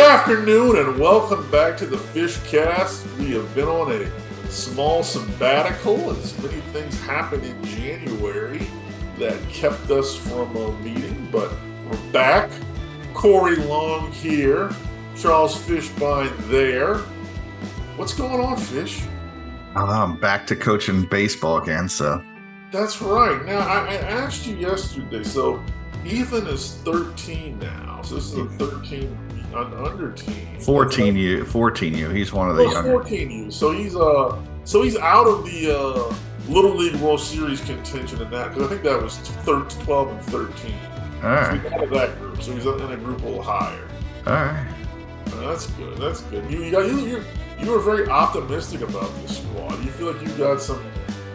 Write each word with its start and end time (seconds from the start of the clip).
afternoon 0.00 0.78
and 0.78 0.98
welcome 0.98 1.48
back 1.50 1.76
to 1.76 1.84
the 1.84 1.96
Fishcast. 1.96 3.06
We 3.18 3.32
have 3.32 3.54
been 3.54 3.68
on 3.68 3.92
a 3.92 4.50
small 4.50 5.02
sabbatical 5.02 6.10
as 6.12 6.36
many 6.42 6.60
things 6.72 6.98
happened 7.02 7.44
in 7.44 7.62
January 7.64 8.66
that 9.18 9.38
kept 9.50 9.90
us 9.90 10.16
from 10.16 10.56
a 10.56 10.72
meeting, 10.80 11.28
but 11.30 11.52
we're 11.86 12.12
back. 12.12 12.50
Corey 13.12 13.56
Long 13.56 14.10
here, 14.10 14.74
Charles 15.16 15.54
Fishbine 15.54 16.34
there. 16.48 16.96
What's 17.96 18.14
going 18.14 18.40
on, 18.40 18.56
Fish? 18.56 19.02
I'm 19.76 20.18
back 20.18 20.46
to 20.46 20.56
coaching 20.56 21.04
baseball 21.04 21.58
again, 21.58 21.90
so 21.90 22.24
That's 22.72 23.02
right. 23.02 23.44
Now, 23.44 23.58
I, 23.58 23.84
I 23.84 23.94
asked 23.96 24.46
you 24.46 24.56
yesterday, 24.56 25.22
so 25.24 25.62
Ethan 26.06 26.46
is 26.46 26.76
13 26.84 27.58
now. 27.58 28.00
So 28.02 28.14
this 28.14 28.32
is 28.32 28.38
a 28.38 28.46
13 28.46 29.29
un- 29.54 29.72
under 29.74 30.12
team. 30.12 30.58
14 30.60 31.16
U, 31.16 31.44
14 31.44 31.94
U. 31.96 32.08
He's 32.10 32.32
one 32.32 32.48
of 32.50 32.56
the 32.56 32.64
Oh, 32.64 32.70
younger. 32.72 32.90
14 32.92 33.30
U. 33.30 33.50
So 33.50 33.72
he's 33.72 33.96
uh 33.96 34.36
so 34.64 34.82
he's 34.82 34.96
out 34.98 35.26
of 35.26 35.44
the 35.44 35.76
uh 35.78 36.14
Little 36.48 36.74
League 36.74 36.96
World 36.96 37.20
Series 37.20 37.60
contention 37.60 38.20
in 38.22 38.30
that 38.30 38.48
because 38.54 38.66
I 38.66 38.68
think 38.70 38.82
that 38.82 39.00
was 39.02 39.16
13, 39.18 39.84
12 39.84 40.08
and 40.08 40.22
13. 40.24 40.74
All 41.22 41.44
So 41.44 41.54
he's 41.54 41.72
out 41.72 41.84
of 41.84 41.90
that 41.90 42.18
group. 42.18 42.42
So 42.42 42.52
he's 42.52 42.66
in 42.66 42.80
a 42.92 42.96
group 42.96 43.22
a 43.22 43.26
little 43.26 43.42
higher. 43.42 43.86
all 44.26 44.32
right. 44.32 44.66
That's 45.40 45.66
good. 45.68 45.96
That's 45.98 46.22
good. 46.22 46.50
You 46.50 46.64
you 46.64 46.70
got 46.70 46.86
you 46.86 46.98
you 47.06 47.22
you 47.60 47.70
were 47.70 47.78
very 47.78 48.08
optimistic 48.08 48.80
about 48.80 49.10
this 49.22 49.38
squad. 49.38 49.72
You 49.84 49.90
feel 49.90 50.12
like 50.12 50.22
you've 50.22 50.38
got 50.38 50.60
some 50.60 50.82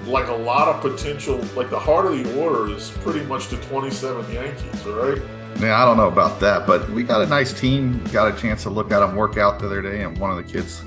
like 0.08 0.27
a 0.27 0.34
lot 0.34 0.68
of 0.68 0.82
potential. 0.82 1.38
Like 1.55 1.70
the 1.70 1.80
heart 1.80 2.05
of 2.08 2.12
the 2.21 2.40
order 2.43 2.71
is 2.74 2.91
pretty 3.02 3.24
much 3.26 3.48
the 3.48 3.58
27 3.58 4.32
Yankees, 4.34 4.86
all 4.88 4.93
right? 4.93 5.21
Yeah, 5.60 5.82
I 5.82 5.86
don't 5.86 5.96
know 5.96 6.08
about 6.08 6.40
that, 6.42 6.68
but 6.68 6.90
we 6.90 7.04
got 7.04 7.22
a 7.22 7.28
nice 7.28 7.58
team. 7.58 8.04
Got 8.12 8.36
a 8.36 8.40
chance 8.40 8.64
to 8.64 8.70
look 8.70 8.92
at 8.92 9.00
them 9.00 9.16
work 9.16 9.38
out 9.38 9.60
the 9.60 9.68
other 9.68 9.82
day, 9.82 10.02
and 10.02 10.18
one 10.18 10.30
of 10.30 10.38
the 10.38 10.44
kids, 10.44 10.84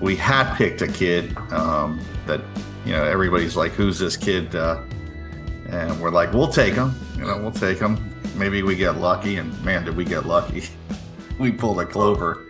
we 0.00 0.14
had 0.14 0.54
picked 0.56 0.82
a 0.82 0.88
kid 0.88 1.36
um, 1.52 2.00
that 2.26 2.40
you 2.84 2.92
know 2.92 3.02
everybody's 3.02 3.56
like, 3.56 3.72
"Who's 3.72 3.98
this 3.98 4.16
kid?" 4.16 4.54
Uh, 4.54 4.82
and 5.70 5.98
we're 6.00 6.10
like, 6.10 6.34
"We'll 6.34 6.52
take 6.52 6.74
him. 6.74 6.94
You 7.16 7.24
know, 7.24 7.38
we'll 7.38 7.50
take 7.50 7.78
him. 7.78 7.98
Maybe 8.36 8.62
we 8.62 8.76
get 8.76 8.98
lucky." 8.98 9.36
And 9.36 9.58
man, 9.64 9.86
did 9.86 9.96
we 9.96 10.04
get 10.04 10.26
lucky! 10.26 10.64
we 11.38 11.50
pulled 11.50 11.80
a 11.80 11.86
clover. 11.86 12.46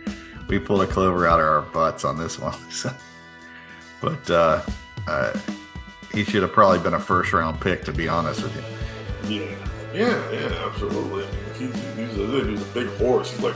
We 0.49 0.59
pulled 0.59 0.81
a 0.81 0.87
clover 0.87 1.25
out 1.25 1.39
of 1.39 1.45
our 1.45 1.61
butts 1.61 2.03
on 2.03 2.17
this 2.17 2.37
one. 2.37 2.57
So, 2.69 2.91
but 4.01 4.29
uh, 4.31 4.61
uh, 5.07 5.37
he 6.11 6.23
should 6.23 6.41
have 6.41 6.51
probably 6.51 6.79
been 6.79 6.95
a 6.95 6.99
first 6.99 7.31
round 7.31 7.61
pick, 7.61 7.85
to 7.85 7.93
be 7.93 8.07
honest 8.07 8.41
with 8.43 8.55
you. 8.55 9.39
Yeah, 9.39 9.55
yeah, 9.93 10.31
yeah, 10.31 10.65
absolutely. 10.67 11.27
He's, 11.67 11.75
he's, 11.95 12.17
a, 12.17 12.45
he's 12.47 12.61
a 12.61 12.73
big 12.73 12.87
horse. 12.97 13.31
He's 13.31 13.41
like 13.41 13.55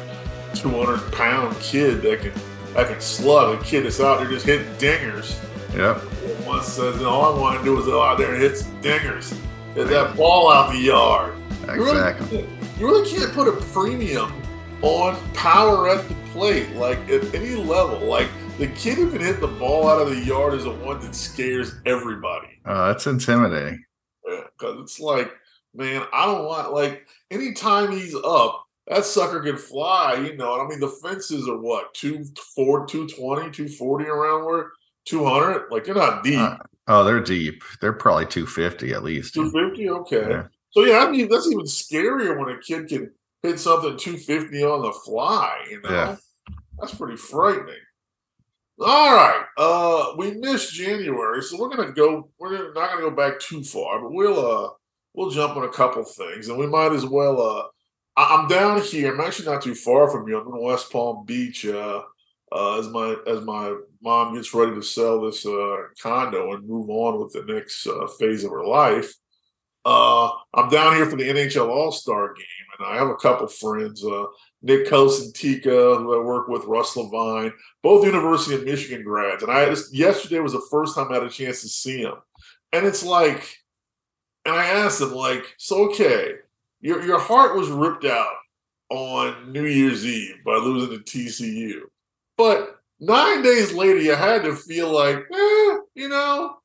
200 0.53 1.11
pound 1.11 1.58
kid 1.59 2.02
that 2.02 2.22
can 2.22 2.31
that 2.73 2.88
can 2.89 3.02
slug. 3.02 3.59
A 3.59 3.64
kid 3.64 3.86
that's 3.86 4.00
out 4.00 4.20
there 4.20 4.30
just 4.30 4.45
hitting 4.45 4.67
dingers. 4.73 5.42
Yep. 5.75 5.97
One 6.45 6.64
says, 6.64 7.02
all 7.02 7.36
I 7.36 7.39
want 7.39 7.59
to 7.59 7.66
do 7.66 7.80
is 7.80 7.86
go 7.86 8.02
out 8.02 8.17
there 8.17 8.34
and 8.34 8.42
hit 8.42 8.58
some 8.58 8.81
dingers. 8.81 9.38
Hit 9.73 9.88
that 9.88 10.16
ball 10.16 10.52
out 10.52 10.72
the 10.72 10.80
yard. 10.80 11.36
You 11.67 11.73
really 11.73 11.92
Exactly. 11.92 12.47
You 12.80 12.88
really 12.88 13.09
can't 13.09 13.31
put 13.34 13.47
a 13.47 13.53
premium 13.73 14.31
on 14.81 15.17
power 15.34 15.90
at 15.90 16.08
the 16.08 16.16
plate, 16.31 16.69
like 16.75 16.97
at 17.09 17.34
any 17.34 17.56
level. 17.56 18.00
Like 18.08 18.30
the 18.58 18.67
kid 18.67 18.97
who 18.97 19.09
can 19.12 19.22
hit 19.22 19.42
the 19.42 19.47
ball 19.47 19.88
out 19.88 20.02
of 20.02 20.09
the 20.09 20.19
yard 20.19 20.53
is 20.53 20.64
the 20.64 20.72
one 20.72 21.00
that 21.00 21.16
scares 21.16 21.75
everybody. 21.86 22.59
Uh, 22.66 22.88
that's 22.88 23.08
intimidating. 23.08 23.84
Because 24.25 24.81
it's 24.81 25.00
like, 25.00 25.31
man, 25.76 26.04
I 26.14 26.26
don't 26.26 26.45
want 26.45 26.73
like 26.73 27.08
anytime 27.31 27.91
he's 27.91 28.16
up, 28.16 28.66
that 28.88 29.06
sucker 29.06 29.41
can 29.41 29.58
fly, 29.58 30.16
you 30.16 30.36
know. 30.38 30.62
I 30.62 30.68
mean, 30.68 30.80
the 30.80 30.90
fences 30.90 31.47
are 31.47 31.58
what 31.58 31.94
two, 31.94 32.25
four, 32.56 32.86
220, 32.86 33.52
240 33.52 34.06
around 34.06 34.46
where 34.46 34.72
200. 35.06 35.72
Like 35.72 35.86
they're 35.86 35.96
not 35.96 36.24
deep. 36.24 36.40
Uh, 36.40 36.58
oh, 36.88 37.03
they're 37.03 37.19
deep. 37.19 37.63
They're 37.81 37.94
probably 37.94 38.25
250 38.25 38.94
at 38.94 39.03
least. 39.03 39.34
250, 39.34 39.90
okay. 39.90 40.30
Yeah. 40.30 40.47
So 40.72 40.84
yeah, 40.84 41.00
I 41.00 41.09
mean 41.09 41.30
that's 41.30 41.47
even 41.47 41.66
scarier 41.66 42.38
when 42.38 42.53
a 42.53 42.59
kid 42.59 42.88
can 42.88 43.12
hit 43.42 43.59
something 43.59 43.97
250 43.97 44.63
on 44.63 44.81
the 44.81 44.92
fly, 44.92 45.66
you 45.69 45.81
know. 45.81 45.90
Yeah. 45.90 46.16
That's 46.80 46.94
pretty 46.94 47.16
frightening. 47.16 47.75
All 48.80 49.16
right. 49.16 49.46
Uh 49.57 50.13
we 50.18 50.31
missed 50.31 50.74
January, 50.74 51.42
so 51.42 51.57
we're 51.59 51.69
gonna 51.69 51.92
go 51.92 52.30
we're 52.38 52.74
not 52.74 52.90
gonna 52.90 53.02
go 53.02 53.12
back 53.12 53.40
too 53.40 53.63
far, 53.63 54.02
but 54.02 54.12
we'll 54.12 54.66
uh 54.66 54.69
we'll 55.16 55.30
jump 55.31 55.56
on 55.56 55.64
a 55.64 55.70
couple 55.70 56.03
things 56.03 56.48
and 56.50 56.58
we 56.58 56.68
might 56.68 56.92
as 56.92 57.06
well 57.06 57.42
uh 57.42 57.64
I- 58.18 58.38
I'm 58.38 58.48
down 58.48 58.81
here. 58.81 59.14
I'm 59.14 59.20
actually 59.22 59.48
not 59.52 59.62
too 59.62 59.76
far 59.76 60.09
from 60.09 60.28
you. 60.28 60.40
I'm 60.40 60.48
in 60.48 60.62
West 60.62 60.92
Palm 60.92 61.26
Beach 61.26 61.66
uh 61.66 62.02
uh, 62.52 62.80
as 62.80 62.88
my 62.90 63.16
as 63.28 63.42
my 63.42 63.75
mom 64.02 64.34
gets 64.36 64.54
ready 64.54 64.74
to 64.74 64.81
sell 64.81 65.20
this 65.22 65.46
uh, 65.46 65.78
condo 66.02 66.54
and 66.54 66.68
move 66.68 66.90
on 66.90 67.20
with 67.20 67.34
the 67.34 67.44
next 67.54 67.88
uh, 67.88 68.08
phase 68.20 68.44
of 68.44 68.52
her 68.52 68.66
life. 68.66 69.14
Uh, 69.84 70.30
I'm 70.54 70.70
down 70.70 70.96
here 70.96 71.06
for 71.08 71.16
the 71.16 71.28
NHL 71.28 71.68
All 71.70 71.92
Star 71.92 72.34
game, 72.34 72.46
and 72.80 72.88
I 72.88 72.96
have 72.98 73.09
a 73.09 73.16
couple 73.16 73.48
friends, 73.48 74.06
uh, 74.06 74.25
Nick 74.62 74.88
Kosantika, 74.88 75.98
who 75.98 76.20
I 76.20 76.24
work 76.24 76.48
with, 76.48 76.64
Russ 76.66 76.96
Levine, 76.96 77.52
both 77.84 78.06
University 78.06 78.56
of 78.56 78.64
Michigan 78.64 79.04
grads. 79.04 79.44
And 79.44 79.52
I 79.52 79.66
just, 79.66 79.94
yesterday 79.94 80.40
was 80.40 80.54
the 80.54 80.68
first 80.72 80.96
time 80.96 81.12
I 81.12 81.16
had 81.16 81.24
a 81.24 81.30
chance 81.30 81.62
to 81.62 81.68
see 81.68 82.04
them, 82.04 82.16
and 82.74 82.86
it's 82.86 83.04
like, 83.04 83.58
and 84.45 84.56
I 84.56 84.66
asked 84.66 85.01
him, 85.01 85.13
like, 85.13 85.53
so 85.57 85.89
okay, 85.89 86.33
your 86.81 87.03
your 87.03 87.19
heart 87.19 87.56
was 87.56 87.69
ripped 87.69 88.06
out 88.06 88.35
on 88.89 89.51
New 89.51 89.66
Year's 89.66 90.06
Eve 90.06 90.38
by 90.45 90.56
losing 90.56 90.97
to 90.97 91.03
TCU, 91.03 91.81
but 92.38 92.79
nine 93.00 93.41
days 93.41 93.73
later, 93.73 94.00
you 94.00 94.16
had 94.16 94.44
to 94.44 94.56
feel 94.56 94.91
like, 94.91 95.17
eh, 95.17 95.78
you 95.95 96.09
know, 96.09 96.57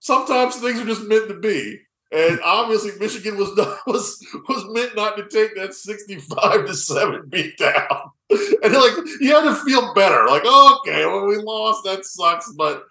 sometimes 0.00 0.56
things 0.56 0.80
are 0.80 0.86
just 0.86 1.02
meant 1.02 1.28
to 1.28 1.38
be. 1.38 1.80
And 2.12 2.38
obviously, 2.44 2.92
Michigan 3.00 3.36
was 3.36 3.52
not, 3.56 3.78
was 3.86 4.24
was 4.48 4.64
meant 4.70 4.94
not 4.94 5.16
to 5.16 5.28
take 5.28 5.56
that 5.56 5.74
sixty-five 5.74 6.66
to 6.66 6.74
seven 6.74 7.28
beat 7.28 7.56
down. 7.58 8.10
And 8.64 8.72
like 8.72 8.92
you 9.20 9.28
had 9.28 9.44
to 9.44 9.54
feel 9.54 9.92
better. 9.94 10.26
Like, 10.26 10.44
okay, 10.44 11.04
well, 11.04 11.26
we 11.26 11.36
lost. 11.36 11.84
That 11.84 12.04
sucks, 12.04 12.50
but 12.52 12.84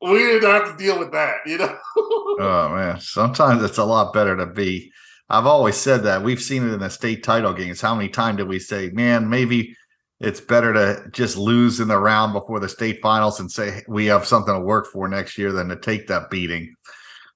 we 0.00 0.18
didn't 0.18 0.50
have 0.50 0.70
to 0.70 0.82
deal 0.82 0.98
with 0.98 1.12
that. 1.12 1.36
You 1.46 1.58
know. 1.58 1.78
Oh 2.40 2.68
man, 2.68 3.00
sometimes 3.00 3.64
it's 3.64 3.78
a 3.78 3.84
lot 3.84 4.12
better 4.14 4.36
to 4.36 4.46
be. 4.46 4.92
I've 5.28 5.46
always 5.46 5.76
said 5.76 6.04
that. 6.04 6.22
We've 6.22 6.40
seen 6.40 6.62
it 6.68 6.72
in 6.72 6.78
the 6.78 6.88
state 6.88 7.24
title 7.24 7.52
games. 7.52 7.80
How 7.80 7.96
many 7.96 8.08
times 8.08 8.36
did 8.36 8.46
we 8.46 8.60
say, 8.60 8.90
"Man, 8.90 9.28
maybe 9.28 9.76
it's 10.20 10.40
better 10.40 10.72
to 10.72 11.10
just 11.10 11.36
lose 11.36 11.80
in 11.80 11.88
the 11.88 11.98
round 11.98 12.32
before 12.34 12.60
the 12.60 12.68
state 12.68 13.00
finals 13.02 13.40
and 13.40 13.50
say 13.50 13.82
we 13.88 14.06
have 14.06 14.24
something 14.24 14.54
to 14.54 14.60
work 14.60 14.86
for 14.86 15.08
next 15.08 15.36
year 15.36 15.50
than 15.50 15.68
to 15.68 15.74
take 15.76 16.06
that 16.06 16.30
beating 16.30 16.74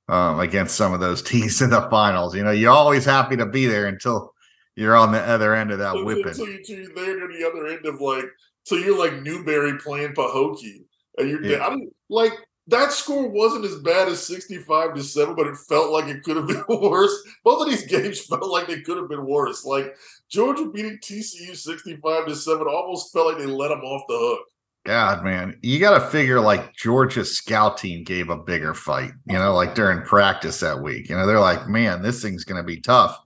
um, 0.09 0.39
against 0.39 0.77
some 0.77 0.93
of 0.95 1.01
those 1.01 1.21
teams 1.33 1.61
in 1.61 1.71
the 1.71 1.89
finals." 1.91 2.37
You 2.37 2.45
know, 2.45 2.53
you're 2.53 2.71
always 2.71 3.05
happy 3.05 3.37
to 3.39 3.47
be 3.47 3.67
there 3.67 3.87
until 3.87 4.33
you're 4.77 4.95
on 4.97 5.11
the 5.11 5.21
other 5.21 5.53
end 5.57 5.73
of 5.73 5.81
that 5.81 5.97
whipping. 6.05 6.33
so 6.33 6.45
you're 6.47 6.95
there 6.95 7.19
to 7.19 7.27
the 7.27 7.45
other 7.45 7.67
end 7.67 7.87
of 7.87 8.01
like, 8.01 8.27
so 8.63 8.77
you're 8.77 8.97
like 8.97 9.21
Newberry 9.21 9.79
playing 9.79 10.15
Pahokee, 10.15 10.85
and 11.19 11.29
you're 11.29 11.45
Yeah. 11.45 11.67
I 11.67 11.77
like 12.09 12.35
that 12.69 12.93
score 12.93 13.29
wasn't 13.29 13.65
as 13.65 13.77
bad 13.77 14.09
as 14.09 14.25
65 14.27 14.95
to 14.95 15.03
7, 15.03 15.35
but 15.35 15.47
it 15.47 15.57
felt 15.57 15.91
like 15.91 16.07
it 16.07 16.23
could 16.23 16.37
have 16.37 16.47
been 16.69 16.81
worse. 16.81 17.15
Both 17.45 17.67
of 17.67 17.71
these 17.71 17.87
games 17.87 18.21
felt 18.27 18.51
like 18.51 18.67
they 18.67 18.81
could 18.81 18.97
have 18.97 19.09
been 19.09 19.27
worse. 19.27 19.65
Like 19.65 19.97
Georgia 20.29 20.67
beating 20.67 20.99
TCU 20.99 21.57
65 21.57 22.27
to 22.27 22.37
7 22.37 22.67
almost 22.67 23.13
felt 23.13 23.29
like 23.29 23.39
they 23.39 23.47
let 23.47 23.69
them 23.69 23.81
off 23.81 24.05
the 24.09 24.17
hook. 24.19 24.47
God, 24.85 25.23
man, 25.23 25.59
you 25.63 25.79
got 25.79 25.97
to 25.97 26.11
figure 26.11 26.41
like 26.41 26.75
Georgia's 26.75 27.37
scout 27.37 27.79
team 27.79 28.03
gave 28.03 28.31
a 28.31 28.37
bigger 28.37 28.75
fight, 28.75 29.13
you 29.27 29.39
know, 29.39 29.55
like 29.55 29.77
during 29.77 30.03
practice 30.03 30.59
that 30.59 30.83
week. 30.83 31.09
You 31.09 31.17
know, 31.17 31.25
they're 31.25 31.39
like, 31.39 31.69
man, 31.69 32.03
this 32.03 32.21
thing's 32.21 32.45
to 32.45 32.65
be 32.65 32.81
tough 32.81 33.17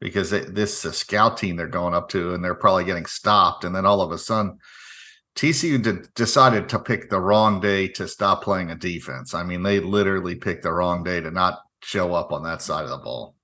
because 0.00 0.30
they, 0.30 0.40
this 0.40 0.86
uh, 0.86 0.90
scout 0.90 1.36
team 1.36 1.56
they're 1.56 1.68
going 1.68 1.92
up 1.92 2.08
to 2.10 2.32
and 2.32 2.42
they're 2.42 2.54
probably 2.54 2.84
getting 2.84 3.04
stopped. 3.04 3.64
And 3.64 3.76
then 3.76 3.84
all 3.84 4.00
of 4.00 4.10
a 4.10 4.16
sudden, 4.16 4.58
TCU 5.36 5.82
did, 5.82 6.12
decided 6.14 6.68
to 6.68 6.78
pick 6.78 7.08
the 7.08 7.20
wrong 7.20 7.60
day 7.60 7.88
to 7.88 8.06
stop 8.06 8.42
playing 8.42 8.70
a 8.70 8.74
defense. 8.74 9.34
I 9.34 9.42
mean, 9.42 9.62
they 9.62 9.80
literally 9.80 10.34
picked 10.34 10.62
the 10.62 10.72
wrong 10.72 11.02
day 11.02 11.20
to 11.20 11.30
not 11.30 11.60
show 11.82 12.14
up 12.14 12.32
on 12.32 12.42
that 12.44 12.62
side 12.62 12.84
of 12.84 12.90
the 12.90 12.98
ball. 12.98 13.34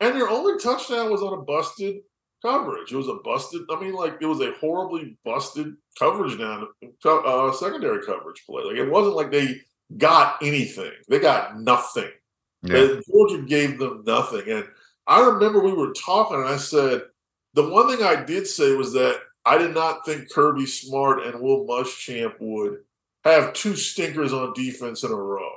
And 0.00 0.14
their 0.14 0.28
only 0.28 0.58
touchdown 0.58 1.10
was 1.10 1.22
on 1.22 1.32
a 1.32 1.42
busted 1.42 1.96
coverage. 2.42 2.92
It 2.92 2.96
was 2.96 3.08
a 3.08 3.16
busted, 3.24 3.62
I 3.70 3.80
mean, 3.80 3.94
like 3.94 4.18
it 4.20 4.26
was 4.26 4.40
a 4.40 4.52
horribly 4.60 5.16
busted 5.24 5.74
coverage 5.98 6.38
down, 6.38 6.68
uh, 7.04 7.52
secondary 7.52 8.04
coverage 8.04 8.44
play. 8.46 8.64
Like 8.64 8.76
it 8.76 8.90
wasn't 8.90 9.16
like 9.16 9.30
they 9.30 9.60
got 9.96 10.36
anything, 10.42 10.92
they 11.08 11.18
got 11.18 11.58
nothing. 11.58 12.10
Yeah. 12.62 12.76
And 12.76 13.02
Georgia 13.10 13.42
gave 13.42 13.78
them 13.78 14.02
nothing. 14.06 14.42
And 14.48 14.66
I 15.06 15.26
remember 15.26 15.60
we 15.60 15.72
were 15.72 15.92
talking, 15.92 16.36
and 16.36 16.48
I 16.48 16.56
said, 16.56 17.02
the 17.54 17.68
one 17.68 17.88
thing 17.88 18.04
I 18.04 18.22
did 18.22 18.46
say 18.46 18.74
was 18.74 18.92
that 18.92 19.20
I 19.46 19.58
did 19.58 19.74
not 19.74 20.04
think 20.04 20.30
Kirby 20.30 20.66
Smart 20.66 21.24
and 21.24 21.40
Will 21.40 21.64
Muschamp 21.66 22.34
would 22.40 22.78
have 23.24 23.52
two 23.52 23.76
stinkers 23.76 24.32
on 24.32 24.52
defense 24.54 25.04
in 25.04 25.12
a 25.12 25.14
row. 25.14 25.50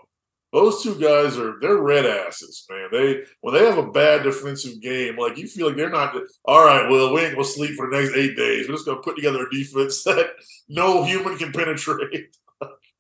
Those 0.54 0.82
two 0.82 0.96
guys 0.96 1.38
are 1.38 1.56
they're 1.60 1.78
red 1.78 2.06
asses, 2.06 2.66
man. 2.70 2.90
They 2.92 3.24
when 3.42 3.54
they 3.54 3.66
have 3.66 3.78
a 3.78 3.92
bad 3.92 4.24
defensive 4.24 4.82
game, 4.82 5.18
like 5.18 5.38
you 5.38 5.48
feel 5.48 5.68
like 5.68 5.76
they're 5.76 5.90
not 5.90 6.16
all 6.46 6.66
right. 6.66 6.90
Well, 6.90 7.14
we 7.14 7.22
ain't 7.22 7.34
gonna 7.36 7.46
sleep 7.46 7.76
for 7.76 7.90
the 7.90 8.00
next 8.00 8.16
eight 8.16 8.36
days. 8.36 8.68
We're 8.68 8.76
just 8.76 8.86
gonna 8.86 9.02
put 9.02 9.16
together 9.16 9.46
a 9.46 9.52
defense 9.52 10.04
that 10.06 10.32
no 10.68 11.04
human 11.04 11.38
can 11.38 11.52
penetrate. 11.52 12.36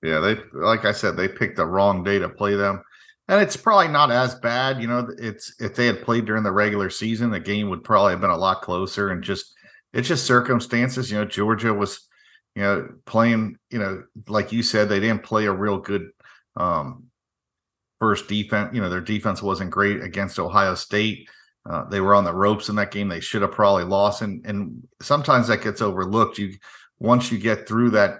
yeah, 0.03 0.19
they 0.19 0.38
like 0.53 0.86
I 0.86 0.91
said, 0.91 1.18
they 1.18 1.27
picked 1.27 1.57
the 1.57 1.65
wrong 1.65 2.03
day 2.03 2.19
to 2.19 2.30
play 2.30 2.56
them, 2.56 2.83
and 3.27 3.41
it's 3.41 3.57
probably 3.57 3.88
not 3.88 4.12
as 4.12 4.36
bad. 4.36 4.80
You 4.80 4.88
know, 4.88 5.07
it's 5.18 5.53
if 5.59 5.74
they 5.74 5.88
had 5.88 6.03
played 6.03 6.25
during 6.25 6.44
the 6.44 6.51
regular 6.51 6.91
season, 6.91 7.31
the 7.31 7.39
game 7.39 7.69
would 7.69 7.83
probably 7.83 8.12
have 8.12 8.21
been 8.21 8.30
a 8.30 8.38
lot 8.38 8.62
closer. 8.62 9.09
And 9.09 9.24
just 9.24 9.56
it's 9.94 10.07
just 10.07 10.25
circumstances. 10.25 11.12
You 11.12 11.18
know, 11.19 11.25
Georgia 11.25 11.74
was, 11.74 12.07
you 12.56 12.62
know, 12.62 12.89
playing. 13.06 13.57
You 13.69 13.80
know, 13.80 14.03
like 14.27 14.51
you 14.51 14.63
said, 14.63 14.89
they 14.89 15.00
didn't 15.00 15.24
play 15.24 15.45
a 15.45 15.53
real 15.53 15.80
good. 15.80 16.09
um 16.56 17.06
first 18.00 18.27
defense. 18.27 18.74
You 18.74 18.81
know, 18.81 18.89
their 18.89 19.01
defense 19.01 19.44
wasn't 19.44 19.71
great 19.71 20.01
against 20.01 20.39
Ohio 20.39 20.75
State. 20.75 21.30
Uh, 21.69 21.83
they 21.89 22.00
were 22.00 22.15
on 22.15 22.24
the 22.24 22.33
ropes 22.33 22.69
in 22.69 22.75
that 22.77 22.91
game. 22.91 23.09
They 23.09 23.19
should 23.19 23.41
have 23.41 23.51
probably 23.51 23.83
lost, 23.83 24.21
and 24.21 24.45
and 24.45 24.88
sometimes 25.01 25.47
that 25.47 25.62
gets 25.62 25.81
overlooked. 25.81 26.38
You 26.38 26.56
once 27.00 27.31
you 27.31 27.38
get 27.38 27.68
through 27.68 27.91
that, 27.91 28.19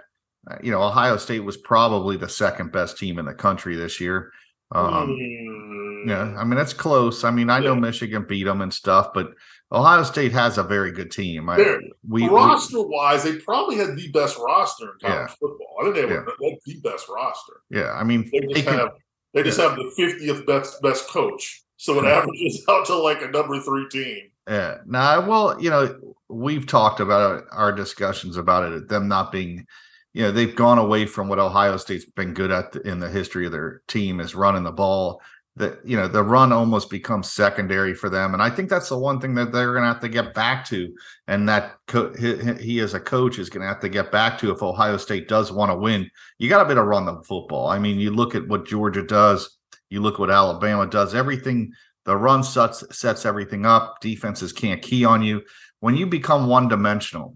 uh, 0.50 0.58
you 0.62 0.72
know, 0.72 0.84
Ohio 0.84 1.18
State 1.18 1.40
was 1.40 1.58
probably 1.58 2.18
the 2.18 2.30
second 2.30 2.72
best 2.72 2.98
team 2.98 3.18
in 3.18 3.26
the 3.26 3.34
country 3.34 3.76
this 3.76 4.00
year. 4.00 4.32
Um, 4.72 5.10
mm. 5.10 6.08
Yeah, 6.08 6.36
I 6.38 6.44
mean 6.44 6.58
that's 6.58 6.74
close. 6.74 7.24
I 7.24 7.32
mean, 7.32 7.50
I 7.50 7.60
know 7.60 7.76
Michigan 7.76 8.26
beat 8.28 8.44
them 8.44 8.62
and 8.62 8.74
stuff, 8.74 9.12
but 9.14 9.32
Ohio 9.72 10.04
State 10.04 10.32
has 10.32 10.58
a 10.58 10.64
very 10.64 10.92
good 10.92 11.12
team. 11.12 11.50
I, 11.50 11.78
we 12.08 12.28
roster 12.28 12.82
wise, 12.82 13.24
they 13.24 13.36
probably 13.38 13.76
had 13.76 13.96
the 13.96 14.10
best 14.12 14.38
roster 14.40 14.86
in 14.86 15.10
college 15.10 15.30
yeah. 15.30 15.36
football. 15.40 15.76
I 15.80 15.84
think 15.84 15.96
they 15.96 16.06
were 16.06 16.26
yeah. 16.40 16.56
the 16.66 16.80
best 16.82 17.08
roster. 17.08 17.54
Yeah, 17.70 17.92
I 17.92 18.04
mean, 18.04 18.28
they 18.32 18.40
just 18.40 18.54
they 18.56 18.72
have 18.72 18.90
could, 18.90 19.02
they 19.34 19.44
just 19.44 19.60
yeah. 19.60 19.70
have 19.70 19.78
the 19.78 19.92
50th 19.98 20.46
best 20.48 20.82
best 20.82 21.08
coach. 21.08 21.64
So 21.78 21.98
it 22.00 22.06
averages 22.06 22.66
out 22.70 22.88
to 22.88 22.96
like 22.96 23.22
a 23.22 23.28
number 23.30 23.60
three 23.62 23.88
team. 23.90 24.32
Yeah. 24.48 24.78
Now, 24.86 25.28
well, 25.28 25.62
you 25.62 25.70
know, 25.70 25.96
we've 26.28 26.66
talked 26.66 27.00
about 27.00 27.44
our 27.52 27.72
discussions 27.72 28.36
about 28.36 28.72
it, 28.72 28.90
them 28.90 29.08
not 29.08 29.32
being, 29.32 29.66
you 30.14 30.24
know, 30.24 30.32
they've 30.32 30.56
gone 30.56 30.80
away 30.80 31.06
from 31.06 31.30
what 31.30 31.40
Ohio 31.40 31.78
State's 31.78 32.06
been 32.06 32.34
good 32.34 32.52
at 32.52 32.76
in 32.78 33.00
the 33.00 33.10
history 33.10 33.46
of 33.46 33.52
their 33.52 33.82
team 33.88 34.20
is 34.20 34.34
running 34.34 34.64
the 34.64 34.72
ball 34.72 35.22
that 35.60 35.86
you 35.86 35.98
know 35.98 36.08
the 36.08 36.24
run 36.24 36.54
almost 36.54 36.90
becomes 36.90 37.32
secondary 37.32 37.94
for 37.94 38.10
them. 38.10 38.34
And 38.34 38.42
i 38.42 38.50
think 38.50 38.70
that's 38.70 38.90
the 38.90 38.98
one 38.98 39.20
thing 39.20 39.36
that 39.36 39.52
they're 39.52 39.74
going 39.74 39.84
to 39.84 39.90
have 39.90 40.00
to 40.00 40.10
get 40.10 40.34
back 40.34 40.66
to. 40.68 40.92
And 41.28 41.48
that 41.48 41.76
co- 41.86 42.14
he, 42.14 42.54
he, 42.56 42.80
as 42.80 42.94
a 42.94 43.00
coach 43.00 43.38
is 43.38 43.50
going 43.50 43.62
to 43.62 43.68
have 43.68 43.82
to 43.82 43.90
get 43.90 44.12
back 44.12 44.38
to 44.40 44.52
if 44.52 44.64
ohio 44.64 44.98
state 44.98 45.28
does 45.28 45.52
want 45.52 45.70
to 45.70 45.76
win. 45.76 46.10
You 46.40 46.50
got 46.50 46.60
to 46.60 46.66
be 46.66 46.72
able 46.72 46.84
to 46.84 46.88
run 46.88 47.06
the 47.06 47.22
football. 47.24 47.68
I 47.68 47.78
mean 47.78 48.00
you 48.00 48.10
look 48.12 48.34
at 48.36 48.48
what 48.48 48.66
georgia 48.66 49.04
does. 49.04 49.58
You 49.90 50.02
look 50.02 50.18
what 50.18 50.32
alabama 50.32 50.88
does. 50.88 51.14
Everything 51.14 51.74
the 52.06 52.16
run 52.16 52.44
sets 52.44 52.84
sets 52.98 53.26
everything 53.26 53.66
up. 53.66 54.00
Defenses 54.00 54.54
can't 54.54 54.82
key 54.82 55.04
on 55.04 55.22
you. 55.22 55.44
When 55.82 55.96
you 55.96 56.08
become 56.08 56.48
one 56.48 56.70
dimensional 56.70 57.36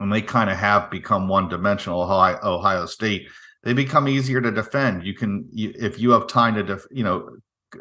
and 0.00 0.12
they 0.12 0.20
kind 0.20 0.50
of 0.50 0.56
have 0.56 0.90
become 0.90 1.28
one 1.28 1.48
dimensional 1.48 2.02
ohio, 2.02 2.38
ohio 2.42 2.86
state 2.86 3.28
they 3.66 3.72
become 3.72 4.06
easier 4.06 4.40
to 4.40 4.52
defend. 4.52 5.04
You 5.04 5.12
can, 5.12 5.48
you, 5.50 5.74
if 5.76 5.98
you 5.98 6.12
have 6.12 6.28
time 6.28 6.54
to, 6.54 6.62
def, 6.62 6.86
you 6.88 7.02
know, 7.02 7.30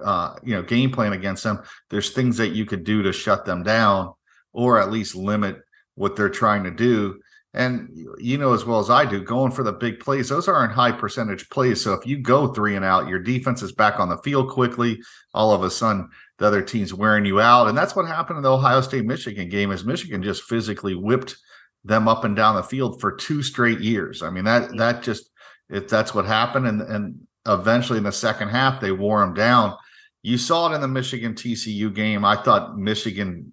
uh, 0.04 0.34
you 0.44 0.56
know, 0.56 0.64
game 0.64 0.92
plan 0.92 1.14
against 1.14 1.44
them. 1.44 1.62
There's 1.92 2.10
things 2.10 2.38
that 2.38 2.54
you 2.54 2.66
could 2.66 2.84
do 2.84 3.04
to 3.04 3.14
shut 3.14 3.46
them 3.46 3.62
down, 3.62 4.12
or 4.52 4.80
at 4.82 4.90
least 4.92 5.14
limit 5.14 5.58
what 5.94 6.16
they're 6.16 6.28
trying 6.28 6.64
to 6.64 6.72
do. 6.72 7.20
And 7.54 7.96
you 8.18 8.40
know 8.40 8.54
as 8.54 8.66
well 8.66 8.80
as 8.80 8.90
I 8.90 9.06
do, 9.06 9.24
going 9.24 9.52
for 9.52 9.62
the 9.62 9.74
big 9.74 10.00
plays, 10.00 10.28
those 10.28 10.48
aren't 10.48 10.74
high 10.74 10.92
percentage 10.92 11.48
plays. 11.52 11.84
So 11.84 11.94
if 11.94 12.08
you 12.08 12.18
go 12.18 12.48
three 12.48 12.76
and 12.76 12.84
out, 12.84 13.08
your 13.08 13.20
defense 13.20 13.62
is 13.62 13.72
back 13.72 14.00
on 14.00 14.10
the 14.10 14.18
field 14.18 14.50
quickly. 14.50 15.00
All 15.36 15.54
of 15.54 15.62
a 15.62 15.70
sudden, 15.70 16.10
the 16.40 16.48
other 16.48 16.64
team's 16.64 16.96
wearing 16.96 17.26
you 17.26 17.40
out, 17.40 17.68
and 17.68 17.78
that's 17.78 17.96
what 17.96 18.08
happened 18.08 18.38
in 18.38 18.44
the 18.44 18.52
Ohio 18.52 18.82
State 18.82 19.06
Michigan 19.06 19.50
game. 19.50 19.72
Is 19.72 19.86
Michigan 19.86 20.24
just 20.24 20.44
physically 20.46 20.96
whipped 20.96 21.36
them 21.84 22.08
up 22.08 22.24
and 22.24 22.36
down 22.36 22.56
the 22.56 22.64
field 22.64 23.00
for 23.00 23.12
two 23.12 23.44
straight 23.44 23.82
years? 23.82 24.24
I 24.24 24.32
mean 24.32 24.46
that 24.46 24.76
that 24.78 25.04
just 25.04 25.30
if 25.70 25.88
that's 25.88 26.14
what 26.14 26.26
happened. 26.26 26.68
And 26.68 26.82
and 26.82 27.28
eventually 27.48 27.98
in 27.98 28.04
the 28.04 28.12
second 28.12 28.50
half 28.50 28.82
they 28.82 28.92
wore 28.92 29.22
them 29.22 29.34
down. 29.34 29.76
You 30.24 30.38
saw 30.38 30.72
it 30.72 30.76
in 30.76 30.82
the 30.82 30.88
Michigan 30.88 31.36
TCU 31.36 31.94
game. 31.94 32.26
I 32.26 32.42
thought 32.42 32.78
Michigan, 32.78 33.52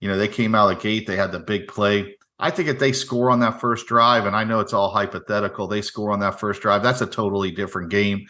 you 0.00 0.08
know, 0.08 0.16
they 0.16 0.28
came 0.28 0.54
out 0.54 0.70
of 0.70 0.76
the 0.76 0.82
gate, 0.82 1.06
they 1.06 1.16
had 1.16 1.32
the 1.32 1.40
big 1.40 1.66
play. 1.66 2.16
I 2.38 2.50
think 2.50 2.68
if 2.68 2.78
they 2.78 2.92
score 2.92 3.30
on 3.30 3.40
that 3.40 3.60
first 3.60 3.86
drive, 3.86 4.26
and 4.26 4.36
I 4.36 4.44
know 4.44 4.60
it's 4.60 4.72
all 4.72 4.90
hypothetical, 4.90 5.66
they 5.66 5.82
score 5.82 6.12
on 6.12 6.20
that 6.20 6.38
first 6.38 6.62
drive, 6.62 6.82
that's 6.82 7.00
a 7.00 7.06
totally 7.06 7.50
different 7.50 7.90
game. 7.90 8.26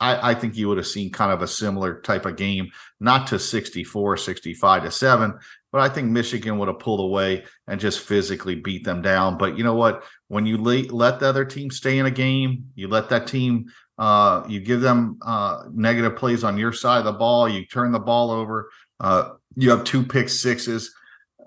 I, 0.00 0.32
I, 0.32 0.34
think 0.34 0.56
you 0.56 0.68
would 0.68 0.78
have 0.78 0.86
seen 0.86 1.12
kind 1.12 1.30
of 1.30 1.42
a 1.42 1.46
similar 1.46 2.00
type 2.00 2.26
of 2.26 2.36
game, 2.36 2.70
not 2.98 3.28
to 3.28 3.38
64, 3.38 4.16
65 4.16 4.82
to 4.82 4.90
7, 4.90 5.38
but 5.72 5.80
I 5.80 5.88
think 5.88 6.10
Michigan 6.10 6.58
would 6.58 6.68
have 6.68 6.78
pulled 6.78 7.00
away 7.00 7.44
and 7.66 7.80
just 7.80 8.00
physically 8.00 8.54
beat 8.54 8.84
them 8.84 9.00
down. 9.00 9.38
But 9.38 9.56
you 9.56 9.64
know 9.64 9.74
what? 9.74 10.04
When 10.28 10.44
you 10.44 10.58
le- 10.58 10.92
let 10.94 11.18
the 11.18 11.28
other 11.28 11.46
team 11.46 11.70
stay 11.70 11.98
in 11.98 12.06
a 12.06 12.10
game, 12.10 12.66
you 12.74 12.88
let 12.88 13.08
that 13.08 13.26
team, 13.26 13.66
uh, 13.98 14.44
you 14.46 14.60
give 14.60 14.82
them 14.82 15.18
uh, 15.22 15.64
negative 15.72 16.16
plays 16.16 16.44
on 16.44 16.58
your 16.58 16.72
side 16.72 16.98
of 16.98 17.04
the 17.06 17.12
ball, 17.12 17.48
you 17.48 17.64
turn 17.64 17.90
the 17.90 17.98
ball 17.98 18.30
over, 18.30 18.70
uh, 19.00 19.30
you 19.56 19.70
have 19.70 19.84
two 19.84 20.04
pick 20.04 20.28
sixes. 20.28 20.94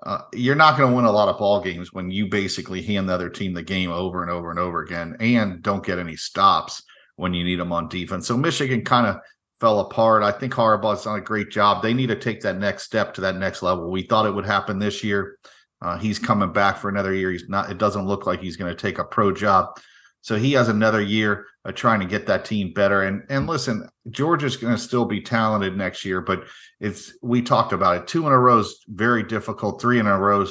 Uh, 0.03 0.21
you're 0.33 0.55
not 0.55 0.77
going 0.77 0.89
to 0.89 0.95
win 0.95 1.05
a 1.05 1.11
lot 1.11 1.29
of 1.29 1.39
ball 1.39 1.61
games 1.61 1.91
when 1.91 2.11
you 2.11 2.27
basically 2.27 2.81
hand 2.81 3.09
the 3.09 3.13
other 3.13 3.29
team 3.29 3.53
the 3.53 3.63
game 3.63 3.91
over 3.91 4.21
and 4.21 4.29
over 4.29 4.51
and 4.51 4.59
over 4.59 4.81
again, 4.83 5.15
and 5.19 5.63
don't 5.63 5.85
get 5.85 5.97
any 5.97 6.15
stops 6.15 6.83
when 7.15 7.33
you 7.33 7.43
need 7.43 7.59
them 7.59 7.71
on 7.71 7.87
defense. 7.87 8.27
So 8.27 8.37
Michigan 8.37 8.83
kind 8.83 9.07
of 9.07 9.17
fell 9.59 9.79
apart. 9.79 10.23
I 10.23 10.31
think 10.31 10.53
Harbaugh's 10.53 11.03
done 11.03 11.19
a 11.19 11.21
great 11.21 11.49
job. 11.49 11.81
They 11.81 11.93
need 11.93 12.07
to 12.07 12.15
take 12.15 12.41
that 12.41 12.57
next 12.57 12.83
step 12.83 13.13
to 13.15 13.21
that 13.21 13.37
next 13.37 13.61
level. 13.61 13.89
We 13.89 14.03
thought 14.03 14.25
it 14.25 14.35
would 14.35 14.45
happen 14.45 14.79
this 14.79 15.03
year. 15.03 15.37
Uh, 15.81 15.97
he's 15.97 16.19
coming 16.19 16.51
back 16.51 16.77
for 16.77 16.89
another 16.89 17.13
year. 17.13 17.31
He's 17.31 17.47
not. 17.49 17.69
It 17.69 17.77
doesn't 17.77 18.07
look 18.07 18.25
like 18.25 18.41
he's 18.41 18.57
going 18.57 18.73
to 18.73 18.81
take 18.81 18.97
a 18.97 19.03
pro 19.03 19.31
job. 19.31 19.77
So 20.21 20.37
he 20.37 20.53
has 20.53 20.69
another 20.69 21.01
year 21.01 21.45
of 21.65 21.75
trying 21.75 21.99
to 21.99 22.05
get 22.07 22.25
that 22.27 22.45
team 22.45 22.73
better. 22.73 23.03
And 23.03 23.23
and 23.29 23.45
listen, 23.47 23.87
Georgia's 24.09 24.57
going 24.57 24.73
to 24.73 24.81
still 24.81 25.05
be 25.05 25.21
talented 25.21 25.77
next 25.77 26.03
year, 26.03 26.21
but 26.21 26.45
it's 26.79 27.13
we 27.21 27.41
talked 27.41 27.73
about 27.73 27.97
it. 27.97 28.07
Two 28.07 28.25
in 28.25 28.33
a 28.33 28.39
row 28.39 28.59
is 28.59 28.83
very 28.87 29.23
difficult. 29.23 29.79
Three 29.79 29.99
in 29.99 30.07
a 30.07 30.17
row 30.17 30.47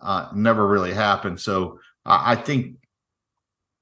uh, 0.00 0.28
never 0.34 0.66
really 0.66 0.92
happened. 0.92 1.40
So 1.40 1.78
uh, 2.04 2.20
I 2.24 2.34
think 2.34 2.76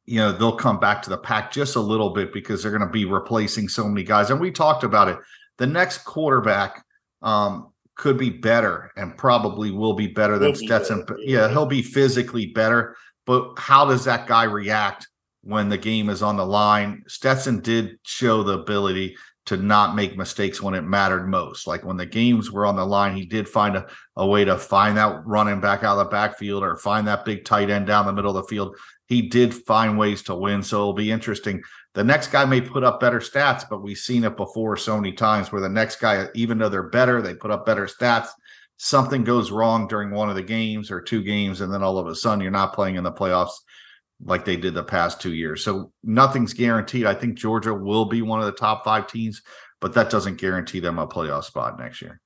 you 0.06 0.19
know 0.19 0.32
they'll 0.32 0.56
come 0.56 0.81
back 0.81 1.02
to 1.02 1.11
the 1.11 1.19
pack 1.19 1.52
just 1.52 1.76
a 1.76 1.81
little 1.81 2.11
bit 2.11 2.32
because 2.32 2.62
they're 2.62 2.73
going 2.73 2.87
to 2.87 2.88
be 2.88 3.05
replacing 3.05 3.69
so 3.69 3.87
many 3.87 4.02
guys. 4.02 4.30
And 4.30 4.40
we 4.40 4.50
talked 4.50 4.85
about 4.85 5.09
it. 5.09 5.19
The 5.59 5.66
next 5.66 5.99
quarterback 5.99 6.85
um, 7.23 7.73
could 7.97 8.16
be 8.16 8.30
better 8.30 8.90
and 8.97 9.16
probably 9.16 9.71
will 9.71 9.95
be 9.95 10.07
better 10.07 10.38
than 10.38 10.54
he'll 10.54 10.66
Stetson. 10.66 11.02
better. 11.02 11.21
yeah 11.21 11.49
he'll 11.49 11.66
be 11.66 11.83
physically 11.83 12.47
better. 12.47 12.97
But 13.26 13.59
how 13.59 13.85
does 13.85 14.04
that 14.07 14.26
guy 14.26 14.45
react 14.45 15.07
when 15.42 15.69
the 15.69 15.78
game 15.78 16.09
is 16.09 16.23
on 16.23 16.37
the 16.37 16.47
line? 16.47 17.04
Stetson 17.07 17.61
did 17.61 17.99
show 18.02 18.42
the 18.42 18.59
ability 18.59 19.16
to 19.47 19.57
not 19.57 19.95
make 19.97 20.16
mistakes 20.16 20.62
when 20.62 20.75
it 20.75 20.83
mattered 20.83 21.26
most. 21.26 21.66
Like 21.66 21.85
when 21.85 21.97
the 21.97 22.07
games 22.07 22.50
were 22.50 22.66
on 22.66 22.76
the 22.76 22.87
line, 22.87 23.16
he 23.16 23.26
did 23.26 23.49
find 23.49 23.76
a, 23.76 23.87
a 24.16 24.26
way 24.26 24.45
to 24.45 24.57
find 24.57 24.97
that 24.97 25.26
running 25.26 25.61
back 25.61 25.83
out 25.83 25.99
of 25.99 26.07
the 26.07 26.11
backfield 26.11 26.62
or 26.62 26.76
find 26.76 27.07
that 27.07 27.25
big 27.25 27.45
tight 27.45 27.71
end 27.71 27.87
down 27.87 28.07
the 28.07 28.12
middle 28.12 28.37
of 28.37 28.42
the 28.42 28.49
field 28.49 28.76
he 29.11 29.23
did 29.23 29.52
find 29.52 29.99
ways 29.99 30.23
to 30.23 30.37
win. 30.37 30.62
So 30.62 30.76
it'll 30.76 30.93
be 30.93 31.11
interesting. 31.11 31.62
The 31.95 32.05
next 32.05 32.29
guy 32.29 32.45
may 32.45 32.61
put 32.61 32.85
up 32.85 33.00
better 33.00 33.19
stats, 33.19 33.64
but 33.69 33.83
we've 33.83 33.99
seen 33.99 34.23
it 34.23 34.37
before 34.37 34.76
so 34.76 34.97
many 34.97 35.12
times 35.12 35.50
where 35.50 35.61
the 35.61 35.69
next 35.69 35.97
guy, 35.97 36.29
even 36.37 36.59
though 36.59 36.69
they're 36.69 36.85
better, 36.85 37.21
they 37.21 37.35
put 37.35 37.50
up 37.50 37.67
better 37.67 37.87
stats. 37.87 38.29
Something 38.76 39.25
goes 39.25 39.50
wrong 39.50 39.88
during 39.88 40.12
one 40.12 40.31
of 40.31 40.37
the 40.37 40.45
games 40.45 40.93
or 40.93 41.00
two 41.00 41.25
games, 41.25 41.61
and 41.61 41.75
then 41.75 41.83
all 41.83 41.99
of 41.99 42.07
a 42.07 42.14
sudden 42.14 42.40
you're 42.40 42.52
not 42.52 42.73
playing 42.73 42.95
in 42.95 43.02
the 43.02 43.11
playoffs 43.11 43.52
like 44.25 44.45
they 44.45 44.57
did 44.57 44.75
the 44.75 44.85
past 44.85 45.21
two 45.21 45.35
years. 45.35 45.64
So 45.64 45.93
nothing's 46.05 46.55
guaranteed. 46.55 47.05
I 47.05 47.14
think 47.14 47.37
Georgia 47.37 47.75
will 47.75 48.05
be 48.05 48.23
one 48.23 48.38
of 48.38 48.47
the 48.47 48.52
top 48.52 48.85
five 48.85 49.09
teams, 49.09 49.43
but 49.81 49.93
that 49.95 50.11
doesn't 50.11 50.38
guarantee 50.38 50.79
them 50.79 51.00
a 51.00 51.09
playoff 51.09 51.45
spot 51.45 51.81
next 51.81 52.00
year 52.00 52.21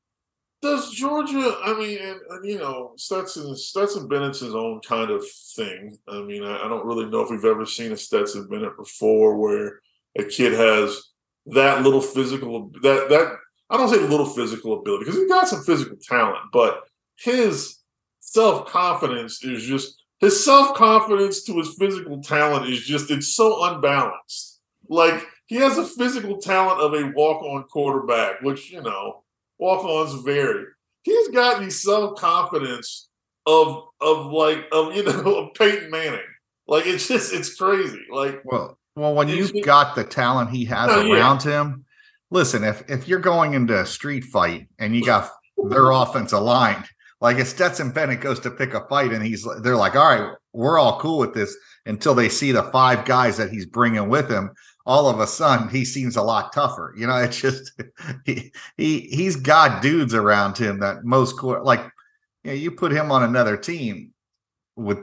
does 0.63 0.91
Georgia? 0.93 1.59
I 1.63 1.75
mean, 1.79 1.99
and, 2.01 2.21
and, 2.31 2.49
you 2.49 2.59
know, 2.59 2.93
Stetson 2.97 3.55
Stetson 3.57 4.09
Bennett's 4.09 4.41
his 4.41 4.55
own 4.55 4.81
kind 4.81 5.11
of 5.11 5.25
thing. 5.57 5.97
I 6.09 6.23
mean, 6.23 6.43
I, 6.43 6.65
I, 6.65 6.69
don't 6.69 6.87
really 6.87 7.07
know 7.07 7.21
if 7.21 7.31
we've 7.31 7.45
ever 7.45 7.67
seen 7.67 7.93
a 7.93 7.97
Stetson 7.97 8.49
Bennett 8.49 8.77
before, 8.77 9.37
where 9.37 9.81
a 10.19 10.25
kid 10.25 10.53
has 10.53 11.11
that 11.47 11.83
little 11.83 12.01
physical 12.01 12.71
that 12.83 13.09
that 13.11 13.37
I 13.71 13.77
don't 13.77 13.89
say 13.89 13.99
little 13.99 14.27
physical 14.27 14.79
ability 14.79 15.05
because 15.05 15.21
he's 15.21 15.29
got 15.29 15.49
some 15.49 15.65
physical 15.65 15.97
talent, 16.03 16.45
but 16.53 16.85
his 17.19 17.79
self 18.21 18.67
confidence 18.67 19.45
is 19.45 19.65
just 19.65 20.03
his 20.21 20.45
self 20.45 20.77
confidence 20.77 21.43
to 21.45 21.59
his 21.59 21.75
physical 21.75 22.23
talent 22.23 22.69
is 22.69 22.81
just 22.81 23.11
it's 23.11 23.29
so 23.29 23.65
unbalanced. 23.65 24.61
Like 24.89 25.27
he 25.47 25.57
has 25.57 25.77
a 25.79 25.85
physical 25.85 26.39
talent 26.39 26.81
of 26.81 26.95
a 26.95 27.13
walk 27.15 27.43
on 27.43 27.65
quarterback, 27.65 28.41
which 28.43 28.71
you 28.71 28.83
know 28.83 29.24
walk-ons 29.59 30.23
vary. 30.23 30.65
He's 31.03 31.29
got 31.29 31.63
the 31.63 31.71
self-confidence 31.71 33.09
of 33.47 33.85
of 34.01 34.27
like 34.33 34.67
of 34.73 34.95
you 34.95 35.05
know 35.05 35.35
of 35.37 35.55
Peyton 35.55 35.91
Manning. 35.91 36.21
Like 36.67 36.87
it's 36.87 37.09
just 37.09 37.33
it's 37.33 37.55
crazy. 37.55 38.01
Like 38.11 38.43
well, 38.45 38.79
Well, 38.97 39.15
when 39.15 39.29
you've 39.29 39.53
got 39.65 39.95
the 39.95 40.05
talent 40.05 40.51
he 40.51 40.65
has 40.67 40.91
oh, 40.91 41.11
around 41.11 41.45
yeah. 41.45 41.63
him, 41.63 41.85
listen, 42.31 42.65
if 42.65 42.89
if 42.89 43.07
you're 43.09 43.21
going 43.21 43.55
into 43.55 43.79
a 43.79 43.87
street 43.87 44.25
fight 44.25 44.69
and 44.79 44.97
you 44.97 45.05
got 45.05 45.31
their 45.69 45.91
offense 45.91 46.33
aligned, 46.33 46.85
like 47.21 47.39
if 47.39 47.49
Stetson 47.49 47.91
Bennett 47.91 48.21
goes 48.21 48.41
to 48.41 48.51
pick 48.51 48.75
a 48.75 48.87
fight 48.89 49.13
and 49.13 49.25
he's 49.25 49.47
they're 49.63 49.77
like, 49.77 49.97
all 49.97 50.09
right, 50.09 50.35
we're 50.53 50.79
all 50.79 50.99
cool 51.01 51.19
with 51.19 51.35
this 51.35 51.57
until 51.87 52.15
they 52.15 52.29
see 52.29 52.53
the 52.53 52.63
five 52.65 53.05
guys 53.05 53.37
that 53.37 53.51
he's 53.51 53.67
bringing 53.67 54.09
with 54.09 54.31
him. 54.31 54.51
All 54.87 55.09
of 55.09 55.21
a 55.21 55.27
sudden, 55.27 55.69
he 55.69 55.85
seems 55.85 56.17
a 56.17 56.23
lot 56.23 56.53
tougher. 56.53 56.95
You 56.97 57.07
know, 57.07 57.17
it's 57.23 57.41
just 57.41 57.73
he 58.25 58.53
he 58.77 59.01
he's 59.01 59.37
got 59.37 59.83
dudes 59.83 60.15
around 60.15 60.59
him 60.59 60.81
that 60.81 61.05
most 61.05 61.43
like 61.43 61.81
you, 62.45 62.51
know, 62.51 62.53
you 62.53 62.71
put 62.71 62.93
him 62.93 63.11
on 63.11 63.23
another 63.23 63.57
team 63.57 64.13
with 64.77 64.99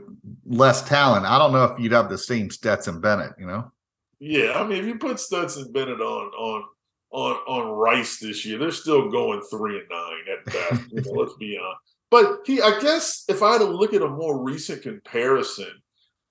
less 0.45 0.81
talent. 0.87 1.25
I 1.25 1.37
don't 1.37 1.53
know 1.53 1.65
if 1.65 1.79
you'd 1.79 1.93
have 1.93 2.09
the 2.09 2.17
same 2.17 2.49
Stetson 2.49 3.01
Bennett. 3.01 3.33
You 3.37 3.47
know. 3.47 3.71
Yeah, 4.19 4.53
I 4.55 4.67
mean, 4.67 4.77
if 4.77 4.85
you 4.85 4.99
put 4.99 5.19
Stetson 5.19 5.71
Bennett 5.71 5.99
on 5.99 6.27
on 6.33 6.63
on 7.11 7.33
on 7.47 7.71
Rice 7.71 8.19
this 8.19 8.45
year, 8.45 8.59
they're 8.59 8.71
still 8.71 9.09
going 9.09 9.41
three 9.49 9.79
and 9.79 9.89
nine 9.89 10.37
at 10.37 10.45
best. 10.45 10.91
you 10.91 11.01
know, 11.01 11.19
let's 11.19 11.35
be 11.35 11.57
honest. 11.57 11.95
But 12.11 12.41
he, 12.45 12.61
I 12.61 12.77
guess, 12.81 13.23
if 13.29 13.41
I 13.41 13.53
had 13.53 13.59
to 13.59 13.65
look 13.65 13.93
at 13.93 14.01
a 14.01 14.07
more 14.07 14.43
recent 14.43 14.81
comparison, 14.81 15.80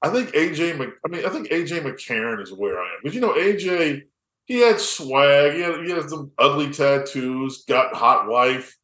I 0.03 0.09
think 0.09 0.31
AJ. 0.31 0.75
I 0.75 1.09
mean, 1.09 1.27
I 1.27 1.29
think 1.29 1.49
AJ 1.49 1.83
McCarron 1.83 2.43
is 2.43 2.53
where 2.53 2.79
I 2.79 2.85
am 2.85 3.01
because 3.03 3.15
you 3.15 3.21
know 3.21 3.35
AJ. 3.35 4.03
He 4.47 4.59
had 4.59 4.81
swag. 4.81 5.55
He 5.55 5.61
had, 5.61 5.85
he 5.85 5.91
had 5.93 6.11
some 6.11 6.33
ugly 6.37 6.71
tattoos. 6.71 7.65
Got 7.69 7.95
hot 7.95 8.27
wife, 8.29 8.77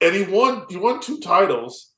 and 0.00 0.14
he 0.14 0.22
won. 0.24 0.66
He 0.68 0.76
won 0.76 1.00
two 1.00 1.18
titles. 1.20 1.92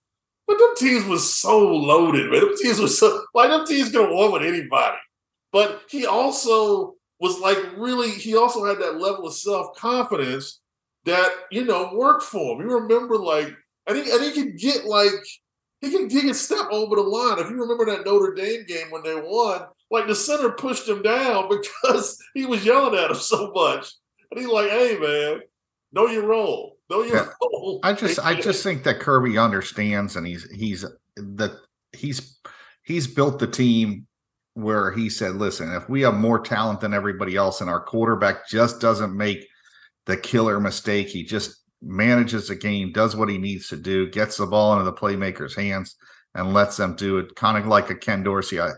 But 0.46 0.58
them 0.58 0.75
teams 0.76 1.04
was 1.04 1.38
so 1.38 1.58
loaded, 1.58 2.30
man. 2.30 2.40
Them 2.40 2.56
teams 2.60 2.80
was 2.80 2.99
so 2.99 3.22
like 3.34 3.50
them 3.50 3.66
teams 3.66 3.92
have 3.94 4.10
won 4.10 4.32
with 4.32 4.42
anybody. 4.42 4.99
But 5.52 5.82
he 5.88 6.06
also 6.06 6.94
was 7.20 7.38
like 7.38 7.58
really, 7.76 8.10
he 8.10 8.37
also 8.37 8.64
had 8.64 8.78
that 8.78 8.99
level 8.99 9.26
of 9.26 9.34
self 9.34 9.76
confidence 9.76 10.60
that, 11.04 11.30
you 11.50 11.64
know, 11.64 11.90
worked 11.94 12.25
for 12.25 12.54
him. 12.54 12.68
You 12.68 12.78
remember, 12.78 13.16
like, 13.16 13.54
and 13.87 13.96
he, 13.96 14.10
and 14.10 14.22
he 14.22 14.32
could 14.32 14.58
get 14.58 14.84
like, 14.87 15.12
he 15.80 15.90
can 15.90 16.10
he 16.10 16.20
can 16.20 16.34
step 16.34 16.66
over 16.70 16.96
the 16.96 17.02
line. 17.02 17.38
If 17.38 17.50
you 17.50 17.60
remember 17.60 17.87
that 17.87 18.04
Notre 18.04 18.34
Dame 18.34 18.64
game 18.66 18.90
when 18.90 19.02
they 19.02 19.14
won, 19.14 19.62
like 19.90 20.06
the 20.06 20.14
center 20.14 20.50
pushed 20.50 20.88
him 20.88 21.02
down 21.02 21.49
because 21.82 22.18
he 22.34 22.46
was 22.46 22.64
yelling 22.64 22.99
at 22.99 23.10
him 23.10 23.16
so 23.16 23.52
much. 23.52 23.92
And 24.30 24.40
he's 24.40 24.49
like, 24.49 24.70
hey 24.70 24.99
man, 24.99 25.40
know 25.92 26.06
your 26.06 26.26
role. 26.26 26.76
Know 26.88 27.02
your 27.02 27.16
yeah. 27.16 27.28
role. 27.42 27.80
I 27.82 27.92
just 27.92 28.18
I 28.20 28.34
just 28.40 28.62
think 28.62 28.84
that 28.84 29.00
Kirby 29.00 29.38
understands 29.38 30.16
and 30.16 30.26
he's 30.26 30.49
he's 30.50 30.84
that 31.16 31.52
he's 31.92 32.38
he's 32.82 33.06
built 33.06 33.38
the 33.38 33.46
team 33.46 34.06
where 34.54 34.90
he 34.92 35.08
said, 35.08 35.37
listen, 35.37 35.72
if 35.72 35.88
we 35.88 36.02
have 36.02 36.14
more 36.14 36.40
talent 36.40 36.80
than 36.80 36.92
everybody 36.92 37.37
else 37.37 37.60
and 37.60 37.70
our 37.70 37.80
quarterback 37.80 38.49
just 38.49 38.80
doesn't 38.80 39.16
make 39.16 39.46
the 40.06 40.16
killer 40.16 40.60
mistake, 40.60 41.08
he 41.08 41.22
just 41.22 41.59
manages 41.82 42.49
the 42.49 42.54
game, 42.54 42.92
does 42.92 43.16
what 43.16 43.28
he 43.28 43.38
needs 43.38 43.68
to 43.68 43.76
do, 43.76 44.10
gets 44.10 44.37
the 44.37 44.46
ball 44.46 44.72
into 44.72 44.84
the 44.84 44.92
playmakers' 44.92 45.56
hands 45.56 45.96
and 46.34 46.54
lets 46.54 46.76
them 46.76 46.94
do 46.94 47.18
it, 47.18 47.34
kind 47.34 47.58
of 47.58 47.66
like 47.66 47.90
a 47.90 47.94
Ken 47.94 48.22
Dorsey. 48.22 48.60
I, 48.60 48.70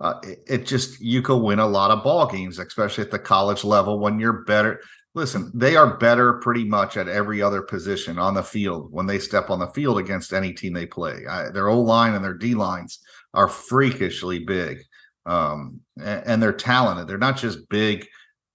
uh, 0.00 0.18
it, 0.22 0.38
it, 0.46 0.66
just 0.66 1.00
you 1.00 1.22
could 1.22 1.38
win 1.38 1.58
a 1.58 1.66
lot 1.66 1.90
of 1.90 2.04
ball 2.04 2.26
games, 2.26 2.58
especially 2.58 3.04
at 3.04 3.10
the 3.10 3.18
college 3.18 3.64
level 3.64 3.98
when 3.98 4.18
you're 4.18 4.44
better. 4.44 4.80
Listen, 5.14 5.50
they 5.54 5.76
are 5.76 5.96
better 5.98 6.34
pretty 6.34 6.64
much 6.64 6.96
at 6.96 7.08
every 7.08 7.42
other 7.42 7.62
position 7.62 8.18
on 8.18 8.34
the 8.34 8.42
field 8.42 8.92
when 8.92 9.06
they 9.06 9.18
step 9.18 9.50
on 9.50 9.58
the 9.58 9.66
field 9.68 9.98
against 9.98 10.32
any 10.32 10.52
team 10.52 10.72
they 10.72 10.86
play. 10.86 11.26
I, 11.28 11.50
their 11.50 11.68
O 11.68 11.80
line 11.80 12.14
and 12.14 12.24
their 12.24 12.34
D 12.34 12.54
lines 12.54 13.00
are 13.34 13.48
freakishly 13.48 14.38
big 14.38 14.78
um, 15.26 15.80
and, 15.98 16.26
and 16.26 16.42
they're 16.42 16.52
talented. 16.52 17.06
They're 17.06 17.18
not 17.18 17.36
just 17.36 17.68
big, 17.68 18.06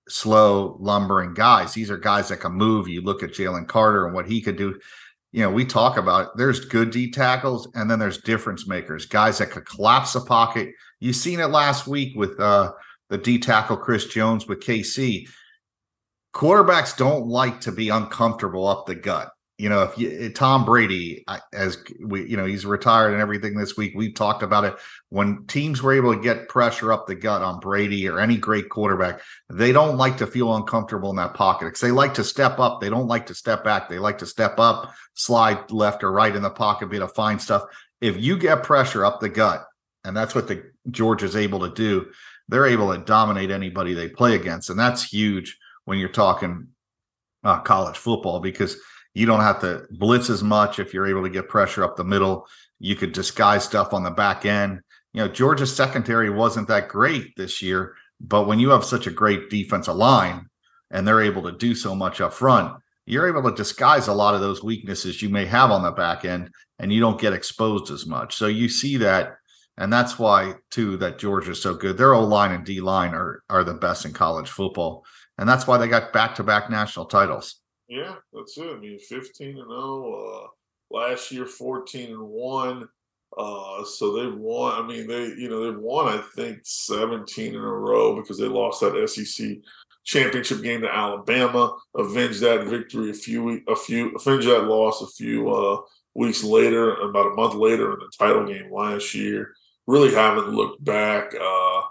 slow, 0.07 0.77
lumbering 0.79 1.33
guys. 1.33 1.73
These 1.73 1.89
are 1.89 1.97
guys 1.97 2.29
that 2.29 2.37
can 2.37 2.53
move. 2.53 2.87
You 2.87 3.01
look 3.01 3.23
at 3.23 3.31
Jalen 3.31 3.67
Carter 3.67 4.05
and 4.05 4.13
what 4.13 4.27
he 4.27 4.41
could 4.41 4.57
do. 4.57 4.79
You 5.31 5.41
know, 5.41 5.51
we 5.51 5.65
talk 5.65 5.97
about 5.97 6.37
there's 6.37 6.61
good 6.61 6.91
D 6.91 7.11
tackles 7.11 7.67
and 7.75 7.89
then 7.89 7.99
there's 7.99 8.21
difference 8.21 8.67
makers, 8.67 9.05
guys 9.05 9.39
that 9.39 9.51
could 9.51 9.65
collapse 9.65 10.13
the 10.13 10.21
pocket. 10.21 10.69
You 10.99 11.11
seen 11.11 11.39
it 11.39 11.47
last 11.47 11.87
week 11.87 12.15
with 12.15 12.39
uh, 12.39 12.71
the 13.09 13.17
D 13.17 13.37
tackle 13.39 13.77
Chris 13.77 14.05
Jones 14.05 14.47
with 14.47 14.61
KC. 14.61 15.27
Quarterbacks 16.33 16.95
don't 16.95 17.27
like 17.27 17.61
to 17.61 17.71
be 17.71 17.89
uncomfortable 17.89 18.67
up 18.67 18.85
the 18.85 18.95
gut 18.95 19.29
you 19.57 19.69
know, 19.69 19.83
if 19.83 19.97
you, 19.97 20.09
eh, 20.19 20.29
Tom 20.35 20.65
Brady, 20.65 21.23
as 21.53 21.77
we, 22.03 22.27
you 22.27 22.35
know, 22.35 22.45
he's 22.45 22.65
retired 22.65 23.13
and 23.13 23.21
everything 23.21 23.55
this 23.55 23.77
week, 23.77 23.93
we've 23.95 24.13
talked 24.13 24.43
about 24.43 24.65
it. 24.65 24.75
When 25.09 25.45
teams 25.45 25.81
were 25.81 25.93
able 25.93 26.13
to 26.13 26.21
get 26.21 26.49
pressure 26.49 26.91
up 26.91 27.07
the 27.07 27.15
gut 27.15 27.41
on 27.41 27.61
Brady 27.61 28.07
or 28.09 28.19
any 28.19 28.35
great 28.35 28.67
quarterback, 28.67 29.21
they 29.49 29.71
don't 29.71 29.97
like 29.97 30.17
to 30.17 30.27
feel 30.27 30.55
uncomfortable 30.55 31.09
in 31.09 31.15
that 31.17 31.35
pocket 31.35 31.67
because 31.67 31.79
they 31.79 31.91
like 31.91 32.13
to 32.15 32.23
step 32.23 32.59
up. 32.59 32.81
They 32.81 32.89
don't 32.89 33.07
like 33.07 33.27
to 33.27 33.35
step 33.35 33.63
back. 33.63 33.87
They 33.87 33.97
like 33.97 34.17
to 34.17 34.25
step 34.25 34.59
up, 34.59 34.93
slide 35.13 35.71
left 35.71 36.03
or 36.03 36.11
right 36.11 36.35
in 36.35 36.41
the 36.41 36.49
pocket, 36.49 36.89
be 36.89 36.97
able 36.97 37.07
to 37.07 37.13
find 37.13 37.41
stuff. 37.41 37.63
If 38.01 38.19
you 38.19 38.37
get 38.37 38.63
pressure 38.63 39.05
up 39.05 39.21
the 39.21 39.29
gut, 39.29 39.65
and 40.03 40.15
that's 40.15 40.35
what 40.35 40.49
the 40.49 40.69
Georgia's 40.91 41.35
able 41.35 41.61
to 41.61 41.73
do, 41.73 42.11
they're 42.49 42.67
able 42.67 42.93
to 42.93 42.99
dominate 42.99 43.51
anybody 43.51 43.93
they 43.93 44.09
play 44.09 44.35
against. 44.35 44.69
And 44.69 44.77
that's 44.77 45.01
huge 45.01 45.57
when 45.85 45.97
you're 45.97 46.09
talking 46.09 46.67
uh, 47.45 47.61
college 47.61 47.95
football 47.95 48.41
because– 48.41 48.75
you 49.15 49.25
don't 49.25 49.41
have 49.41 49.61
to 49.61 49.87
blitz 49.89 50.29
as 50.29 50.43
much 50.43 50.77
if 50.77 50.93
you're 50.93 51.07
able 51.07 51.23
to 51.23 51.29
get 51.29 51.49
pressure 51.49 51.83
up 51.83 51.95
the 51.95 52.03
middle. 52.03 52.47
You 52.79 52.95
could 52.95 53.13
disguise 53.13 53.63
stuff 53.63 53.93
on 53.93 54.03
the 54.03 54.11
back 54.11 54.45
end. 54.45 54.81
You 55.13 55.21
know, 55.21 55.27
Georgia's 55.29 55.75
secondary 55.75 56.29
wasn't 56.29 56.67
that 56.67 56.89
great 56.89 57.33
this 57.37 57.61
year, 57.61 57.95
but 58.19 58.45
when 58.45 58.59
you 58.59 58.69
have 58.69 58.83
such 58.83 59.07
a 59.07 59.11
great 59.11 59.49
defensive 59.49 59.95
line 59.95 60.47
and 60.91 61.07
they're 61.07 61.21
able 61.21 61.43
to 61.43 61.53
do 61.53 61.73
so 61.73 61.95
much 61.95 62.19
up 62.19 62.33
front, 62.33 62.77
you're 63.05 63.29
able 63.29 63.49
to 63.49 63.55
disguise 63.55 64.07
a 64.07 64.13
lot 64.13 64.35
of 64.35 64.41
those 64.41 64.61
weaknesses 64.61 65.21
you 65.21 65.29
may 65.29 65.45
have 65.45 65.71
on 65.71 65.83
the 65.83 65.91
back 65.91 66.25
end 66.25 66.51
and 66.79 66.91
you 66.91 66.99
don't 66.99 67.21
get 67.21 67.33
exposed 67.33 67.91
as 67.91 68.05
much. 68.05 68.35
So 68.35 68.47
you 68.47 68.67
see 68.67 68.97
that 68.97 69.37
and 69.77 69.91
that's 69.91 70.19
why 70.19 70.55
too 70.71 70.97
that 70.97 71.19
Georgia's 71.19 71.61
so 71.61 71.73
good. 71.73 71.97
Their 71.97 72.13
O 72.13 72.23
line 72.23 72.51
and 72.51 72.65
D 72.65 72.81
line 72.81 73.13
are 73.13 73.43
are 73.49 73.63
the 73.63 73.73
best 73.73 74.05
in 74.05 74.13
college 74.13 74.49
football. 74.49 75.05
And 75.37 75.47
that's 75.47 75.67
why 75.67 75.77
they 75.77 75.87
got 75.87 76.13
back 76.13 76.35
to 76.35 76.43
back 76.43 76.69
national 76.69 77.05
titles. 77.05 77.61
Yeah, 77.87 78.15
that's 78.33 78.57
it. 78.57 78.75
I 78.75 78.79
mean, 78.79 78.99
15 78.99 79.47
and 79.47 79.57
0. 79.57 80.13
Uh, 80.13 80.47
last 80.95 81.31
year, 81.31 81.45
14 81.45 82.11
and 82.11 82.19
1. 82.19 82.87
Uh, 83.37 83.83
so 83.83 84.13
they've 84.13 84.37
won. 84.37 84.83
I 84.83 84.87
mean, 84.87 85.07
they 85.07 85.25
you 85.25 85.49
know 85.49 85.65
they've 85.65 85.81
won 85.81 86.07
I 86.07 86.21
think 86.35 86.59
17 86.63 87.53
in 87.53 87.55
a 87.55 87.59
row 87.59 88.15
because 88.15 88.37
they 88.37 88.47
lost 88.47 88.81
that 88.81 89.09
SEC 89.09 89.57
championship 90.05 90.61
game 90.61 90.81
to 90.81 90.95
Alabama. 90.95 91.75
Avenged 91.97 92.39
that 92.41 92.65
victory 92.67 93.09
a 93.09 93.13
few 93.13 93.61
a 93.67 93.75
few 93.75 94.15
avenged 94.15 94.47
that 94.47 94.65
loss 94.65 95.01
a 95.01 95.07
few 95.07 95.53
uh, 95.53 95.81
weeks 96.13 96.43
later, 96.43 96.95
about 97.01 97.33
a 97.33 97.35
month 97.35 97.55
later 97.55 97.93
in 97.93 97.99
the 97.99 98.11
title 98.17 98.45
game 98.45 98.71
last 98.71 99.13
year. 99.13 99.53
Really 99.85 100.13
haven't 100.13 100.49
looked 100.49 100.83
back. 100.83 101.33
Uh, 101.35 101.81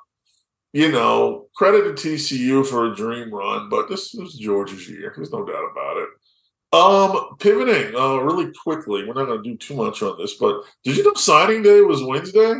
you 0.74 0.90
know, 0.90 1.46
credit 1.54 1.96
to 1.96 2.08
TCU 2.08 2.66
for 2.66 2.90
a 2.90 2.96
dream 2.96 3.32
run, 3.32 3.68
but 3.68 3.88
this 3.88 4.12
was 4.12 4.34
Georgia's 4.34 4.90
year. 4.90 5.12
There's 5.14 5.30
no 5.30 5.44
doubt 5.44 5.70
about 5.70 5.96
it. 5.98 6.08
Um, 6.72 7.36
pivoting 7.38 7.94
uh, 7.94 8.16
really 8.16 8.52
quickly. 8.60 9.04
We're 9.06 9.14
not 9.14 9.26
going 9.26 9.40
to 9.44 9.48
do 9.48 9.56
too 9.56 9.76
much 9.76 10.02
on 10.02 10.18
this, 10.18 10.34
but 10.34 10.62
did 10.82 10.96
you 10.96 11.04
know 11.04 11.14
signing 11.14 11.62
day 11.62 11.80
was 11.82 12.02
Wednesday? 12.02 12.54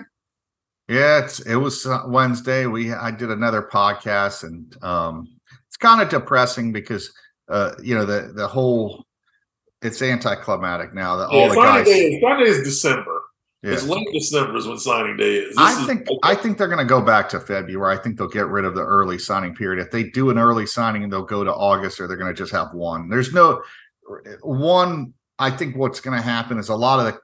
Yeah, 0.89 1.25
it's, 1.25 1.41
it 1.41 1.57
was 1.57 1.87
uh, 1.87 2.03
Wednesday. 2.07 2.67
We 2.67 2.93
I 2.93 3.11
did 3.11 3.33
another 3.33 3.63
podcast, 3.63 4.45
and 4.45 4.73
um, 4.85 5.27
it's 5.67 5.77
kind 5.77 6.01
of 6.01 6.09
depressing 6.09 6.73
because 6.73 7.13
uh, 7.49 7.73
you 7.83 7.97
know 7.97 8.05
the 8.05 8.33
the 8.33 8.47
whole 8.47 9.05
it's 9.83 10.01
anticlimactic 10.03 10.95
now. 10.95 11.17
That 11.17 11.33
yeah, 11.33 11.39
all 11.41 11.49
the 11.49 11.55
guys. 11.57 11.87
Day, 11.87 12.21
Sunday 12.21 12.45
is 12.45 12.63
December. 12.63 13.14
Yeah. 13.65 13.73
It's 13.73 13.85
late 13.85 14.07
December 14.13 14.59
is 14.59 14.67
when 14.67 14.79
signing 14.79 15.17
day 15.17 15.37
is. 15.37 15.57
This 15.57 15.59
I 15.59 15.87
think 15.87 16.03
okay. 16.03 16.19
I 16.23 16.35
think 16.35 16.59
they're 16.59 16.69
going 16.69 16.81
to 16.81 16.85
go 16.85 17.01
back 17.01 17.31
to 17.31 17.41
February. 17.41 17.97
I 17.97 17.99
think 17.99 18.19
they'll 18.19 18.29
get 18.29 18.49
rid 18.49 18.67
of 18.67 18.75
the 18.75 18.83
early 18.83 19.19
signing 19.19 19.55
period. 19.55 19.83
If 19.83 19.91
they 19.91 20.11
do 20.11 20.29
an 20.29 20.39
early 20.39 20.67
signing, 20.67 21.09
they'll 21.09 21.23
go 21.23 21.43
to 21.43 21.55
August, 21.55 21.99
or 21.99 22.07
they're 22.07 22.19
going 22.19 22.33
to 22.33 22.37
just 22.37 22.53
have 22.53 22.75
one. 22.75 23.09
There's 23.09 23.33
no 23.33 23.63
one. 24.43 25.15
I 25.39 25.51
think 25.51 25.77
what's 25.77 25.99
going 25.99 26.15
to 26.15 26.23
happen 26.23 26.59
is 26.59 26.69
a 26.69 26.77
lot 26.77 27.01
of 27.01 27.07
the 27.07 27.19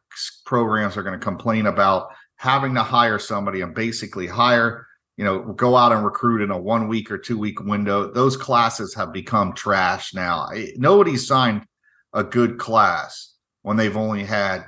programs 0.47 0.97
are 0.97 1.03
going 1.03 1.19
to 1.19 1.23
complain 1.23 1.67
about 1.67 2.09
having 2.37 2.75
to 2.75 2.83
hire 2.83 3.19
somebody 3.19 3.61
and 3.61 3.75
basically 3.75 4.27
hire, 4.27 4.87
you 5.19 5.27
know, 5.27 5.53
go 5.53 5.77
out 5.77 5.93
and 5.93 6.07
recruit 6.07 6.41
in 6.41 6.51
a 6.51 6.59
one 6.59 6.89
week 6.89 7.11
or 7.11 7.19
two 7.19 7.37
week 7.37 7.61
window. 7.61 8.11
Those 8.11 8.39
classes 8.39 8.95
have 8.95 9.13
become 9.13 9.53
trash 9.53 10.15
now. 10.15 10.49
Nobody's 10.77 11.27
signed 11.27 11.67
a 12.15 12.25
good 12.25 12.59
class 12.59 13.35
when 13.61 13.77
they've 13.77 13.95
only 13.95 14.25
had 14.25 14.65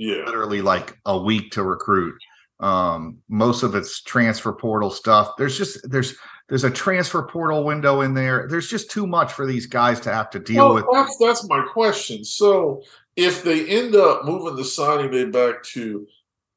yeah. 0.00 0.24
literally 0.24 0.62
like 0.62 0.98
a 1.04 1.16
week 1.16 1.52
to 1.52 1.62
recruit. 1.62 2.14
Um, 2.58 3.18
most 3.28 3.62
of 3.62 3.74
it's 3.74 4.02
transfer 4.02 4.52
portal 4.52 4.90
stuff. 4.90 5.32
There's 5.36 5.56
just 5.56 5.88
there's 5.90 6.16
there's 6.48 6.64
a 6.64 6.70
transfer 6.70 7.22
portal 7.22 7.64
window 7.64 8.00
in 8.00 8.14
there. 8.14 8.48
There's 8.48 8.68
just 8.68 8.90
too 8.90 9.06
much 9.06 9.32
for 9.32 9.46
these 9.46 9.66
guys 9.66 10.00
to 10.00 10.12
have 10.12 10.30
to 10.30 10.38
deal 10.38 10.66
well, 10.66 10.74
with. 10.74 10.86
That's 10.92 11.16
that's 11.18 11.48
my 11.48 11.66
question. 11.72 12.24
So 12.24 12.82
if 13.14 13.44
they 13.44 13.66
end 13.66 13.94
up 13.94 14.24
moving 14.24 14.56
the 14.56 14.64
signing 14.64 15.10
day 15.10 15.26
back 15.26 15.62
to 15.74 16.06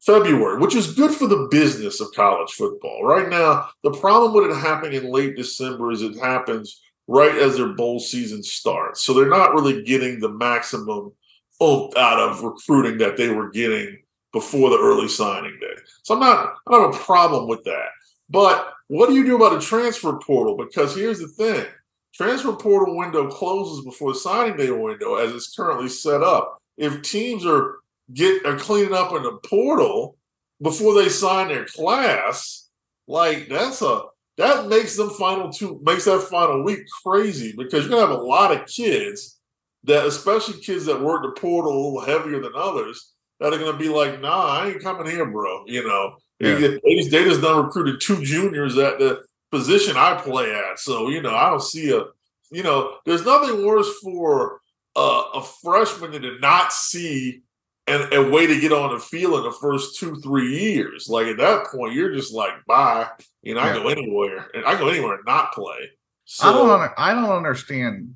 February, 0.06 0.60
which 0.60 0.76
is 0.76 0.94
good 0.94 1.12
for 1.12 1.28
the 1.28 1.48
business 1.50 2.02
of 2.02 2.12
college 2.14 2.52
football. 2.52 3.04
Right 3.04 3.30
now, 3.30 3.70
the 3.84 3.92
problem 3.92 4.34
with 4.34 4.52
it 4.52 4.62
happening 4.62 5.02
in 5.02 5.12
late 5.12 5.38
December 5.38 5.92
is 5.92 6.02
it 6.02 6.18
happens 6.18 6.82
right 7.08 7.36
as 7.36 7.56
their 7.56 7.70
bowl 7.70 8.00
season 8.00 8.44
starts. 8.44 9.02
So 9.02 9.14
they're 9.14 9.30
not 9.30 9.54
really 9.54 9.84
getting 9.84 10.20
the 10.20 10.30
maximum 10.30 11.14
out 11.98 12.20
of 12.20 12.44
recruiting 12.44 12.98
that 13.00 13.18
they 13.18 13.30
were 13.30 13.50
getting 13.50 14.00
before 14.32 14.70
the 14.70 14.80
early 14.80 15.08
signing 15.08 15.58
day. 15.62 15.76
So 16.04 16.16
I'm 16.16 16.20
not 16.20 16.56
I 16.68 16.72
don't 16.72 16.92
have 16.92 17.02
a 17.02 17.06
problem 17.06 17.48
with 17.48 17.64
that. 17.64 17.90
But 18.30 18.74
what 18.88 19.10
do 19.10 19.16
you 19.16 19.26
do 19.26 19.36
about 19.36 19.58
a 19.58 19.62
transfer 19.62 20.18
portal? 20.18 20.58
Because 20.58 20.96
here's 20.96 21.20
the 21.20 21.28
thing. 21.28 21.66
Transfer 22.14 22.54
portal 22.54 22.98
window 22.98 23.30
closes 23.30 23.86
before 23.86 24.14
the 24.14 24.20
signing 24.20 24.58
day 24.58 24.72
window 24.72 25.16
as 25.16 25.34
it's 25.34 25.56
currently 25.56 25.90
set 25.90 26.22
up. 26.22 26.58
If 26.78 27.02
teams 27.02 27.46
are 27.46 27.80
get 28.14 28.46
are 28.46 28.58
cleaning 28.58 28.94
up 28.94 29.14
in 29.14 29.24
the 29.24 29.38
portal 29.44 30.18
before 30.62 30.96
they 30.96 31.10
sign 31.10 31.48
their 31.48 31.66
class, 31.66 32.70
like 33.08 33.48
that's 33.50 33.82
a 33.82 34.04
that 34.38 34.68
makes 34.68 34.98
them 34.98 35.12
final 35.12 35.52
two 35.52 35.80
makes 35.84 36.06
that 36.06 36.22
final 36.24 36.64
week 36.64 36.86
crazy 37.04 37.54
because 37.56 37.84
you're 37.84 37.90
gonna 37.90 38.08
have 38.08 38.20
a 38.20 38.24
lot 38.24 38.52
of 38.52 38.68
kids 38.68 39.33
that 39.86 40.06
especially 40.06 40.60
kids 40.60 40.86
that 40.86 41.02
work 41.02 41.24
the 41.24 41.40
portal 41.40 41.72
a 41.72 41.76
little 41.76 42.02
heavier 42.02 42.42
than 42.42 42.54
others 42.56 43.14
that 43.40 43.54
are 43.54 43.58
gonna 43.58 43.78
be 43.78 43.90
like, 43.90 44.22
nah, 44.22 44.48
I 44.48 44.70
ain't 44.70 44.84
coming 44.84 45.10
here, 45.10 45.26
bro. 45.26 45.64
You 45.68 45.88
know, 45.88 46.16
yeah. 46.40 46.56
they, 46.56 46.96
just, 46.96 47.12
they 47.12 47.24
just 47.24 47.42
done 47.42 47.66
recruited 47.66 48.00
two 48.02 48.24
juniors 48.24 48.78
at 48.78 49.00
the 49.00 49.24
position 49.52 49.98
I 49.98 50.16
play 50.16 50.54
at. 50.54 50.80
So, 50.80 51.10
you 51.10 51.22
know, 51.22 51.36
I 51.36 51.50
don't 51.50 51.62
see 51.62 51.92
a 51.96 52.06
you 52.54 52.62
know, 52.62 52.98
there's 53.06 53.26
nothing 53.26 53.66
worse 53.66 54.00
for 54.00 54.62
uh, 54.96 55.24
a 55.34 55.44
freshman 55.44 56.12
to 56.22 56.40
not 56.40 56.72
see 56.72 57.42
and 57.88 58.14
a 58.14 58.30
way 58.30 58.48
to 58.48 58.60
get 58.60 58.72
on 58.72 58.94
the 58.94 59.00
field 59.00 59.40
in 59.40 59.44
the 59.44 59.58
first 59.60 60.00
two 60.00 60.16
three 60.22 60.58
years. 60.58 61.10
Like 61.10 61.28
at 61.28 61.38
that 61.38 61.68
point, 61.68 61.94
you're 61.94 62.14
just 62.14 62.32
like, 62.32 62.54
bye. 62.66 63.08
You 63.42 63.56
know, 63.56 63.62
yeah. 63.62 63.72
I 63.72 63.74
go 63.74 63.90
anywhere, 63.90 64.50
and 64.54 64.66
I 64.66 64.78
go 64.78 64.88
anywhere 64.88 65.16
and 65.16 65.26
not 65.26 65.52
play. 65.52 65.90
So, 66.26 66.48
I 66.48 66.54
don't. 66.54 66.92
I 66.98 67.14
don't 67.14 67.36
understand. 67.36 68.16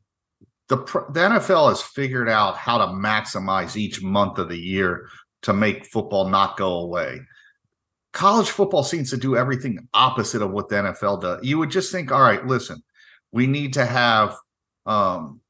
The 0.69 0.77
the 0.77 1.19
NFL 1.19 1.69
has 1.69 1.81
figured 1.81 2.29
out 2.29 2.57
how 2.57 2.77
to 2.77 2.87
maximize 2.87 3.75
each 3.75 4.01
month 4.01 4.37
of 4.37 4.49
the 4.49 4.57
year 4.57 5.07
to 5.43 5.53
make 5.53 5.85
football 5.85 6.29
not 6.29 6.57
go 6.57 6.79
away. 6.79 7.21
College 8.13 8.49
football 8.49 8.83
seems 8.83 9.09
to 9.11 9.17
do 9.17 9.37
everything 9.37 9.87
opposite 9.93 10.41
of 10.41 10.51
what 10.51 10.69
the 10.69 10.75
NFL 10.75 11.21
does. 11.21 11.43
You 11.43 11.57
would 11.59 11.71
just 11.71 11.91
think, 11.91 12.11
all 12.11 12.21
right, 12.21 12.45
listen, 12.45 12.81
we 13.31 13.47
need 13.47 13.73
to 13.73 13.85
have 13.85 14.35
um, 14.85 15.41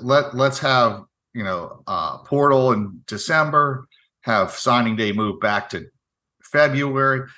let 0.00 0.34
let's 0.34 0.58
have 0.60 1.04
you 1.34 1.44
know, 1.44 1.82
uh, 1.86 2.18
portal 2.18 2.72
in 2.72 3.02
December, 3.06 3.86
have 4.22 4.50
signing 4.50 4.96
day 4.96 5.12
move 5.12 5.40
back 5.40 5.70
to 5.70 5.86
February. 6.42 7.28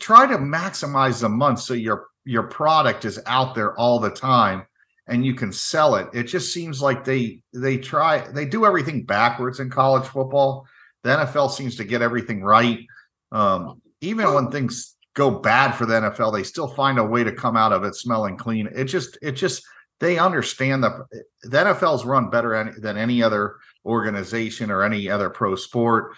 Try 0.00 0.26
to 0.26 0.36
maximize 0.36 1.20
the 1.20 1.28
month 1.28 1.60
so 1.60 1.74
your 1.74 2.06
your 2.24 2.44
product 2.44 3.04
is 3.04 3.18
out 3.26 3.54
there 3.54 3.74
all 3.78 3.98
the 3.98 4.10
time 4.10 4.66
and 5.08 5.24
you 5.24 5.34
can 5.34 5.50
sell 5.52 5.94
it. 5.96 6.08
It 6.12 6.24
just 6.24 6.52
seems 6.52 6.80
like 6.82 7.04
they 7.04 7.40
they 7.52 7.78
try 7.78 8.20
they 8.30 8.44
do 8.44 8.66
everything 8.66 9.04
backwards 9.04 9.58
in 9.58 9.70
college 9.70 10.06
football. 10.06 10.66
The 11.02 11.10
NFL 11.10 11.50
seems 11.50 11.76
to 11.76 11.84
get 11.84 12.02
everything 12.02 12.42
right. 12.42 12.80
Um, 13.32 13.80
even 14.00 14.32
when 14.34 14.50
things 14.50 14.96
go 15.14 15.30
bad 15.30 15.72
for 15.72 15.86
the 15.86 15.94
NFL, 15.94 16.32
they 16.32 16.42
still 16.42 16.68
find 16.68 16.98
a 16.98 17.04
way 17.04 17.24
to 17.24 17.32
come 17.32 17.56
out 17.56 17.72
of 17.72 17.84
it 17.84 17.94
smelling 17.94 18.36
clean. 18.36 18.68
It 18.74 18.84
just 18.84 19.18
it 19.22 19.32
just 19.32 19.64
they 20.00 20.18
understand 20.18 20.84
the 20.84 21.06
the 21.42 21.56
NFL's 21.56 22.04
run 22.04 22.30
better 22.30 22.72
than 22.78 22.96
any 22.96 23.22
other 23.22 23.56
organization 23.84 24.70
or 24.70 24.84
any 24.84 25.08
other 25.08 25.30
pro 25.30 25.56
sport. 25.56 26.12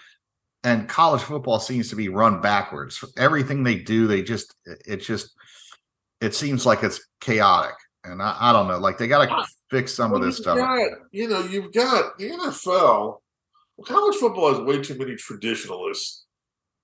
And 0.63 0.87
college 0.87 1.21
football 1.23 1.59
seems 1.59 1.89
to 1.89 1.95
be 1.95 2.09
run 2.09 2.41
backwards. 2.41 3.03
Everything 3.17 3.63
they 3.63 3.79
do, 3.79 4.05
they 4.05 4.21
just 4.21 4.53
it 4.85 4.97
just 4.97 5.31
it 6.19 6.35
seems 6.35 6.65
like 6.65 6.83
it's 6.83 7.01
chaotic. 7.19 7.73
And 8.03 8.21
I, 8.21 8.35
I 8.39 8.53
don't 8.53 8.67
know, 8.67 8.79
like 8.79 8.97
they 8.97 9.07
got 9.07 9.25
to 9.25 9.47
fix 9.69 9.93
some 9.93 10.11
well, 10.11 10.21
of 10.21 10.25
this 10.25 10.37
stuff. 10.37 10.57
Got, 10.57 10.89
you 11.11 11.27
know, 11.27 11.43
you've 11.43 11.71
got 11.71 12.17
the 12.17 12.29
NFL. 12.29 13.19
Well, 13.77 13.85
College 13.85 14.15
football 14.15 14.53
has 14.53 14.59
way 14.59 14.81
too 14.81 14.97
many 14.97 15.15
traditionalists 15.15 16.25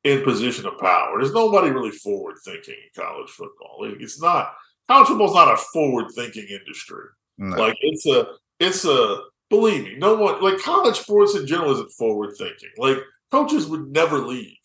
in 0.03 0.23
position 0.23 0.65
of 0.65 0.77
power. 0.77 1.19
There's 1.19 1.33
nobody 1.33 1.69
really 1.69 1.91
forward 1.91 2.35
thinking 2.43 2.75
in 2.75 3.03
college 3.03 3.29
football. 3.29 3.79
It's 3.99 4.21
not 4.21 4.53
college 4.87 5.07
football's 5.07 5.35
not 5.35 5.53
a 5.53 5.57
forward 5.57 6.11
thinking 6.15 6.47
industry. 6.49 7.05
No. 7.37 7.57
Like 7.57 7.75
it's 7.81 8.05
a 8.05 8.27
it's 8.59 8.85
a 8.85 9.23
believe 9.49 9.83
me, 9.83 9.95
no 9.97 10.15
one 10.15 10.41
like 10.41 10.59
college 10.59 10.97
sports 10.97 11.35
in 11.35 11.45
general 11.45 11.71
isn't 11.71 11.91
forward 11.91 12.35
thinking. 12.37 12.69
Like 12.77 12.97
coaches 13.31 13.67
would 13.67 13.91
never 13.91 14.19
leave 14.19 14.55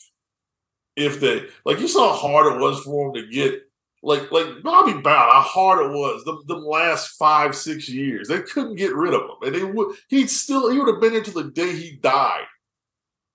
if 0.97 1.21
they 1.21 1.47
like 1.65 1.81
you 1.81 1.89
saw 1.89 2.13
how 2.13 2.29
hard 2.29 2.55
it 2.55 2.61
was 2.61 2.81
for 2.81 3.13
them 3.13 3.23
to 3.23 3.31
get 3.31 3.63
like 4.03 4.33
like 4.33 4.63
Bobby 4.63 4.93
Bowden, 4.93 5.05
how 5.05 5.43
hard 5.43 5.87
it 5.87 5.91
was 5.91 6.25
the, 6.25 6.43
the 6.47 6.57
last 6.57 7.17
five, 7.19 7.55
six 7.55 7.89
years. 7.89 8.29
They 8.29 8.41
couldn't 8.41 8.77
get 8.77 8.95
rid 8.95 9.15
of 9.15 9.23
him. 9.23 9.37
And 9.43 9.55
they 9.55 9.65
would 9.65 9.97
he'd 10.09 10.29
still 10.29 10.71
he 10.71 10.79
would 10.79 10.89
have 10.89 11.01
been 11.01 11.13
there 11.13 11.23
till 11.23 11.43
the 11.43 11.51
day 11.51 11.75
he 11.75 11.93
died 11.93 12.47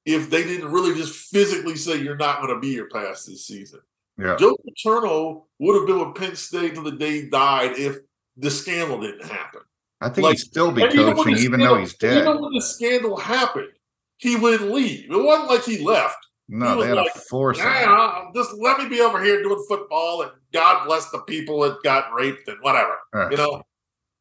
if 0.05 0.29
they 0.29 0.43
didn't 0.43 0.71
really 0.71 0.95
just 0.95 1.13
physically 1.29 1.75
say 1.75 1.97
you're 1.97 2.17
not 2.17 2.41
going 2.41 2.53
to 2.53 2.59
be 2.59 2.71
here 2.71 2.89
past 2.89 3.27
this 3.27 3.45
season. 3.45 3.79
Yeah. 4.17 4.35
Joe 4.37 4.57
Paterno 4.65 5.45
would 5.59 5.75
have 5.75 5.87
been 5.87 5.99
with 5.99 6.15
Penn 6.15 6.35
State 6.35 6.73
till 6.73 6.83
the 6.83 6.91
day 6.91 7.21
he 7.21 7.29
died 7.29 7.77
if 7.77 7.97
the 8.35 8.49
scandal 8.49 8.99
didn't 8.99 9.25
happen. 9.25 9.61
I 9.99 10.09
think 10.09 10.25
like, 10.25 10.37
he'd 10.37 10.43
still 10.43 10.71
be 10.71 10.81
coaching, 10.81 11.33
even, 11.33 11.43
even 11.43 11.59
though 11.59 11.77
he's 11.77 11.95
dead. 11.95 12.21
Even 12.21 12.41
when 12.41 12.53
the 12.53 12.61
scandal 12.61 13.17
happened, 13.17 13.71
he 14.17 14.35
wouldn't 14.35 14.71
leave. 14.71 15.11
It 15.11 15.23
wasn't 15.23 15.49
like 15.49 15.63
he 15.63 15.83
left. 15.83 16.26
No, 16.49 16.79
they 16.79 16.87
had 16.87 16.95
like, 16.95 17.13
to 17.13 17.19
force 17.19 17.57
yeah. 17.57 18.29
Just 18.33 18.53
let 18.57 18.79
me 18.79 18.87
be 18.87 19.01
over 19.01 19.21
here 19.21 19.43
doing 19.43 19.63
football, 19.67 20.21
and 20.21 20.31
God 20.53 20.85
bless 20.85 21.09
the 21.09 21.19
people 21.19 21.61
that 21.61 21.83
got 21.83 22.13
raped 22.13 22.47
and 22.47 22.57
whatever. 22.61 22.95
Right. 23.13 23.31
You 23.31 23.37
know, 23.37 23.63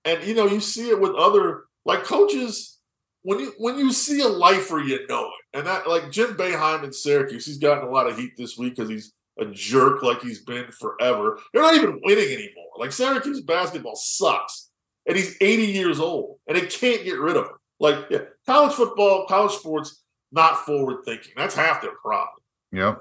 and 0.05 0.25
you 0.25 0.35
know 0.35 0.47
you 0.47 0.61
see 0.61 0.91
it 0.91 1.01
with 1.01 1.15
other 1.15 1.65
like 1.85 2.05
coaches. 2.05 2.79
When 3.23 3.39
you 3.39 3.53
when 3.59 3.79
you 3.79 3.93
see 3.93 4.21
a 4.21 4.29
lifer, 4.29 4.81
you 4.81 5.07
know 5.09 5.27
it. 5.27 5.59
And 5.59 5.67
that 5.67 5.89
like 5.89 6.11
Jim 6.11 6.37
Boeheim 6.37 6.83
in 6.85 6.93
Syracuse, 6.93 7.47
he's 7.47 7.59
gotten 7.59 7.87
a 7.87 7.91
lot 7.91 8.09
of 8.09 8.19
heat 8.19 8.33
this 8.37 8.59
week 8.59 8.77
because 8.77 8.91
he's 8.91 9.13
a 9.39 9.47
jerk 9.47 10.03
like 10.03 10.21
he's 10.21 10.43
been 10.43 10.71
forever. 10.73 11.39
They're 11.53 11.63
not 11.63 11.75
even 11.75 12.01
winning 12.03 12.33
anymore. 12.33 12.71
Like 12.77 12.93
Syracuse 12.93 13.41
basketball 13.41 13.97
sucks, 13.97 14.71
and 15.07 15.17
he's 15.17 15.37
80 15.41 15.67
years 15.67 16.01
old, 16.01 16.39
and 16.49 16.57
they 16.57 16.67
can't 16.67 17.05
get 17.05 17.19
rid 17.19 17.37
of 17.37 17.47
him. 17.47 17.57
Like 17.79 18.07
yeah, 18.11 18.21
college 18.47 18.75
football, 18.75 19.27
college 19.27 19.53
sports, 19.53 20.03
not 20.37 20.65
forward 20.65 21.05
thinking. 21.05 21.33
That's 21.37 21.57
half 21.57 21.83
their 21.83 21.97
problem. 21.97 22.37
Yep. 22.71 23.01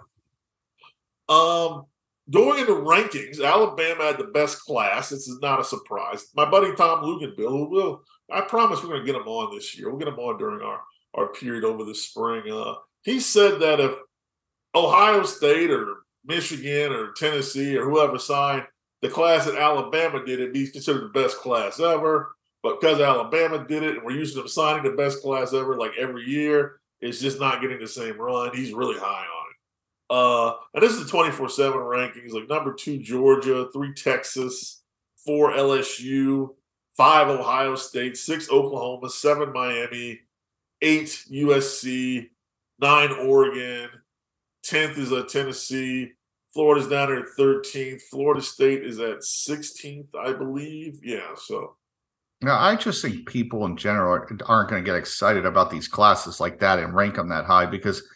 Um, 1.30 1.86
going 2.30 2.60
into 2.60 2.74
rankings, 2.74 3.44
Alabama 3.44 4.06
had 4.06 4.18
the 4.18 4.32
best 4.34 4.62
class. 4.62 5.10
This 5.10 5.28
is 5.28 5.40
not 5.42 5.60
a 5.60 5.64
surprise. 5.64 6.28
My 6.36 6.50
buddy 6.50 6.74
Tom 6.76 7.04
Luginbill, 7.04 7.50
who 7.50 7.70
will, 7.70 8.02
I 8.32 8.42
promise 8.42 8.82
we're 8.82 8.90
going 8.90 9.02
to 9.02 9.06
get 9.06 9.22
him 9.22 9.28
on 9.28 9.54
this 9.54 9.78
year. 9.78 9.90
We'll 9.90 10.00
get 10.00 10.08
him 10.08 10.20
on 10.20 10.38
during 10.38 10.62
our 10.62 10.82
our 11.14 11.28
period 11.28 11.64
over 11.64 11.84
the 11.86 11.96
spring. 11.96 12.52
Uh, 12.52 12.76
he 13.04 13.20
said 13.20 13.62
that 13.62 13.80
if 13.80 13.94
Ohio 14.76 15.24
State 15.24 15.72
or 15.72 15.98
Michigan 16.26 16.92
or 16.92 17.14
Tennessee 17.14 17.78
or 17.78 17.90
whoever 17.90 18.20
signed 18.20 18.66
the 19.02 19.10
class 19.10 19.46
that 19.46 19.56
Alabama 19.56 20.26
did, 20.26 20.40
it'd 20.40 20.54
be 20.54 20.68
considered 20.68 21.04
the 21.04 21.22
best 21.22 21.38
class 21.38 21.80
ever. 21.80 22.36
But 22.64 22.82
because 22.82 23.00
Alabama 23.00 23.66
did 23.66 23.84
it 23.84 23.96
and 23.96 24.04
we're 24.04 24.18
used 24.18 24.34
to 24.34 24.42
them 24.42 24.48
signing 24.50 24.84
the 24.84 24.98
best 24.98 25.22
class 25.22 25.54
ever 25.54 25.78
like 25.78 25.92
every 25.98 26.24
year, 26.24 26.82
it's 27.06 27.22
just 27.22 27.40
not 27.40 27.62
getting 27.62 27.80
the 27.80 27.88
same 27.88 28.20
run. 28.20 28.56
He's 28.56 28.74
really 28.74 29.00
high 29.00 29.26
on 29.26 29.46
it. 29.50 29.56
Uh, 30.08 30.58
and 30.74 30.84
this 30.84 30.94
is 30.94 31.04
the 31.04 31.10
24 31.10 31.50
7 31.50 31.80
rankings 31.80 32.32
like 32.32 32.50
number 32.50 32.74
two, 32.74 32.98
Georgia, 33.00 33.70
three, 33.74 33.94
Texas, 33.94 34.84
four, 35.26 35.52
LSU, 35.52 36.50
five, 36.96 37.28
Ohio 37.28 37.76
State, 37.76 38.18
six, 38.18 38.50
Oklahoma, 38.50 39.10
seven, 39.10 39.52
Miami, 39.52 40.22
eight, 40.82 41.24
USC, 41.32 42.30
nine, 42.80 43.12
Oregon, 43.12 43.90
10th 44.66 44.98
is 44.98 45.12
at 45.12 45.30
Tennessee. 45.30 46.12
Florida's 46.54 46.88
down 46.88 47.10
there 47.10 47.20
at 47.20 47.38
13th. 47.38 48.02
Florida 48.04 48.42
State 48.42 48.84
is 48.84 49.00
at 49.00 49.20
16th, 49.20 50.16
I 50.16 50.34
believe. 50.34 51.02
Yeah, 51.04 51.36
so. 51.36 51.76
Now, 52.46 52.60
I 52.60 52.76
just 52.76 53.02
think 53.02 53.28
people 53.28 53.66
in 53.66 53.76
general 53.76 54.24
aren't 54.46 54.70
going 54.70 54.84
to 54.84 54.86
get 54.86 54.96
excited 54.96 55.48
about 55.48 55.72
these 55.72 55.88
classes 55.88 56.40
like 56.40 56.60
that 56.60 56.78
and 56.78 56.94
rank 56.94 57.16
them 57.16 57.30
that 57.30 57.46
high 57.46 57.66
because, 57.66 58.08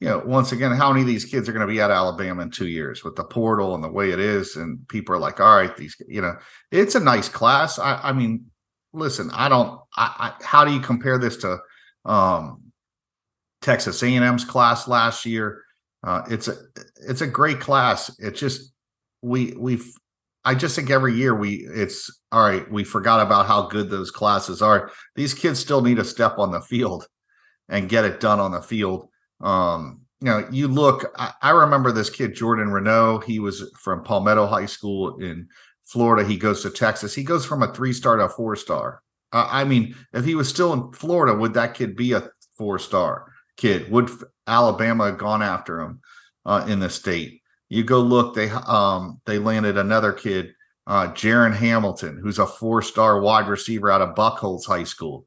you 0.00 0.08
know, 0.08 0.20
once 0.26 0.50
again, 0.50 0.72
how 0.72 0.90
many 0.90 1.02
of 1.02 1.06
these 1.06 1.24
kids 1.24 1.48
are 1.48 1.52
going 1.52 1.64
to 1.64 1.72
be 1.72 1.80
at 1.80 1.92
Alabama 1.92 2.42
in 2.42 2.50
two 2.50 2.66
years 2.66 3.04
with 3.04 3.14
the 3.14 3.22
portal 3.22 3.76
and 3.76 3.84
the 3.84 3.88
way 3.88 4.10
it 4.10 4.18
is? 4.18 4.56
And 4.56 4.86
people 4.88 5.14
are 5.14 5.20
like, 5.20 5.38
all 5.38 5.56
right, 5.56 5.76
these, 5.76 5.94
you 6.08 6.20
know, 6.20 6.34
it's 6.72 6.96
a 6.96 7.00
nice 7.00 7.28
class. 7.28 7.78
I, 7.78 8.00
I 8.02 8.12
mean, 8.12 8.46
listen, 8.92 9.30
I 9.32 9.48
don't, 9.48 9.80
I, 9.96 10.34
I, 10.40 10.44
how 10.44 10.64
do 10.64 10.72
you 10.72 10.80
compare 10.80 11.16
this 11.16 11.36
to 11.36 11.58
um, 12.04 12.72
Texas 13.62 14.02
A&M's 14.02 14.44
class 14.44 14.88
last 14.88 15.24
year? 15.24 15.62
Uh, 16.04 16.22
it's 16.28 16.48
a 16.48 16.54
it's 17.08 17.20
a 17.20 17.26
great 17.28 17.60
class. 17.60 18.10
It's 18.18 18.40
just 18.40 18.72
we 19.22 19.52
we've 19.56 19.88
I 20.44 20.56
just 20.56 20.74
think 20.74 20.90
every 20.90 21.14
year 21.14 21.34
we 21.34 21.66
it's 21.74 22.17
all 22.30 22.42
right. 22.42 22.70
We 22.70 22.84
forgot 22.84 23.24
about 23.24 23.46
how 23.46 23.68
good 23.68 23.88
those 23.88 24.10
classes 24.10 24.60
are. 24.60 24.90
These 25.14 25.34
kids 25.34 25.58
still 25.58 25.80
need 25.80 25.96
to 25.96 26.04
step 26.04 26.38
on 26.38 26.52
the 26.52 26.60
field 26.60 27.06
and 27.68 27.88
get 27.88 28.04
it 28.04 28.20
done 28.20 28.40
on 28.40 28.52
the 28.52 28.60
field. 28.60 29.08
Um, 29.40 30.02
you 30.20 30.26
know, 30.26 30.48
you 30.50 30.68
look. 30.68 31.12
I, 31.16 31.32
I 31.40 31.50
remember 31.50 31.92
this 31.92 32.10
kid 32.10 32.34
Jordan 32.34 32.70
Renault. 32.70 33.20
He 33.20 33.38
was 33.38 33.70
from 33.80 34.02
Palmetto 34.02 34.46
High 34.46 34.66
School 34.66 35.18
in 35.18 35.48
Florida. 35.84 36.28
He 36.28 36.36
goes 36.36 36.62
to 36.62 36.70
Texas. 36.70 37.14
He 37.14 37.22
goes 37.22 37.46
from 37.46 37.62
a 37.62 37.72
three 37.72 37.92
star 37.92 38.16
to 38.16 38.24
a 38.24 38.28
four 38.28 38.56
star. 38.56 39.02
Uh, 39.32 39.48
I 39.50 39.64
mean, 39.64 39.94
if 40.12 40.24
he 40.24 40.34
was 40.34 40.48
still 40.48 40.72
in 40.72 40.92
Florida, 40.92 41.38
would 41.38 41.54
that 41.54 41.74
kid 41.74 41.96
be 41.96 42.12
a 42.12 42.28
four 42.56 42.78
star 42.78 43.32
kid? 43.56 43.90
Would 43.90 44.10
Alabama 44.46 45.06
have 45.06 45.18
gone 45.18 45.42
after 45.42 45.80
him 45.80 46.00
uh, 46.44 46.66
in 46.68 46.80
the 46.80 46.90
state? 46.90 47.40
You 47.68 47.84
go 47.84 48.00
look. 48.00 48.34
They 48.34 48.50
um 48.50 49.20
they 49.24 49.38
landed 49.38 49.78
another 49.78 50.12
kid, 50.12 50.52
uh, 50.88 51.08
Jaren 51.08 51.54
Hamilton, 51.54 52.18
who's 52.20 52.38
a 52.38 52.46
four 52.46 52.80
star 52.80 53.20
wide 53.20 53.46
receiver 53.46 53.90
out 53.90 54.00
of 54.00 54.14
Buchholz 54.14 54.66
High 54.66 54.84
School. 54.84 55.26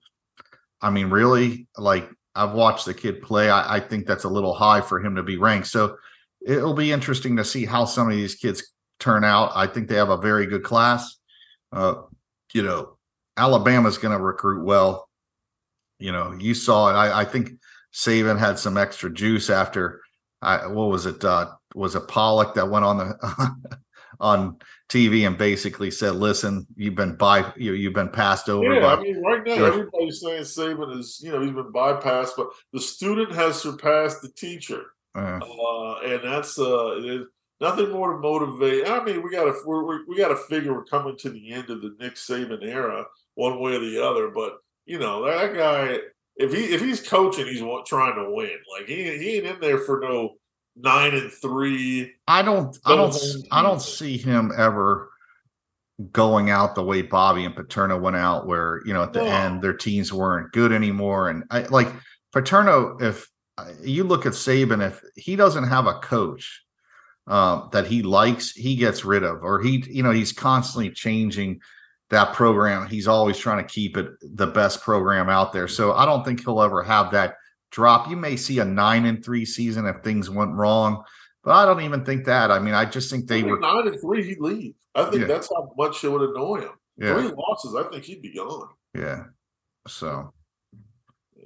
I 0.82 0.90
mean, 0.90 1.12
really, 1.12 1.68
like 1.78 2.10
I've 2.34 2.54
watched 2.54 2.86
the 2.86 2.96
kid 2.96 3.22
play. 3.22 3.52
I, 3.52 3.76
I 3.76 3.80
think 3.80 4.08
that's 4.08 4.24
a 4.24 4.30
little 4.30 4.56
high 4.56 4.82
for 4.82 5.00
him 5.00 5.16
to 5.16 5.24
be 5.24 5.38
ranked. 5.38 5.68
So 5.68 5.98
it'll 6.46 6.74
be 6.74 6.92
interesting 6.92 7.38
to 7.38 7.46
see 7.46 7.66
how 7.66 7.86
some 7.86 8.10
of 8.10 8.16
these 8.16 8.34
kids 8.34 8.74
turn 9.00 9.24
out. 9.24 9.52
I 9.54 9.68
think 9.68 9.88
they 9.88 9.96
have 9.96 10.10
a 10.10 10.18
very 10.18 10.48
good 10.48 10.64
class. 10.64 11.18
Uh, 11.72 11.94
you 12.54 12.64
know, 12.64 12.98
Alabama's 13.38 14.00
going 14.00 14.18
to 14.18 14.24
recruit 14.24 14.66
well. 14.66 15.08
You 16.00 16.12
know, 16.12 16.32
you 16.32 16.56
saw 16.56 16.90
it. 16.90 16.94
I, 16.94 17.22
I 17.22 17.26
think 17.26 17.52
Saban 17.94 18.40
had 18.40 18.58
some 18.58 18.78
extra 18.78 19.14
juice 19.14 19.52
after. 19.52 20.02
I, 20.42 20.66
what 20.66 20.90
was 20.90 21.06
it? 21.06 21.24
Uh, 21.24 21.52
was 21.76 21.94
it 21.94 22.08
Pollack 22.08 22.56
that 22.56 22.72
went 22.72 22.84
on 22.84 22.98
the 22.98 23.78
on 24.22 24.58
TV 24.88 25.26
and 25.26 25.38
basically 25.38 25.92
said, 25.92 26.16
"Listen, 26.16 26.66
you've 26.76 26.96
been 26.96 27.16
by 27.16 27.52
you, 27.58 27.74
you've 27.74 27.94
been 27.94 28.10
passed 28.10 28.50
over." 28.50 28.74
Yeah, 28.74 28.88
I 28.88 29.02
mean, 29.02 29.22
right 29.22 29.46
now 29.46 29.66
everybody's 29.66 30.22
saying 30.22 30.44
Saban 30.44 30.98
is, 30.98 31.20
you 31.24 31.32
know, 31.32 31.42
he's 31.42 31.52
been 31.52 31.74
bypassed, 31.74 32.32
but 32.38 32.52
the 32.72 32.80
student 32.80 33.34
has 33.34 33.60
surpassed 33.60 34.22
the 34.22 34.30
teacher, 34.30 34.84
uh, 35.16 35.40
uh, 35.42 36.00
and 36.06 36.24
that's 36.24 36.58
uh, 36.60 37.24
nothing 37.60 37.92
more 37.92 38.14
to 38.14 38.20
motivate. 38.20 38.88
I 38.88 39.04
mean, 39.04 39.24
we 39.24 39.32
got 39.32 39.46
to 39.46 39.56
we 39.66 40.04
we 40.08 40.18
got 40.18 40.30
to 40.30 40.38
figure 40.38 40.74
we're 40.74 40.86
coming 40.86 41.18
to 41.18 41.30
the 41.30 41.52
end 41.52 41.70
of 41.70 41.82
the 41.82 41.96
Nick 42.00 42.16
Saban 42.16 42.64
era, 42.64 43.06
one 43.36 43.60
way 43.60 43.76
or 43.76 43.80
the 43.80 44.06
other. 44.06 44.30
But 44.30 44.58
you 44.86 45.00
know, 45.00 45.26
that 45.26 45.56
guy, 45.56 45.98
if 46.36 46.54
he 46.54 46.66
if 46.66 46.82
he's 46.82 47.06
coaching, 47.06 47.48
he's 47.48 47.64
trying 47.88 48.16
to 48.16 48.32
win. 48.32 48.58
Like 48.78 48.88
he 48.88 49.18
he 49.18 49.38
ain't 49.38 49.48
in 49.48 49.60
there 49.60 49.80
for 49.80 50.00
no 50.00 50.36
nine 50.76 51.14
and 51.14 51.32
three. 51.32 52.14
I 52.28 52.42
don't 52.42 52.78
I 52.86 52.96
don't 52.96 53.16
I 53.52 53.62
don't 53.62 53.82
see 53.82 54.18
him 54.18 54.52
ever 54.58 55.10
going 56.12 56.50
out 56.50 56.74
the 56.74 56.84
way 56.84 57.02
Bobby 57.02 57.46
and 57.46 57.56
Paterno 57.56 57.98
went 57.98 58.16
out, 58.16 58.48
where 58.48 58.82
you 58.86 58.94
know 58.94 59.04
at 59.04 59.14
the 59.14 59.24
end 59.24 59.62
their 59.62 59.74
teams 59.74 60.12
weren't 60.12 60.52
good 60.52 60.72
anymore. 60.72 61.30
And 61.30 61.44
I 61.52 61.62
like 61.64 61.88
Paterno, 62.32 62.98
if 63.00 63.30
you 63.82 64.04
look 64.04 64.26
at 64.26 64.34
Saban, 64.34 64.86
if 64.86 65.02
he 65.16 65.36
doesn't 65.36 65.66
have 65.66 65.88
a 65.88 65.96
coach 65.96 66.64
uh, 67.28 67.68
that 67.70 67.88
he 67.88 68.02
likes, 68.02 68.52
he 68.52 68.76
gets 68.76 69.06
rid 69.06 69.24
of, 69.24 69.44
or 69.44 69.62
he, 69.62 69.84
you 69.88 70.04
know, 70.04 70.12
he's 70.12 70.32
constantly 70.32 70.90
changing 70.92 71.60
that 72.10 72.34
program. 72.34 72.88
He's 72.88 73.08
always 73.08 73.38
trying 73.38 73.66
to 73.66 73.74
keep 73.74 73.98
it 73.98 74.08
the 74.22 74.48
best 74.48 74.82
program 74.82 75.30
out 75.30 75.54
there. 75.54 75.68
So 75.68 75.94
I 75.94 76.06
don't 76.06 76.24
think 76.26 76.44
he'll 76.44 76.62
ever 76.62 76.84
have 76.84 77.12
that 77.12 77.36
drop. 77.72 78.10
You 78.10 78.16
may 78.16 78.36
see 78.36 78.60
a 78.60 78.66
nine 78.66 79.06
and 79.06 79.24
three 79.24 79.46
season 79.46 79.86
if 79.86 80.04
things 80.04 80.30
went 80.30 80.54
wrong, 80.54 81.04
but 81.44 81.52
I 81.52 81.66
don't 81.66 81.82
even 81.82 82.06
think 82.06 82.26
that. 82.26 82.52
I 82.52 82.60
mean, 82.60 82.74
I 82.74 82.86
just 82.86 83.10
think 83.10 83.28
they 83.28 83.44
were 83.44 83.60
nine 83.60 83.88
and 83.88 84.00
three. 84.00 84.24
He'd 84.24 84.40
leave. 84.40 84.76
I 84.94 85.06
think 85.06 85.22
yeah. 85.22 85.28
that's 85.28 85.50
how 85.50 85.74
much 85.78 86.04
it 86.04 86.10
would 86.10 86.30
annoy 86.30 86.62
him. 86.62 86.72
Yeah. 86.98 87.14
Three 87.14 87.32
losses, 87.36 87.76
I 87.76 87.90
think 87.90 88.04
he'd 88.04 88.22
be 88.22 88.34
gone. 88.36 88.68
Yeah. 88.94 89.24
So. 89.88 90.34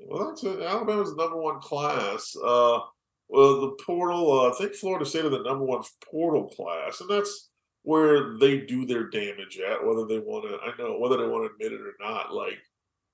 Well, 0.07 0.29
that's 0.29 0.43
it. 0.43 0.61
Alabama's 0.61 1.15
the 1.15 1.21
number 1.21 1.37
one 1.37 1.59
class. 1.61 2.35
Uh, 2.35 2.79
well, 3.27 3.61
the 3.61 3.75
portal. 3.85 4.41
Uh, 4.41 4.51
I 4.51 4.55
think 4.55 4.75
Florida 4.75 5.05
State 5.05 5.25
are 5.25 5.29
the 5.29 5.43
number 5.43 5.63
one 5.63 5.83
portal 6.11 6.49
class, 6.49 7.01
and 7.01 7.09
that's 7.09 7.49
where 7.83 8.37
they 8.37 8.59
do 8.59 8.85
their 8.85 9.09
damage 9.09 9.59
at. 9.59 9.85
Whether 9.85 10.05
they 10.05 10.19
want 10.19 10.45
to, 10.45 10.57
I 10.57 10.75
know 10.77 10.99
whether 10.99 11.17
they 11.17 11.27
want 11.27 11.49
to 11.49 11.53
admit 11.53 11.79
it 11.79 11.85
or 11.85 11.93
not. 11.99 12.33
Like 12.33 12.59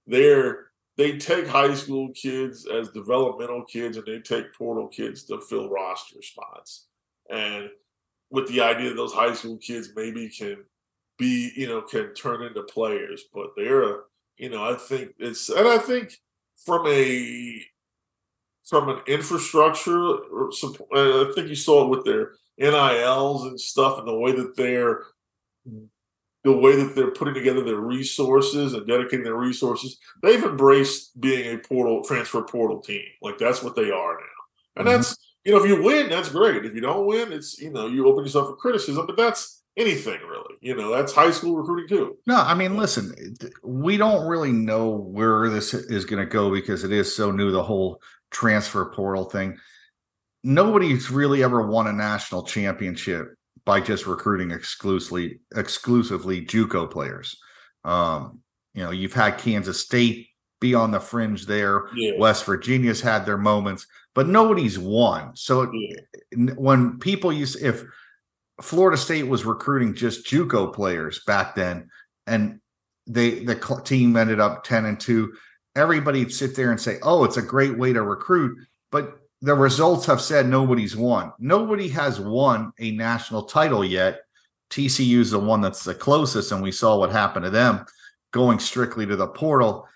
they're 0.07 0.70
they 0.97 1.17
take 1.17 1.47
high 1.47 1.73
school 1.73 2.09
kids 2.13 2.67
as 2.67 2.89
developmental 2.89 3.63
kids 3.63 3.97
and 3.97 4.05
they 4.05 4.19
take 4.19 4.53
portal 4.53 4.87
kids 4.87 5.23
to 5.25 5.39
fill 5.41 5.69
roster 5.69 6.21
spots. 6.21 6.87
And 7.29 7.69
with 8.29 8.47
the 8.47 8.61
idea 8.61 8.89
that 8.89 8.95
those 8.95 9.13
high 9.13 9.33
school 9.33 9.57
kids 9.57 9.89
maybe 9.95 10.29
can 10.29 10.57
be, 11.17 11.51
you 11.55 11.67
know, 11.67 11.81
can 11.81 12.13
turn 12.13 12.43
into 12.43 12.63
players. 12.63 13.23
But 13.33 13.51
they're 13.55 14.01
you 14.41 14.49
know, 14.49 14.63
I 14.63 14.73
think 14.75 15.13
it's 15.19 15.49
and 15.49 15.67
I 15.67 15.77
think 15.77 16.17
from 16.65 16.87
a 16.87 17.63
from 18.65 18.89
an 18.89 19.01
infrastructure 19.05 20.17
support, 20.51 20.89
I 20.93 21.31
think 21.35 21.49
you 21.49 21.55
saw 21.55 21.85
it 21.85 21.89
with 21.89 22.05
their 22.05 22.31
NILs 22.57 23.45
and 23.45 23.59
stuff 23.59 23.99
and 23.99 24.07
the 24.07 24.17
way 24.17 24.31
that 24.31 24.55
they're 24.57 25.03
the 26.43 26.57
way 26.57 26.75
that 26.75 26.95
they're 26.95 27.11
putting 27.11 27.33
together 27.33 27.63
their 27.63 27.79
resources 27.79 28.73
and 28.73 28.87
dedicating 28.87 29.23
their 29.23 29.35
resources, 29.35 29.99
they've 30.23 30.43
embraced 30.43 31.19
being 31.19 31.55
a 31.55 31.59
portal 31.59 32.03
transfer 32.03 32.41
portal 32.41 32.81
team. 32.81 33.03
Like 33.21 33.37
that's 33.37 33.61
what 33.61 33.75
they 33.75 33.91
are 33.91 34.13
now. 34.13 34.77
And 34.77 34.87
mm-hmm. 34.87 34.97
that's 34.97 35.17
you 35.43 35.51
know, 35.51 35.63
if 35.63 35.67
you 35.67 35.81
win, 35.81 36.09
that's 36.09 36.29
great. 36.29 36.65
If 36.65 36.75
you 36.75 36.81
don't 36.81 37.05
win, 37.05 37.31
it's 37.31 37.59
you 37.59 37.71
know, 37.71 37.87
you 37.87 38.07
open 38.07 38.23
yourself 38.23 38.49
for 38.49 38.55
criticism, 38.55 39.05
but 39.05 39.17
that's 39.17 39.63
anything 39.77 40.19
really. 40.27 40.55
You 40.61 40.75
know, 40.75 40.95
that's 40.95 41.13
high 41.13 41.31
school 41.31 41.55
recruiting 41.57 41.87
too. 41.87 42.17
No, 42.27 42.37
I 42.37 42.53
mean, 42.53 42.77
listen, 42.77 43.13
we 43.63 43.97
don't 43.97 44.27
really 44.27 44.51
know 44.51 44.89
where 44.89 45.49
this 45.49 45.73
is 45.73 46.05
going 46.05 46.23
to 46.23 46.31
go 46.31 46.51
because 46.51 46.83
it 46.83 46.91
is 46.91 47.15
so 47.15 47.31
new, 47.31 47.51
the 47.51 47.63
whole 47.63 48.01
transfer 48.29 48.85
portal 48.85 49.25
thing. 49.25 49.57
Nobody's 50.43 51.11
really 51.11 51.43
ever 51.43 51.67
won 51.67 51.87
a 51.87 51.93
national 51.93 52.43
championship 52.43 53.35
by 53.65 53.79
just 53.79 54.07
recruiting 54.07 54.51
exclusively 54.51 55.39
exclusively 55.55 56.45
JUCO 56.45 56.89
players. 56.89 57.37
Um, 57.83 58.39
you 58.73 58.83
know, 58.83 58.91
you've 58.91 59.13
had 59.13 59.37
Kansas 59.37 59.81
State 59.81 60.27
be 60.59 60.75
on 60.75 60.91
the 60.91 60.99
fringe 60.99 61.45
there. 61.45 61.87
Yeah. 61.95 62.13
West 62.17 62.45
Virginia's 62.45 63.01
had 63.01 63.25
their 63.25 63.37
moments, 63.37 63.87
but 64.13 64.27
nobody's 64.27 64.79
won. 64.79 65.35
So 65.35 65.71
yeah. 65.71 66.53
when 66.55 66.99
people 66.99 67.33
use 67.33 67.55
if 67.55 67.83
Florida 68.61 68.97
State 68.97 69.27
was 69.27 69.43
recruiting 69.45 69.95
just 69.95 70.25
JUCO 70.25 70.73
players 70.73 71.23
back 71.25 71.55
then, 71.55 71.89
and 72.27 72.59
they 73.07 73.43
the 73.43 73.55
team 73.83 74.15
ended 74.15 74.39
up 74.39 74.63
ten 74.63 74.85
and 74.85 74.99
two, 74.99 75.33
everybody'd 75.75 76.31
sit 76.31 76.55
there 76.55 76.71
and 76.71 76.79
say, 76.79 76.97
"Oh, 77.01 77.23
it's 77.23 77.37
a 77.37 77.41
great 77.41 77.77
way 77.77 77.93
to 77.93 78.01
recruit," 78.03 78.57
but 78.91 79.20
the 79.41 79.55
results 79.55 80.05
have 80.05 80.21
said 80.21 80.47
nobody's 80.47 80.95
won. 80.95 81.33
Nobody 81.39 81.89
has 81.89 82.19
won 82.19 82.71
a 82.79 82.91
national 82.91 83.43
title 83.43 83.83
yet. 83.83 84.21
TCU 84.69 85.19
is 85.19 85.31
the 85.31 85.39
one 85.39 85.61
that's 85.61 85.83
the 85.83 85.95
closest, 85.95 86.51
and 86.51 86.61
we 86.61 86.71
saw 86.71 86.97
what 86.97 87.11
happened 87.11 87.45
to 87.45 87.49
them 87.49 87.85
going 88.31 88.59
strictly 88.59 89.05
to 89.05 89.15
the 89.15 89.27
portal. 89.27 89.87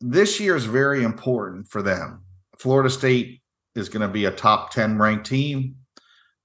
This 0.00 0.40
year 0.40 0.56
is 0.56 0.64
very 0.64 1.02
important 1.02 1.68
for 1.68 1.82
them. 1.82 2.22
Florida 2.56 2.88
State 2.88 3.42
is 3.74 3.88
going 3.88 4.02
to 4.02 4.08
be 4.08 4.24
a 4.24 4.30
top 4.30 4.70
10 4.70 4.98
ranked 4.98 5.26
team. 5.26 5.76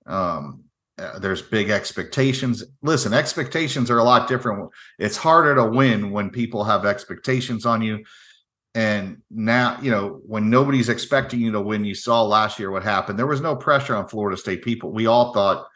Um, 0.05 0.65
uh, 0.97 1.17
there's 1.19 1.41
big 1.41 1.69
expectations. 1.69 2.63
Listen, 2.81 3.13
expectations 3.13 3.89
are 3.89 3.99
a 3.99 4.03
lot 4.03 4.27
different. 4.27 4.69
It's 4.99 5.17
harder 5.17 5.55
to 5.55 5.65
win 5.65 6.11
when 6.11 6.29
people 6.29 6.63
have 6.63 6.85
expectations 6.85 7.65
on 7.65 7.81
you. 7.81 8.03
And 8.75 9.21
now, 9.29 9.79
you 9.81 9.91
know, 9.91 10.21
when 10.25 10.49
nobody's 10.49 10.89
expecting 10.89 11.39
you 11.39 11.51
to 11.51 11.61
win, 11.61 11.85
you 11.85 11.93
saw 11.93 12.23
last 12.23 12.57
year 12.57 12.71
what 12.71 12.83
happened. 12.83 13.19
There 13.19 13.27
was 13.27 13.41
no 13.41 13.55
pressure 13.55 13.95
on 13.95 14.07
Florida 14.07 14.35
State 14.35 14.63
people. 14.63 14.91
We 14.91 15.05
all 15.05 15.31
thought, 15.31 15.67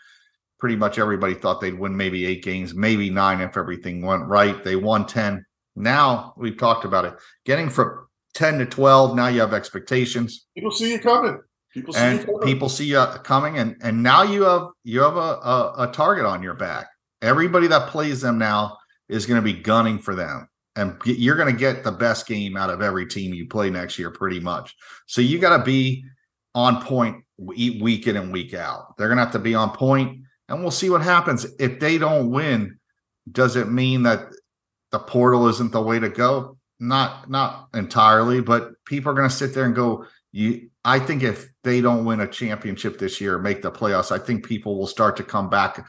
pretty 0.59 0.75
much 0.75 0.97
everybody 0.97 1.35
thought 1.35 1.61
they'd 1.61 1.77
win 1.77 1.95
maybe 1.95 2.25
eight 2.25 2.43
games, 2.43 2.73
maybe 2.73 3.11
nine 3.11 3.41
if 3.41 3.55
everything 3.55 4.01
went 4.01 4.25
right. 4.25 4.63
They 4.63 4.75
won 4.75 5.05
10. 5.05 5.45
Now 5.75 6.33
we've 6.37 6.57
talked 6.57 6.85
about 6.85 7.05
it. 7.05 7.13
Getting 7.45 7.69
from 7.69 8.07
10 8.33 8.59
to 8.59 8.65
12, 8.65 9.15
now 9.15 9.27
you 9.27 9.41
have 9.41 9.53
expectations. 9.53 10.47
People 10.55 10.71
see 10.71 10.91
you 10.91 10.99
coming. 10.99 11.39
People 11.73 11.93
see 11.93 11.99
and 11.99 12.19
you 12.19 12.25
coming. 12.25 12.41
people 12.41 12.69
see 12.69 12.85
you 12.85 13.05
coming, 13.23 13.59
and 13.59 13.75
and 13.83 14.01
now 14.01 14.23
you 14.23 14.43
have 14.43 14.69
you 14.83 15.01
have 15.01 15.15
a, 15.15 15.19
a, 15.19 15.73
a 15.79 15.91
target 15.93 16.25
on 16.25 16.41
your 16.41 16.55
back. 16.55 16.87
Everybody 17.21 17.67
that 17.67 17.89
plays 17.89 18.21
them 18.21 18.39
now 18.39 18.77
is 19.09 19.27
going 19.27 19.39
to 19.39 19.43
be 19.43 19.53
gunning 19.53 19.99
for 19.99 20.15
them 20.15 20.47
and 20.77 20.95
you're 21.05 21.35
going 21.35 21.51
to 21.51 21.59
get 21.59 21.83
the 21.83 21.91
best 21.91 22.27
game 22.27 22.55
out 22.55 22.69
of 22.69 22.81
every 22.81 23.07
team 23.07 23.33
you 23.33 23.47
play 23.47 23.69
next 23.69 23.97
year, 23.97 24.11
pretty 24.11 24.39
much. 24.39 24.75
So 25.07 25.21
you 25.21 25.39
got 25.39 25.57
to 25.57 25.63
be 25.63 26.05
on 26.53 26.81
point 26.83 27.23
week 27.37 28.07
in 28.07 28.15
and 28.15 28.31
week 28.31 28.53
out. 28.53 28.95
They're 28.97 29.07
going 29.07 29.17
to 29.17 29.23
have 29.23 29.33
to 29.33 29.39
be 29.39 29.55
on 29.55 29.71
point, 29.71 30.21
and 30.47 30.61
we'll 30.61 30.71
see 30.71 30.89
what 30.89 31.01
happens. 31.01 31.45
If 31.59 31.79
they 31.79 31.97
don't 31.97 32.29
win, 32.29 32.77
does 33.31 33.55
it 33.55 33.69
mean 33.69 34.03
that 34.03 34.27
the 34.91 34.99
portal 34.99 35.47
isn't 35.47 35.71
the 35.71 35.81
way 35.81 35.99
to 35.99 36.09
go? 36.09 36.57
Not 36.79 37.29
not 37.29 37.69
entirely, 37.73 38.39
but 38.39 38.71
people 38.85 39.11
are 39.11 39.15
going 39.15 39.29
to 39.29 39.35
sit 39.35 39.55
there 39.55 39.65
and 39.65 39.75
go. 39.75 40.05
You, 40.31 40.69
I 40.85 40.99
think 40.99 41.23
if 41.23 41.49
they 41.63 41.81
don't 41.81 42.05
win 42.05 42.21
a 42.21 42.27
championship 42.27 42.99
this 42.99 43.19
year, 43.19 43.39
make 43.39 43.63
the 43.63 43.71
playoffs, 43.71 44.11
I 44.11 44.23
think 44.23 44.45
people 44.45 44.77
will 44.77 44.87
start 44.87 45.17
to 45.17 45.23
come 45.23 45.49
back 45.49 45.87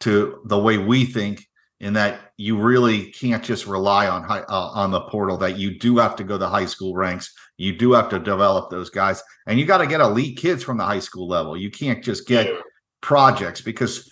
to 0.00 0.40
the 0.46 0.58
way 0.58 0.78
we 0.78 1.04
think 1.04 1.46
in 1.82 1.92
that 1.92 2.32
you 2.38 2.58
really 2.58 3.10
can't 3.12 3.44
just 3.44 3.66
rely 3.66 4.08
on 4.08 4.24
high, 4.24 4.40
uh, 4.48 4.70
on 4.74 4.90
the 4.90 5.02
portal 5.02 5.36
that 5.36 5.58
you 5.58 5.78
do 5.78 5.98
have 5.98 6.16
to 6.16 6.24
go 6.24 6.38
the 6.38 6.48
high 6.48 6.64
school 6.64 6.94
ranks 6.96 7.34
you 7.62 7.72
do 7.76 7.92
have 7.92 8.08
to 8.08 8.18
develop 8.18 8.70
those 8.70 8.90
guys, 8.90 9.22
and 9.46 9.56
you 9.56 9.64
got 9.66 9.78
to 9.78 9.86
get 9.86 10.00
elite 10.00 10.36
kids 10.36 10.64
from 10.64 10.78
the 10.78 10.84
high 10.84 10.98
school 10.98 11.28
level. 11.28 11.56
You 11.56 11.70
can't 11.70 12.02
just 12.02 12.26
get 12.26 12.46
Yeah. 12.46 12.60
projects 13.02 13.60
because 13.60 14.10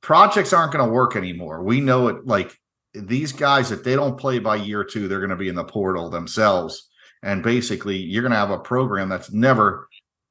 projects 0.00 0.52
aren't 0.52 0.72
going 0.72 0.84
to 0.84 0.92
work 0.92 1.14
anymore. 1.14 1.62
We 1.62 1.80
know 1.80 2.08
it. 2.08 2.26
Like 2.26 2.58
these 2.94 3.32
guys, 3.32 3.70
if 3.70 3.84
they 3.84 3.94
don't 3.94 4.18
play 4.18 4.40
by 4.40 4.56
year 4.56 4.82
two, 4.82 5.06
they're 5.06 5.20
going 5.20 5.30
to 5.30 5.36
be 5.36 5.48
in 5.48 5.54
the 5.54 5.64
portal 5.64 6.10
themselves, 6.10 6.88
and 7.22 7.42
basically, 7.42 7.98
you're 7.98 8.22
going 8.22 8.32
to 8.32 8.38
have 8.38 8.50
a 8.50 8.58
program 8.58 9.08
that's 9.08 9.32
never 9.32 9.88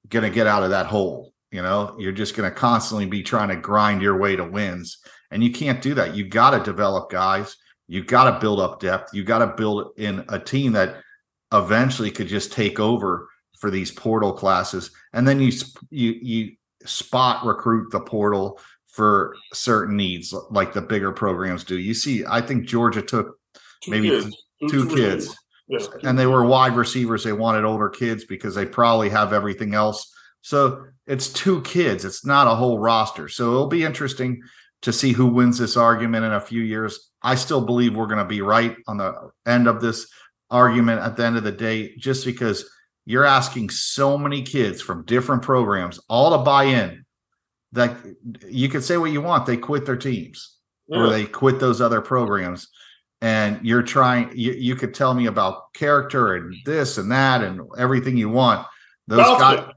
going 0.09 0.23
to 0.23 0.33
get 0.35 0.47
out 0.47 0.63
of 0.63 0.71
that 0.71 0.87
hole. 0.87 1.33
You 1.51 1.61
know, 1.61 1.95
you're 1.97 2.11
just 2.11 2.35
going 2.35 2.49
to 2.49 2.55
constantly 2.55 3.05
be 3.05 3.23
trying 3.23 3.49
to 3.49 3.55
grind 3.55 4.01
your 4.01 4.17
way 4.17 4.35
to 4.35 4.43
wins, 4.43 4.97
and 5.31 5.43
you 5.43 5.51
can't 5.51 5.81
do 5.81 5.93
that. 5.95 6.15
You 6.15 6.27
got 6.27 6.51
to 6.51 6.63
develop 6.63 7.09
guys. 7.09 7.57
You 7.87 8.03
got 8.03 8.31
to 8.31 8.39
build 8.39 8.59
up 8.59 8.79
depth. 8.79 9.13
You 9.13 9.23
got 9.23 9.39
to 9.39 9.47
build 9.47 9.91
in 9.97 10.25
a 10.29 10.39
team 10.39 10.73
that 10.73 10.97
eventually 11.53 12.11
could 12.11 12.27
just 12.27 12.51
take 12.51 12.79
over 12.79 13.27
for 13.59 13.71
these 13.71 13.91
portal 13.91 14.33
classes, 14.33 14.91
and 15.13 15.27
then 15.27 15.39
you 15.39 15.51
you 15.89 16.11
you 16.21 16.51
spot 16.85 17.45
recruit 17.45 17.91
the 17.91 17.99
portal 17.99 18.59
for 18.87 19.35
certain 19.53 19.95
needs 19.95 20.33
like 20.51 20.73
the 20.73 20.81
bigger 20.81 21.11
programs 21.11 21.63
do. 21.63 21.77
You 21.77 21.93
see, 21.93 22.23
I 22.27 22.41
think 22.41 22.67
Georgia 22.67 23.01
took 23.01 23.37
Two 23.83 23.91
maybe 23.91 24.09
kids. 24.09 24.35
two 24.69 24.87
kids 24.89 25.35
Yeah. 25.67 25.79
and 26.03 26.17
they 26.17 26.25
were 26.25 26.43
wide 26.45 26.75
receivers. 26.75 27.23
They 27.23 27.33
wanted 27.33 27.63
older 27.63 27.89
kids 27.89 28.25
because 28.25 28.55
they 28.55 28.65
probably 28.65 29.09
have 29.09 29.33
everything 29.33 29.75
else. 29.75 30.11
So 30.41 30.85
it's 31.05 31.27
two 31.29 31.61
kids. 31.61 32.05
It's 32.05 32.25
not 32.25 32.47
a 32.47 32.55
whole 32.55 32.79
roster. 32.79 33.27
So 33.27 33.51
it'll 33.51 33.67
be 33.67 33.83
interesting 33.83 34.41
to 34.83 34.93
see 34.93 35.11
who 35.11 35.25
wins 35.27 35.57
this 35.57 35.75
argument 35.77 36.25
in 36.25 36.33
a 36.33 36.41
few 36.41 36.61
years. 36.61 37.09
I 37.21 37.35
still 37.35 37.61
believe 37.61 37.95
we're 37.95 38.05
going 38.07 38.19
to 38.19 38.25
be 38.25 38.41
right 38.41 38.75
on 38.87 38.97
the 38.97 39.31
end 39.45 39.67
of 39.67 39.81
this 39.81 40.07
argument 40.49 41.01
at 41.01 41.17
the 41.17 41.25
end 41.25 41.35
of 41.37 41.43
the 41.43 41.51
day, 41.51 41.95
just 41.97 42.25
because 42.25 42.69
you're 43.05 43.25
asking 43.25 43.69
so 43.69 44.17
many 44.17 44.41
kids 44.43 44.81
from 44.81 45.05
different 45.05 45.41
programs 45.41 45.99
all 46.09 46.31
to 46.37 46.43
buy 46.43 46.65
in 46.65 47.05
that 47.71 47.97
you 48.47 48.69
can 48.69 48.81
say 48.81 48.97
what 48.97 49.11
you 49.11 49.21
want. 49.21 49.45
They 49.45 49.57
quit 49.57 49.85
their 49.85 49.97
teams 49.97 50.57
or 50.89 51.09
they 51.09 51.25
quit 51.25 51.59
those 51.59 51.81
other 51.81 51.99
programs 52.01 52.69
and 53.21 53.59
you're 53.65 53.81
trying 53.83 54.31
you, 54.35 54.53
you 54.53 54.75
could 54.75 54.93
tell 54.93 55.13
me 55.13 55.25
about 55.25 55.73
character 55.73 56.35
and 56.35 56.55
this 56.65 56.97
and 56.97 57.11
that 57.11 57.43
and 57.43 57.59
everything 57.77 58.15
you 58.15 58.29
want 58.29 58.65
those 59.07 59.25
Culture. 59.25 59.39
guys 59.65 59.73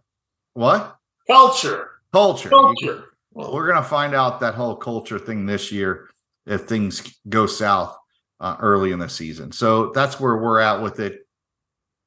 what 0.54 0.96
Culture. 1.26 1.88
culture 2.12 2.50
You- 2.78 3.04
Culture. 3.34 3.52
we're 3.52 3.66
gonna 3.66 3.82
find 3.84 4.14
out 4.14 4.40
that 4.40 4.54
whole 4.54 4.76
culture 4.76 5.18
thing 5.18 5.46
this 5.46 5.70
year 5.72 6.08
if 6.46 6.62
things 6.62 7.02
go 7.28 7.46
south 7.46 7.96
uh, 8.40 8.56
early 8.60 8.92
in 8.92 8.98
the 8.98 9.08
season 9.08 9.52
so 9.52 9.90
that's 9.92 10.18
where 10.18 10.36
we're 10.38 10.60
at 10.60 10.82
with 10.82 10.98
it 11.00 11.26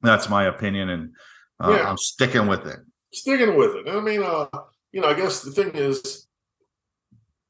that's 0.02 0.28
my 0.28 0.44
opinion 0.44 0.90
and 0.90 1.14
uh, 1.60 1.70
Yeah. 1.78 1.88
i'm 1.88 1.96
sticking 1.96 2.46
with 2.46 2.66
it 2.66 2.80
sticking 3.12 3.56
with 3.56 3.76
it. 3.76 3.88
I 3.88 4.00
mean, 4.00 4.24
uh, 4.24 4.46
you 4.90 5.00
know, 5.00 5.06
I 5.08 5.14
guess 5.14 5.40
the 5.42 5.52
thing 5.52 5.70
is, 5.74 6.26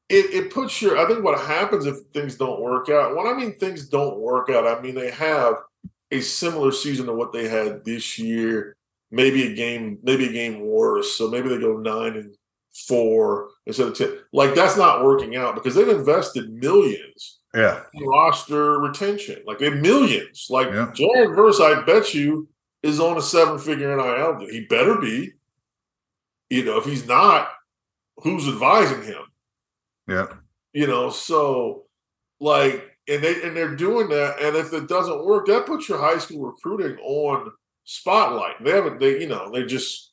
it 0.09 0.31
it 0.31 0.53
puts 0.53 0.79
your. 0.79 0.95
I 0.99 1.07
think 1.07 1.23
what 1.23 1.39
happens 1.39 1.87
if 1.87 1.95
things 2.13 2.35
don't 2.35 2.61
work 2.61 2.87
out. 2.89 3.15
When 3.15 3.25
I 3.25 3.33
mean 3.33 3.57
things 3.57 3.89
don't 3.89 4.19
work 4.19 4.49
out, 4.51 4.67
I 4.67 4.79
mean 4.79 4.93
they 4.93 5.09
have 5.09 5.55
a 6.11 6.21
similar 6.21 6.71
season 6.71 7.07
to 7.07 7.13
what 7.13 7.33
they 7.33 7.47
had 7.47 7.83
this 7.83 8.19
year. 8.19 8.75
Maybe 9.09 9.51
a 9.51 9.55
game, 9.55 9.97
maybe 10.03 10.27
a 10.29 10.31
game 10.31 10.59
worse. 10.67 11.17
So 11.17 11.29
maybe 11.31 11.49
they 11.49 11.57
go 11.57 11.77
nine 11.77 12.15
and 12.15 12.35
four 12.75 13.49
instead 13.65 13.87
of 13.87 13.97
ten. 13.97 14.17
Like 14.33 14.53
that's 14.53 14.77
not 14.77 15.03
working 15.03 15.35
out 15.35 15.55
because 15.55 15.75
they've 15.75 15.87
invested 15.87 16.51
millions 16.51 17.39
yeah 17.53 17.83
in 17.93 18.05
roster 18.05 18.79
retention. 18.79 19.41
Like 19.47 19.59
they 19.59 19.69
millions. 19.69 20.47
Like 20.49 20.67
Yeah. 20.67 20.91
Jared 20.93 21.35
Verse, 21.35 21.59
I 21.61 21.81
bet 21.83 22.13
you, 22.13 22.49
is 22.83 22.99
on 22.99 23.17
a 23.17 23.21
seven 23.21 23.57
figure 23.57 23.95
NIL 23.95 24.39
deal. 24.39 24.49
He 24.49 24.65
better 24.65 24.97
be. 24.97 25.31
You 26.49 26.63
know, 26.63 26.77
if 26.77 26.85
he's 26.85 27.07
not, 27.07 27.49
who's 28.17 28.47
advising 28.47 29.03
him? 29.03 29.23
yeah 30.07 30.27
You 30.73 30.87
know, 30.87 31.09
so 31.09 31.85
like 32.39 32.91
and 33.07 33.23
they 33.23 33.41
and 33.41 33.55
they're 33.55 33.75
doing 33.75 34.09
that, 34.09 34.41
and 34.41 34.55
if 34.55 34.73
it 34.73 34.87
doesn't 34.87 35.25
work, 35.25 35.47
that 35.47 35.65
puts 35.65 35.87
your 35.87 35.99
high 35.99 36.17
school 36.17 36.45
recruiting 36.45 36.97
on 36.99 37.51
spotlight. 37.85 38.63
They 38.63 38.71
haven't 38.71 38.99
they, 38.99 39.21
you 39.21 39.27
know, 39.27 39.51
they 39.51 39.63
just 39.63 40.11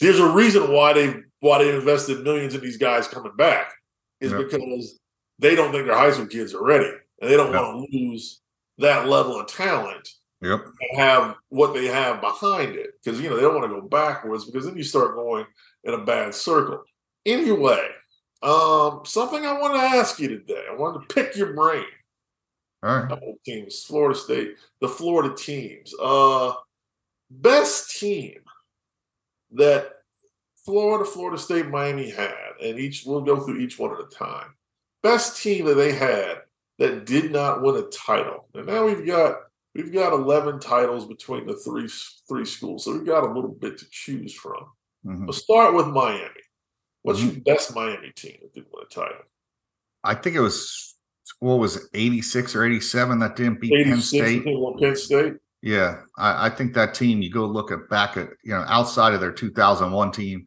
there's 0.00 0.18
a 0.18 0.28
reason 0.28 0.72
why 0.72 0.92
they 0.92 1.14
why 1.44 1.62
they 1.62 1.74
invested 1.74 2.24
millions 2.24 2.54
in 2.54 2.62
these 2.62 2.78
guys 2.78 3.06
coming 3.06 3.36
back 3.36 3.70
is 4.18 4.32
because 4.32 4.98
they 5.38 5.54
don't 5.54 5.72
think 5.72 5.86
their 5.86 5.94
high 5.94 6.10
school 6.10 6.26
kids 6.26 6.54
are 6.54 6.64
ready. 6.64 6.90
And 7.20 7.30
they 7.30 7.36
don't 7.36 7.52
want 7.52 7.90
to 7.92 7.98
lose 7.98 8.40
that 8.78 9.08
level 9.08 9.38
of 9.38 9.46
talent 9.46 10.08
yep 10.40 10.64
and 10.64 10.98
have 10.98 11.36
what 11.50 11.74
they 11.74 11.84
have 11.84 12.22
behind 12.22 12.76
it. 12.76 12.92
Because 13.04 13.20
you 13.20 13.28
know, 13.28 13.36
they 13.36 13.42
don't 13.42 13.54
want 13.54 13.70
to 13.70 13.78
go 13.78 13.86
backwards 13.86 14.46
because 14.46 14.64
then 14.64 14.74
you 14.74 14.82
start 14.82 15.16
going 15.16 15.44
in 15.84 15.92
a 15.92 16.02
bad 16.02 16.34
circle. 16.34 16.82
Anyway, 17.26 17.88
um, 18.42 19.02
something 19.04 19.44
I 19.44 19.60
want 19.60 19.74
to 19.74 19.80
ask 19.80 20.18
you 20.18 20.28
today. 20.28 20.64
I 20.70 20.74
wanted 20.74 21.06
to 21.06 21.14
pick 21.14 21.36
your 21.36 21.52
brain 21.52 21.84
all 22.82 22.96
right 22.96 23.08
couple 23.08 23.34
teams, 23.44 23.82
Florida 23.82 24.18
State, 24.18 24.56
the 24.80 24.88
Florida 24.88 25.34
teams. 25.34 25.94
Uh 26.00 26.54
best 27.30 27.98
team 27.98 28.40
that 29.52 29.90
Florida, 30.64 31.04
Florida 31.04 31.38
State, 31.38 31.68
Miami 31.68 32.10
had, 32.10 32.34
and 32.62 32.78
each 32.78 33.04
we'll 33.04 33.20
go 33.20 33.40
through 33.40 33.58
each 33.58 33.78
one 33.78 33.92
at 33.92 34.00
a 34.00 34.06
time. 34.06 34.54
Best 35.02 35.42
team 35.42 35.66
that 35.66 35.74
they 35.74 35.92
had 35.92 36.38
that 36.78 37.04
did 37.04 37.30
not 37.32 37.62
win 37.62 37.76
a 37.76 37.82
title. 37.82 38.48
And 38.54 38.66
now 38.66 38.86
we've 38.86 39.06
got 39.06 39.36
we've 39.74 39.92
got 39.92 40.12
11 40.12 40.60
titles 40.60 41.04
between 41.06 41.46
the 41.46 41.54
three 41.56 41.88
three 42.28 42.46
schools. 42.46 42.84
So 42.84 42.92
we've 42.92 43.04
got 43.06 43.24
a 43.24 43.32
little 43.32 43.50
bit 43.52 43.78
to 43.78 43.86
choose 43.90 44.32
from. 44.32 44.72
Mhm. 45.06 45.26
Let's 45.26 45.38
start 45.38 45.74
with 45.74 45.86
Miami. 45.88 46.28
What's 47.02 47.20
Mm-hmm. 47.20 47.28
your 47.34 47.40
best 47.56 47.74
Miami 47.74 48.12
team 48.16 48.38
that 48.40 48.54
didn't 48.54 48.72
win 48.72 48.84
a 48.84 48.94
title? 48.94 49.24
i 50.06 50.14
think 50.14 50.36
it 50.36 50.40
was 50.40 50.96
what 51.38 51.54
was 51.54 51.76
it 51.76 51.82
86 51.94 52.54
or 52.54 52.64
87 52.66 53.18
that 53.20 53.36
didn't 53.36 53.58
beat 53.58 53.72
penn 53.86 54.00
state 54.02 54.44
Penn 54.44 54.96
State. 54.96 55.34
Yeah, 55.64 56.02
I, 56.18 56.46
I 56.46 56.50
think 56.50 56.74
that 56.74 56.92
team. 56.92 57.22
You 57.22 57.30
go 57.30 57.46
look 57.46 57.72
at 57.72 57.88
back 57.88 58.18
at 58.18 58.28
you 58.44 58.52
know 58.52 58.66
outside 58.68 59.14
of 59.14 59.22
their 59.22 59.32
2001 59.32 60.12
team, 60.12 60.44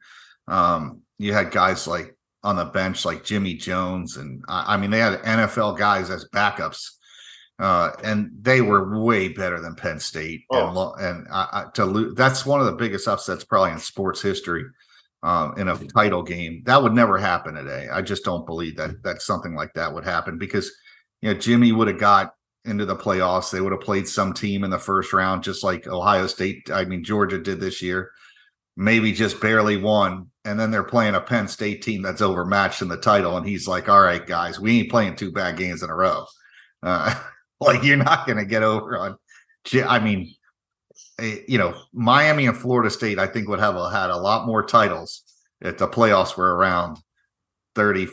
um, 0.48 1.02
you 1.18 1.34
had 1.34 1.50
guys 1.50 1.88
like 1.88 2.16
on 2.44 2.56
the 2.56 2.66
bench 2.66 3.04
like 3.04 3.24
Jimmy 3.24 3.56
Jones, 3.56 4.18
and 4.18 4.44
I, 4.48 4.76
I 4.76 4.78
mean 4.78 4.92
they 4.92 5.00
had 5.00 5.20
NFL 5.24 5.80
guys 5.80 6.12
as 6.12 6.30
backups, 6.30 6.92
uh, 7.58 7.94
and 8.04 8.30
they 8.40 8.62
were 8.62 9.02
way 9.02 9.30
better 9.30 9.60
than 9.60 9.74
Penn 9.74 10.00
State. 10.00 10.44
Oh. 10.52 10.94
And 11.00 11.04
and 11.04 11.28
I, 11.32 11.48
I, 11.52 11.66
to 11.74 11.86
lose, 11.86 12.14
that's 12.14 12.46
one 12.46 12.60
of 12.60 12.68
the 12.68 12.74
biggest 12.74 13.08
upsets 13.08 13.44
probably 13.44 13.72
in 13.72 13.80
sports 13.80 14.22
history. 14.22 14.66
Um, 15.24 15.58
in 15.58 15.68
a 15.68 15.76
title 15.76 16.22
game, 16.22 16.62
that 16.68 16.84
would 16.84 16.94
never 16.94 17.18
happen 17.18 17.56
today. 17.56 17.90
I 17.92 18.04
just 18.04 18.24
don't 18.24 18.46
believe 18.46 18.78
that 18.78 19.02
that 19.02 19.24
something 19.24 19.56
like 19.56 19.74
that 19.74 19.92
would 19.92 20.06
happen 20.06 20.38
because 20.38 20.72
you 21.22 21.34
know 21.34 21.40
Jimmy 21.40 21.72
would 21.72 21.88
have 21.88 22.00
got 22.00 22.34
into 22.68 22.86
the 22.86 22.96
playoffs. 22.96 23.52
They 23.52 23.62
would 23.62 23.72
have 23.72 23.82
played 23.82 24.08
some 24.08 24.34
team 24.34 24.64
in 24.64 24.70
the 24.70 24.80
first 24.80 25.14
round, 25.14 25.44
just 25.44 25.64
like 25.64 25.88
Ohio 25.88 26.28
State. 26.28 26.70
I 26.72 26.86
mean, 26.86 27.04
Georgia 27.04 27.40
did 27.40 27.60
this 27.60 27.82
year. 27.82 28.12
Maybe 28.76 29.12
just 29.12 29.42
barely 29.42 29.78
won. 29.78 30.30
And 30.46 30.60
then 30.60 30.70
they're 30.70 30.84
playing 30.84 31.16
a 31.16 31.22
Penn 31.22 31.48
State 31.48 31.82
team 31.82 32.02
that's 32.02 32.22
overmatched 32.22 32.82
in 32.82 32.88
the 32.88 32.98
title. 32.98 33.36
And 33.38 33.48
he's 33.48 33.68
like, 33.68 33.90
all 33.90 34.02
right, 34.02 34.26
guys, 34.26 34.60
we 34.60 34.80
ain't 34.80 34.92
playing 34.92 35.16
two 35.16 35.32
bad 35.32 35.58
games 35.58 35.82
in 35.82 35.90
a 35.90 35.96
row. 35.96 36.26
Uh, 36.84 37.20
like, 37.60 37.84
you're 37.84 37.98
not 37.98 38.28
going 38.28 38.38
to 38.38 38.46
get 38.46 38.64
over 38.64 38.98
on. 38.98 39.18
I 39.86 40.00
mean, 40.00 40.34
eh, 41.20 41.40
you 41.48 41.58
know, 41.58 41.76
Miami 41.92 42.46
and 42.46 42.58
Florida 42.58 42.90
State, 42.90 43.20
I 43.20 43.28
think, 43.28 43.48
would 43.48 43.60
have 43.60 43.76
had 43.92 44.10
a 44.10 44.18
lot 44.18 44.46
more 44.46 44.64
titles 44.64 45.24
if 45.62 45.78
the 45.78 45.88
playoffs 45.88 46.38
were 46.38 46.56
around 46.56 47.00
30, 47.76 48.08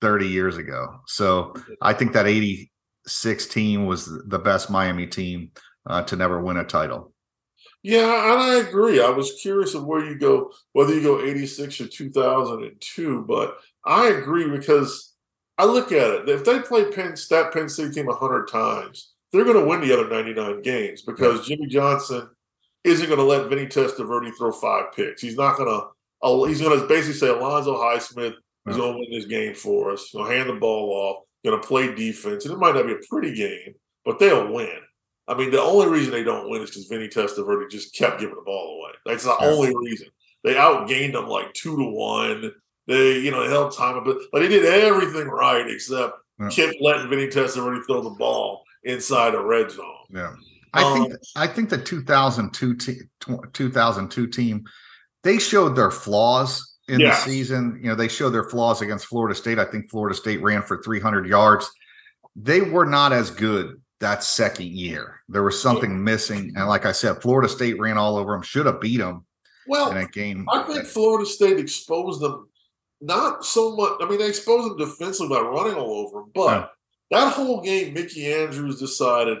30 0.00 0.28
years 0.28 0.56
ago. 0.56 1.00
So 1.06 1.54
I 1.82 1.92
think 1.92 2.12
that 2.12 2.26
80, 2.26 2.70
six 3.06 3.46
team 3.46 3.86
was 3.86 4.06
the 4.26 4.38
best 4.38 4.70
Miami 4.70 5.06
team 5.06 5.50
uh, 5.86 6.02
to 6.02 6.16
never 6.16 6.40
win 6.40 6.56
a 6.56 6.64
title. 6.64 7.12
Yeah, 7.82 8.32
and 8.32 8.40
I 8.40 8.54
agree. 8.56 9.00
I 9.00 9.10
was 9.10 9.38
curious 9.40 9.74
of 9.74 9.84
where 9.84 10.04
you 10.04 10.18
go, 10.18 10.50
whether 10.72 10.92
you 10.92 11.02
go 11.02 11.20
86 11.24 11.80
or 11.82 11.86
2002, 11.86 13.24
but 13.28 13.56
I 13.84 14.08
agree 14.08 14.48
because 14.48 15.14
I 15.56 15.66
look 15.66 15.92
at 15.92 16.10
it. 16.10 16.28
If 16.28 16.44
they 16.44 16.58
play 16.60 16.90
Penn 16.90 17.14
that 17.30 17.50
Penn 17.52 17.68
State 17.68 17.92
team 17.94 18.06
100 18.06 18.48
times, 18.48 19.12
they're 19.32 19.44
going 19.44 19.58
to 19.60 19.66
win 19.66 19.80
the 19.80 19.92
other 19.92 20.08
99 20.08 20.62
games 20.62 21.02
because 21.02 21.46
Jimmy 21.46 21.66
Johnson 21.66 22.28
isn't 22.84 23.06
going 23.06 23.18
to 23.18 23.24
let 23.24 23.48
Vinny 23.48 23.66
Testaverde 23.66 24.32
throw 24.36 24.52
five 24.52 24.92
picks. 24.94 25.22
He's 25.22 25.36
not 25.36 25.56
going 25.56 25.68
to, 25.68 26.48
he's 26.48 26.60
going 26.60 26.78
to 26.80 26.86
basically 26.86 27.14
say 27.18 27.28
Alonzo 27.28 27.76
Highsmith 27.76 28.32
is 28.32 28.34
Yeah. 28.66 28.76
going 28.76 28.92
to 28.94 28.98
win 28.98 29.10
this 29.12 29.26
game 29.26 29.54
for 29.54 29.92
us. 29.92 30.08
He'll 30.10 30.24
hand 30.24 30.48
the 30.48 30.54
ball 30.54 30.90
off, 30.90 31.25
going 31.46 31.60
to 31.60 31.66
play 31.66 31.94
defense. 31.94 32.44
And 32.44 32.52
it 32.54 32.58
might 32.58 32.74
not 32.74 32.86
be 32.86 32.92
a 32.92 32.98
pretty 33.08 33.34
game, 33.34 33.74
but 34.04 34.18
they'll 34.18 34.52
win. 34.52 34.68
I 35.28 35.34
mean, 35.34 35.50
the 35.50 35.60
only 35.62 35.88
reason 35.88 36.12
they 36.12 36.22
don't 36.24 36.50
win 36.50 36.62
is 36.62 36.70
because 36.70 36.86
Vinny 36.86 37.08
Testaverde 37.08 37.70
just 37.70 37.94
kept 37.94 38.20
giving 38.20 38.34
the 38.36 38.42
ball 38.42 38.78
away. 38.80 38.92
That's 39.06 39.24
the 39.24 39.36
Yeah. 39.40 39.46
only 39.48 39.74
reason. 39.76 40.08
They 40.44 40.54
outgained 40.54 41.12
them 41.14 41.28
like 41.28 41.52
two 41.54 41.76
to 41.76 41.84
one. 41.84 42.52
They, 42.86 43.18
you 43.18 43.30
know, 43.32 43.42
they 43.42 43.48
held 43.50 43.72
time 43.72 43.96
a 43.96 44.02
bit, 44.02 44.18
but 44.32 44.40
they 44.40 44.48
did 44.48 44.64
everything 44.64 45.26
right 45.26 45.68
except 45.68 46.14
Yeah. 46.40 46.48
kept 46.50 46.76
letting 46.80 47.08
Vinny 47.08 47.26
Testaverde 47.28 47.84
throw 47.86 48.02
the 48.02 48.10
ball 48.10 48.62
inside 48.84 49.34
a 49.34 49.40
red 49.42 49.70
zone. 49.70 50.04
Yeah. 50.10 50.34
I 50.72 50.82
think 50.94 51.12
um, 51.14 51.18
I 51.36 51.46
think 51.46 51.70
the 51.70 51.78
2002 51.78 52.74
te- 52.76 53.00
2002 53.52 54.26
team 54.28 54.64
they 55.24 55.38
showed 55.38 55.74
their 55.74 55.90
flaws 55.90 56.75
in 56.88 57.00
yes. 57.00 57.24
the 57.24 57.30
season. 57.30 57.78
You 57.82 57.88
know, 57.88 57.94
they 57.94 58.08
showed 58.08 58.30
their 58.30 58.44
flaws 58.44 58.82
against 58.82 59.06
Florida 59.06 59.34
State. 59.34 59.58
I 59.58 59.64
think 59.64 59.90
Florida 59.90 60.16
State 60.16 60.42
ran 60.42 60.62
for 60.62 60.82
300 60.82 61.26
yards. 61.26 61.70
They 62.34 62.60
were 62.60 62.86
not 62.86 63.12
as 63.12 63.30
good 63.30 63.80
that 64.00 64.22
second 64.22 64.68
year. 64.68 65.20
There 65.28 65.42
was 65.42 65.60
something 65.60 66.02
missing, 66.04 66.52
and 66.56 66.68
like 66.68 66.86
I 66.86 66.92
said, 66.92 67.22
Florida 67.22 67.48
State 67.48 67.78
ran 67.78 67.98
all 67.98 68.16
over 68.16 68.32
them. 68.32 68.42
Should 68.42 68.66
have 68.66 68.80
beat 68.80 68.98
them. 68.98 69.24
Well, 69.68 69.90
in 69.90 69.96
a 69.96 70.06
game. 70.06 70.46
I 70.50 70.62
think 70.62 70.84
Florida 70.84 71.28
State 71.28 71.58
exposed 71.58 72.20
them 72.20 72.48
not 73.00 73.44
so 73.44 73.74
much. 73.74 73.94
I 74.00 74.08
mean, 74.08 74.18
they 74.18 74.28
exposed 74.28 74.70
them 74.70 74.76
defensively 74.78 75.36
by 75.36 75.42
running 75.42 75.74
all 75.74 76.06
over 76.06 76.20
them, 76.20 76.30
but 76.34 76.70
yeah. 77.10 77.18
that 77.18 77.32
whole 77.32 77.60
game, 77.62 77.94
Mickey 77.94 78.32
Andrews 78.32 78.78
decided 78.78 79.38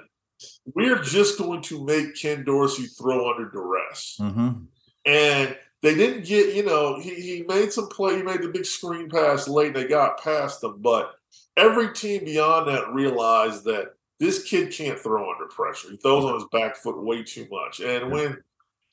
we're 0.74 1.02
just 1.02 1.38
going 1.38 1.62
to 1.62 1.84
make 1.84 2.20
Ken 2.20 2.44
Dorsey 2.44 2.86
throw 2.86 3.30
under 3.30 3.48
duress. 3.50 4.18
Mm-hmm. 4.20 4.64
And 5.06 5.56
they 5.86 5.94
didn't 5.94 6.24
get, 6.24 6.54
you 6.54 6.64
know, 6.64 6.98
he, 6.98 7.14
he 7.14 7.44
made 7.46 7.72
some 7.72 7.88
play, 7.88 8.16
he 8.16 8.22
made 8.22 8.42
the 8.42 8.48
big 8.48 8.66
screen 8.66 9.08
pass 9.08 9.46
late, 9.46 9.72
they 9.72 9.86
got 9.86 10.20
past 10.20 10.60
them. 10.60 10.78
But 10.80 11.14
every 11.56 11.92
team 11.92 12.24
beyond 12.24 12.68
that 12.68 12.92
realized 12.92 13.64
that 13.64 13.94
this 14.18 14.42
kid 14.42 14.72
can't 14.72 14.98
throw 14.98 15.30
under 15.32 15.46
pressure. 15.46 15.90
He 15.90 15.96
throws 15.98 16.24
on 16.24 16.34
his 16.34 16.46
back 16.50 16.76
foot 16.76 17.00
way 17.00 17.22
too 17.22 17.46
much. 17.50 17.80
And 17.80 18.10
when 18.10 18.38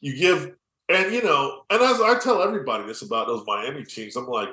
you 0.02 0.16
give, 0.16 0.54
and 0.90 1.14
you 1.14 1.24
know, 1.24 1.64
and 1.70 1.82
as 1.82 2.00
I 2.00 2.20
tell 2.20 2.44
everybody 2.44 2.86
this 2.86 3.02
about 3.02 3.28
those 3.28 3.46
Miami 3.48 3.84
teams, 3.86 4.16
I'm 4.16 4.28
like, 4.28 4.50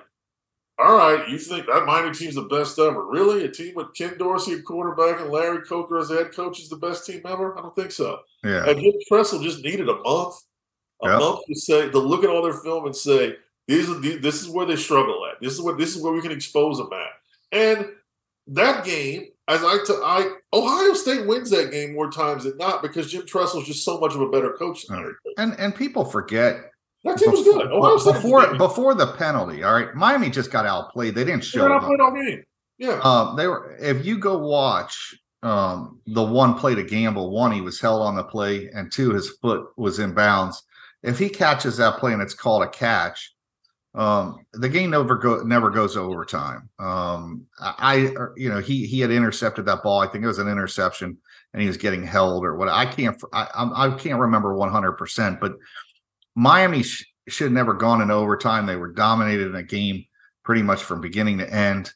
all 0.79 0.97
right, 0.97 1.29
you 1.29 1.37
think 1.37 1.67
that 1.67 1.85
Miami 1.85 2.15
team's 2.15 2.37
the 2.37 2.43
best 2.43 2.79
ever? 2.79 3.05
Really? 3.05 3.45
A 3.45 3.51
team 3.51 3.75
with 3.75 3.93
Ken 3.95 4.17
Dorsey 4.17 4.55
at 4.55 4.65
quarterback 4.65 5.21
and 5.21 5.31
Larry 5.31 5.63
Coker 5.67 5.99
as 5.99 6.09
head 6.09 6.33
coach 6.33 6.59
is 6.59 6.71
the 6.71 6.77
best 6.77 7.05
team 7.05 7.21
ever? 7.27 7.59
I 7.59 7.61
don't 7.61 7.77
think 7.77 7.93
so. 7.93 8.21
Yeah. 8.43 8.67
And 8.67 8.81
Jim 8.81 8.95
Tressel 9.07 9.43
just 9.43 9.63
needed 9.63 9.91
a 9.91 9.97
month, 9.97 10.37
a 11.03 11.09
yep. 11.09 11.21
month 11.21 11.41
to 11.47 11.55
say 11.55 11.91
to 11.91 11.99
look 11.99 12.25
at 12.25 12.31
all 12.31 12.43
their 12.43 12.55
film 12.55 12.87
and 12.87 12.95
say 12.95 13.37
these 13.67 13.89
are 13.89 14.01
this 14.01 14.43
is 14.43 14.49
where 14.49 14.67
they 14.67 14.77
struggle 14.77 15.27
at. 15.31 15.41
This 15.41 15.53
is 15.53 15.63
what 15.63 15.79
this 15.79 15.97
is 15.97 16.03
where 16.03 16.13
we 16.13 16.23
can 16.23 16.33
expose 16.33 16.79
them 16.79 16.91
at. 16.93 17.59
And 17.59 17.89
that 18.49 18.85
game, 18.85 19.29
as 19.49 19.63
I, 19.63 19.79
t- 19.87 19.93
I 20.05 20.33
Ohio 20.53 20.95
State 20.95 21.27
wins 21.27 21.51
that 21.51 21.71
game 21.71 21.95
more 21.95 22.11
times 22.11 22.45
than 22.45 22.57
not 22.57 22.83
because 22.83 23.11
Jim 23.11 23.27
Tressel 23.27 23.61
is 23.61 23.67
just 23.67 23.85
so 23.85 23.99
much 23.99 24.15
of 24.15 24.21
a 24.21 24.29
better 24.29 24.53
coach. 24.53 24.87
And 25.37 25.55
and 25.59 25.75
people 25.75 26.05
forget 26.05 26.71
that 27.05 27.19
team 27.19 27.31
was 27.31 27.45
good. 27.45 27.71
Ohio 27.71 28.13
before 28.13 28.57
before 28.57 28.95
the 28.95 29.13
penalty, 29.15 29.63
all 29.63 29.75
right. 29.75 29.95
Miami 29.95 30.31
just 30.31 30.51
got 30.51 30.67
outplayed. 30.67 31.15
They 31.15 31.25
didn't 31.25 31.45
show. 31.45 31.73
up. 31.73 31.85
all 31.85 32.13
game. 32.13 32.45
Yeah. 32.79 33.01
Um, 33.03 33.37
they 33.37 33.47
were. 33.47 33.77
If 33.81 34.05
you 34.05 34.19
go 34.19 34.39
watch 34.39 35.15
um, 35.43 36.01
the 36.07 36.23
one 36.23 36.55
play 36.55 36.75
to 36.75 36.83
gamble, 36.83 37.31
one 37.31 37.53
he 37.53 37.61
was 37.61 37.81
held 37.81 38.03
on 38.03 38.17
the 38.17 38.25
play, 38.25 38.69
and 38.75 38.91
two 38.91 39.13
his 39.13 39.31
foot 39.31 39.69
was 39.77 39.99
in 39.99 40.13
bounds. 40.13 40.63
If 41.03 41.19
he 41.19 41.29
catches 41.29 41.79
that 41.79 41.99
play 41.99 42.13
and 42.13 42.23
it's 42.23 42.35
called 42.35 42.63
a 42.63 42.69
catch, 42.69 43.33
um, 43.95 44.45
the 44.53 44.69
game 44.69 44.91
never 44.91 45.17
go 45.17 45.43
never 45.43 45.71
goes 45.71 45.97
overtime. 45.97 46.69
Um, 46.79 47.47
I, 47.61 48.13
you 48.37 48.49
know, 48.49 48.61
he 48.61 48.87
he 48.87 49.01
had 49.01 49.11
intercepted 49.11 49.67
that 49.67 49.83
ball. 49.83 50.01
I 50.01 50.07
think 50.07 50.23
it 50.23 50.29
was 50.29 50.39
an 50.39 50.49
interception, 50.49 51.17
and 51.53 51.63
he 51.63 51.67
was 51.67 51.77
getting 51.77 52.05
held 52.05 52.45
or 52.45 52.57
what. 52.57 52.69
I 52.69 52.87
can't 52.87 53.21
I 53.33 53.49
I 53.55 53.97
can't 53.99 54.21
remember 54.21 54.55
one 54.55 54.71
hundred 54.71 54.93
percent, 54.93 55.41
but 55.41 55.55
Miami 56.37 56.83
sh- 56.83 57.05
should 57.29 57.47
have 57.47 57.53
never 57.53 57.75
gone 57.75 58.01
into 58.01 58.15
overtime. 58.15 58.67
They 58.67 58.77
were 58.77 58.93
dominated 58.93 59.49
in 59.49 59.57
a 59.57 59.63
game 59.63 60.05
pretty 60.45 60.63
much 60.63 60.83
from 60.83 61.01
beginning 61.01 61.39
to 61.39 61.53
end. 61.53 61.93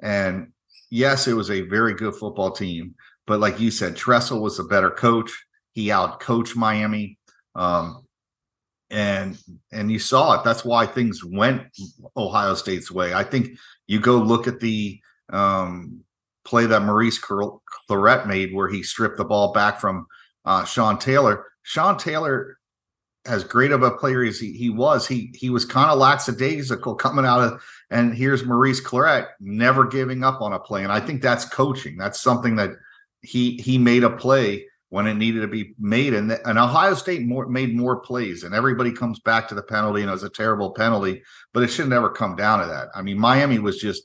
And 0.00 0.52
yes, 0.90 1.26
it 1.26 1.34
was 1.34 1.50
a 1.50 1.62
very 1.62 1.94
good 1.94 2.14
football 2.14 2.52
team. 2.52 2.94
But 3.26 3.40
like 3.40 3.60
you 3.60 3.70
said, 3.70 3.96
Tressel 3.96 4.40
was 4.40 4.58
a 4.58 4.64
better 4.64 4.90
coach. 4.90 5.30
He 5.72 5.90
out 5.90 6.20
coached 6.20 6.56
Miami. 6.56 7.18
Um, 7.54 8.04
and 8.90 9.38
and 9.72 9.92
you 9.92 9.98
saw 9.98 10.38
it. 10.38 10.44
That's 10.44 10.64
why 10.64 10.86
things 10.86 11.24
went 11.24 11.62
Ohio 12.16 12.54
State's 12.54 12.90
way. 12.90 13.14
I 13.14 13.24
think 13.24 13.58
you 13.86 14.00
go 14.00 14.16
look 14.16 14.46
at 14.46 14.60
the 14.60 15.00
um, 15.30 16.00
play 16.44 16.66
that 16.66 16.82
Maurice 16.82 17.20
Clarett 17.20 18.26
made, 18.26 18.54
where 18.54 18.68
he 18.68 18.82
stripped 18.82 19.18
the 19.18 19.24
ball 19.24 19.52
back 19.52 19.80
from 19.80 20.06
uh, 20.44 20.64
Sean 20.64 20.98
Taylor. 20.98 21.46
Sean 21.62 21.98
Taylor 21.98 22.58
as 23.26 23.44
great 23.44 23.72
of 23.72 23.82
a 23.82 23.90
player 23.90 24.24
as 24.24 24.40
he, 24.40 24.52
he 24.52 24.70
was, 24.70 25.06
he 25.06 25.30
he 25.34 25.50
was 25.50 25.64
kind 25.64 25.90
of 25.90 25.98
lackadaisical 25.98 26.94
coming 26.94 27.26
out 27.26 27.40
of 27.40 27.62
and 27.90 28.14
here's 28.14 28.44
Maurice 28.44 28.80
Clarett 28.80 29.28
never 29.40 29.86
giving 29.86 30.24
up 30.24 30.40
on 30.40 30.54
a 30.54 30.58
play. 30.58 30.82
And 30.82 30.92
I 30.92 31.00
think 31.00 31.20
that's 31.20 31.44
coaching. 31.44 31.96
That's 31.98 32.20
something 32.20 32.56
that 32.56 32.70
he 33.20 33.56
he 33.58 33.76
made 33.76 34.04
a 34.04 34.10
play 34.10 34.66
when 34.90 35.06
it 35.06 35.14
needed 35.14 35.40
to 35.40 35.48
be 35.48 35.74
made. 35.78 36.14
And, 36.14 36.32
and 36.32 36.58
Ohio 36.58 36.94
State 36.94 37.26
more, 37.26 37.46
made 37.46 37.76
more 37.76 38.00
plays, 38.00 38.42
and 38.42 38.54
everybody 38.54 38.92
comes 38.92 39.20
back 39.20 39.48
to 39.48 39.54
the 39.54 39.62
penalty, 39.62 40.00
and 40.00 40.08
it 40.08 40.12
was 40.12 40.22
a 40.22 40.30
terrible 40.30 40.72
penalty, 40.72 41.22
but 41.52 41.62
it 41.62 41.68
should 41.68 41.88
never 41.88 42.10
come 42.10 42.36
down 42.36 42.60
to 42.60 42.66
that. 42.66 42.88
I 42.94 43.02
mean, 43.02 43.18
Miami 43.18 43.58
was 43.58 43.78
just 43.78 44.04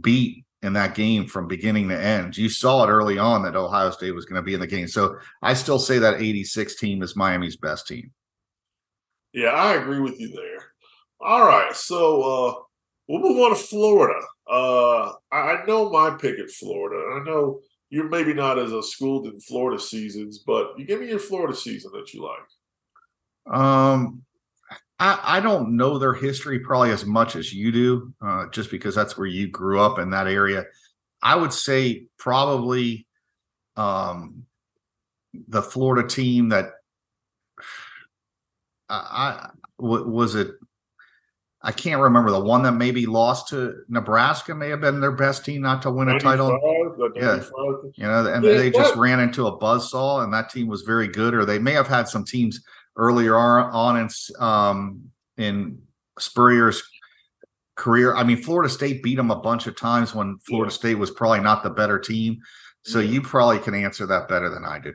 beat 0.00 0.44
in 0.62 0.72
that 0.72 0.94
game 0.94 1.26
from 1.26 1.46
beginning 1.46 1.88
to 1.88 2.00
end. 2.00 2.36
You 2.36 2.48
saw 2.48 2.84
it 2.84 2.90
early 2.90 3.18
on 3.18 3.42
that 3.42 3.54
Ohio 3.54 3.90
State 3.90 4.14
was 4.14 4.24
going 4.24 4.42
to 4.42 4.46
be 4.46 4.54
in 4.54 4.60
the 4.60 4.66
game. 4.66 4.88
So 4.88 5.16
I 5.40 5.54
still 5.54 5.78
say 5.78 5.98
that 6.00 6.20
86 6.20 6.76
team 6.76 7.02
is 7.02 7.16
Miami's 7.16 7.56
best 7.56 7.86
team. 7.86 8.10
Yeah, 9.32 9.50
I 9.50 9.74
agree 9.74 10.00
with 10.00 10.18
you 10.18 10.30
there. 10.30 10.72
All 11.20 11.46
right, 11.46 11.74
so 11.74 12.22
uh, 12.22 12.54
we'll 13.08 13.20
move 13.20 13.38
on 13.38 13.50
to 13.50 13.56
Florida. 13.56 14.20
Uh, 14.50 15.12
I 15.30 15.62
know 15.66 15.90
my 15.90 16.10
pick 16.10 16.38
at 16.38 16.50
Florida. 16.50 17.20
I 17.20 17.24
know 17.24 17.60
you're 17.90 18.08
maybe 18.08 18.34
not 18.34 18.58
as 18.58 18.72
a 18.72 18.82
schooled 18.82 19.26
in 19.26 19.40
Florida 19.40 19.80
seasons, 19.80 20.38
but 20.38 20.78
you 20.78 20.84
give 20.84 21.00
me 21.00 21.08
your 21.08 21.18
Florida 21.18 21.54
season 21.54 21.92
that 21.94 22.12
you 22.12 22.22
like. 22.22 23.56
Um, 23.56 24.22
I, 24.98 25.18
I 25.22 25.40
don't 25.40 25.76
know 25.76 25.98
their 25.98 26.14
history 26.14 26.58
probably 26.58 26.90
as 26.90 27.06
much 27.06 27.36
as 27.36 27.52
you 27.52 27.72
do, 27.72 28.12
uh, 28.20 28.46
just 28.50 28.70
because 28.70 28.94
that's 28.94 29.16
where 29.16 29.26
you 29.26 29.48
grew 29.48 29.80
up 29.80 29.98
in 29.98 30.10
that 30.10 30.26
area. 30.26 30.64
I 31.22 31.36
would 31.36 31.52
say 31.52 32.06
probably 32.18 33.06
um, 33.76 34.44
the 35.48 35.62
Florida 35.62 36.06
team 36.06 36.50
that 36.50 36.72
I, 38.88 39.50
was 39.78 40.34
it. 40.34 40.52
I 41.60 41.72
can't 41.72 42.00
remember 42.00 42.30
the 42.30 42.40
one 42.40 42.62
that 42.62 42.72
maybe 42.72 43.04
lost 43.06 43.48
to 43.48 43.82
Nebraska. 43.88 44.54
May 44.54 44.68
have 44.68 44.80
been 44.80 45.00
their 45.00 45.12
best 45.12 45.44
team 45.44 45.60
not 45.60 45.82
to 45.82 45.90
win 45.90 46.08
a 46.08 46.18
title. 46.20 46.50
Yeah, 47.16 47.42
you 47.96 48.04
know, 48.04 48.32
and 48.32 48.44
yeah, 48.44 48.52
they 48.52 48.70
just 48.70 48.94
ran 48.94 49.18
into 49.18 49.46
a 49.48 49.56
buzz 49.56 49.90
saw, 49.90 50.22
and 50.22 50.32
that 50.32 50.50
team 50.50 50.68
was 50.68 50.82
very 50.82 51.08
good. 51.08 51.34
Or 51.34 51.44
they 51.44 51.58
may 51.58 51.72
have 51.72 51.88
had 51.88 52.08
some 52.08 52.24
teams 52.24 52.62
earlier 52.96 53.36
on 53.36 53.98
in 53.98 54.08
um, 54.38 55.10
in 55.36 55.80
Spurrier's 56.18 56.82
career. 57.74 58.14
I 58.14 58.22
mean, 58.22 58.36
Florida 58.36 58.68
State 58.68 59.02
beat 59.02 59.16
them 59.16 59.32
a 59.32 59.40
bunch 59.40 59.66
of 59.66 59.76
times 59.76 60.14
when 60.14 60.38
Florida 60.46 60.72
yeah. 60.72 60.78
State 60.78 60.94
was 60.94 61.10
probably 61.10 61.40
not 61.40 61.64
the 61.64 61.70
better 61.70 61.98
team. 61.98 62.40
So 62.82 63.00
yeah. 63.00 63.10
you 63.10 63.22
probably 63.22 63.58
can 63.58 63.74
answer 63.74 64.06
that 64.06 64.28
better 64.28 64.48
than 64.48 64.64
I 64.64 64.78
did. 64.78 64.94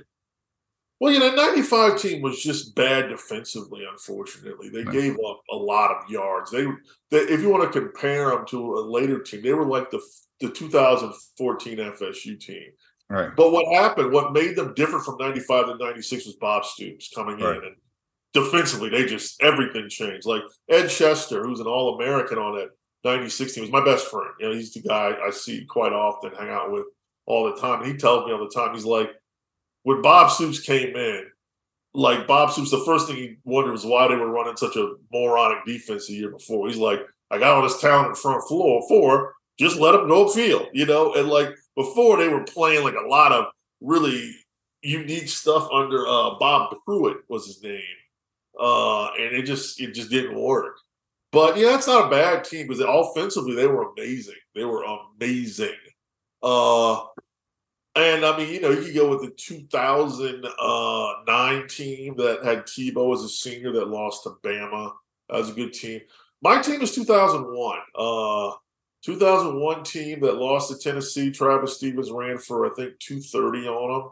Well, 0.99 1.11
you 1.11 1.19
know, 1.19 1.33
95 1.35 2.01
team 2.01 2.21
was 2.21 2.41
just 2.41 2.75
bad 2.75 3.09
defensively, 3.09 3.83
unfortunately. 3.89 4.69
They 4.69 4.83
right. 4.83 4.93
gave 4.93 5.13
up 5.27 5.41
a 5.51 5.55
lot 5.55 5.91
of 5.91 6.09
yards. 6.09 6.51
They, 6.51 6.65
they, 7.11 7.19
if 7.19 7.41
you 7.41 7.49
want 7.49 7.71
to 7.71 7.79
compare 7.79 8.29
them 8.29 8.45
to 8.47 8.75
a 8.75 8.81
later 8.81 9.19
team, 9.19 9.41
they 9.41 9.53
were 9.53 9.65
like 9.65 9.91
the 9.91 10.01
the 10.39 10.49
2014 10.49 11.77
FSU 11.77 12.39
team. 12.39 12.71
Right. 13.09 13.29
But 13.35 13.51
what 13.51 13.73
happened, 13.73 14.11
what 14.11 14.33
made 14.33 14.55
them 14.55 14.73
different 14.73 15.05
from 15.05 15.17
95 15.17 15.67
to 15.67 15.77
96 15.77 16.25
was 16.25 16.35
Bob 16.35 16.65
Stoops 16.65 17.11
coming 17.13 17.39
right. 17.39 17.57
in 17.57 17.63
and 17.63 17.75
defensively, 18.33 18.89
they 18.89 19.05
just 19.05 19.41
everything 19.41 19.87
changed. 19.89 20.25
Like 20.25 20.41
Ed 20.69 20.87
Chester, 20.87 21.43
who's 21.43 21.59
an 21.59 21.67
All 21.67 21.95
American 21.95 22.37
on 22.37 22.55
that 22.57 22.69
96 23.05 23.53
team, 23.53 23.61
was 23.63 23.71
my 23.71 23.85
best 23.85 24.07
friend. 24.07 24.31
You 24.39 24.49
know, 24.49 24.55
he's 24.55 24.73
the 24.73 24.81
guy 24.81 25.15
I 25.25 25.29
see 25.29 25.65
quite 25.65 25.93
often, 25.93 26.31
hang 26.33 26.49
out 26.49 26.71
with 26.71 26.85
all 27.25 27.45
the 27.45 27.61
time. 27.61 27.81
And 27.81 27.91
he 27.91 27.97
tells 27.97 28.25
me 28.25 28.33
all 28.33 28.39
the 28.39 28.53
time, 28.53 28.73
he's 28.73 28.85
like, 28.85 29.09
when 29.83 30.01
Bob 30.01 30.31
Stoops 30.31 30.59
came 30.59 30.95
in, 30.95 31.25
like 31.93 32.27
Bob 32.27 32.51
Stoops, 32.51 32.71
the 32.71 32.83
first 32.85 33.07
thing 33.07 33.17
he 33.17 33.37
wondered 33.43 33.71
was 33.71 33.85
why 33.85 34.07
they 34.07 34.15
were 34.15 34.29
running 34.29 34.57
such 34.57 34.75
a 34.75 34.95
moronic 35.11 35.65
defense 35.65 36.07
the 36.07 36.13
year 36.13 36.31
before. 36.31 36.67
He's 36.67 36.77
like, 36.77 37.01
I 37.29 37.37
got 37.37 37.55
all 37.55 37.63
this 37.63 37.79
talent 37.79 38.09
in 38.09 38.15
front 38.15 38.47
floor 38.47 38.83
for 38.87 39.33
just 39.59 39.79
let 39.79 39.91
them 39.91 40.07
go 40.07 40.27
field, 40.27 40.67
you 40.73 40.85
know. 40.85 41.13
And 41.13 41.29
like 41.29 41.49
before, 41.75 42.17
they 42.17 42.27
were 42.27 42.43
playing 42.43 42.83
like 42.83 42.95
a 42.95 43.07
lot 43.07 43.31
of 43.31 43.45
really 43.81 44.35
unique 44.81 45.29
stuff 45.29 45.67
under 45.71 46.07
uh, 46.07 46.35
Bob 46.39 46.75
Pruett 46.87 47.17
was 47.29 47.47
his 47.47 47.63
name, 47.63 47.81
uh, 48.59 49.07
and 49.13 49.35
it 49.35 49.43
just 49.43 49.79
it 49.79 49.93
just 49.93 50.09
didn't 50.09 50.39
work. 50.39 50.77
But 51.31 51.57
yeah, 51.57 51.75
it's 51.75 51.87
not 51.87 52.07
a 52.07 52.09
bad 52.09 52.43
team 52.43 52.67
because 52.67 52.83
offensively 52.87 53.55
they 53.55 53.67
were 53.67 53.91
amazing. 53.91 54.35
They 54.55 54.65
were 54.65 54.83
amazing. 54.83 55.73
Uh, 56.41 57.01
and 57.95 58.25
I 58.25 58.35
mean, 58.37 58.51
you 58.51 58.61
know, 58.61 58.71
you 58.71 58.81
could 58.83 58.95
go 58.95 59.09
with 59.09 59.21
the 59.21 59.29
2009 59.29 61.67
team 61.67 62.15
that 62.17 62.43
had 62.43 62.65
Tebow 62.65 63.13
as 63.13 63.21
a 63.21 63.29
senior 63.29 63.71
that 63.73 63.87
lost 63.87 64.23
to 64.23 64.31
Bama. 64.43 64.93
That 65.29 65.37
was 65.37 65.51
a 65.51 65.53
good 65.53 65.73
team. 65.73 66.01
My 66.41 66.59
team 66.61 66.81
is 66.81 66.95
2001. 66.95 67.77
Uh, 67.95 68.53
2001 69.03 69.83
team 69.83 70.21
that 70.21 70.37
lost 70.37 70.71
to 70.71 70.77
Tennessee. 70.77 71.29
Travis 71.29 71.77
Stephens 71.77 72.09
ran 72.09 72.39
for 72.39 72.65
I 72.65 72.69
think 72.73 72.97
230 72.99 73.67
on 73.67 73.91
them. 73.91 74.09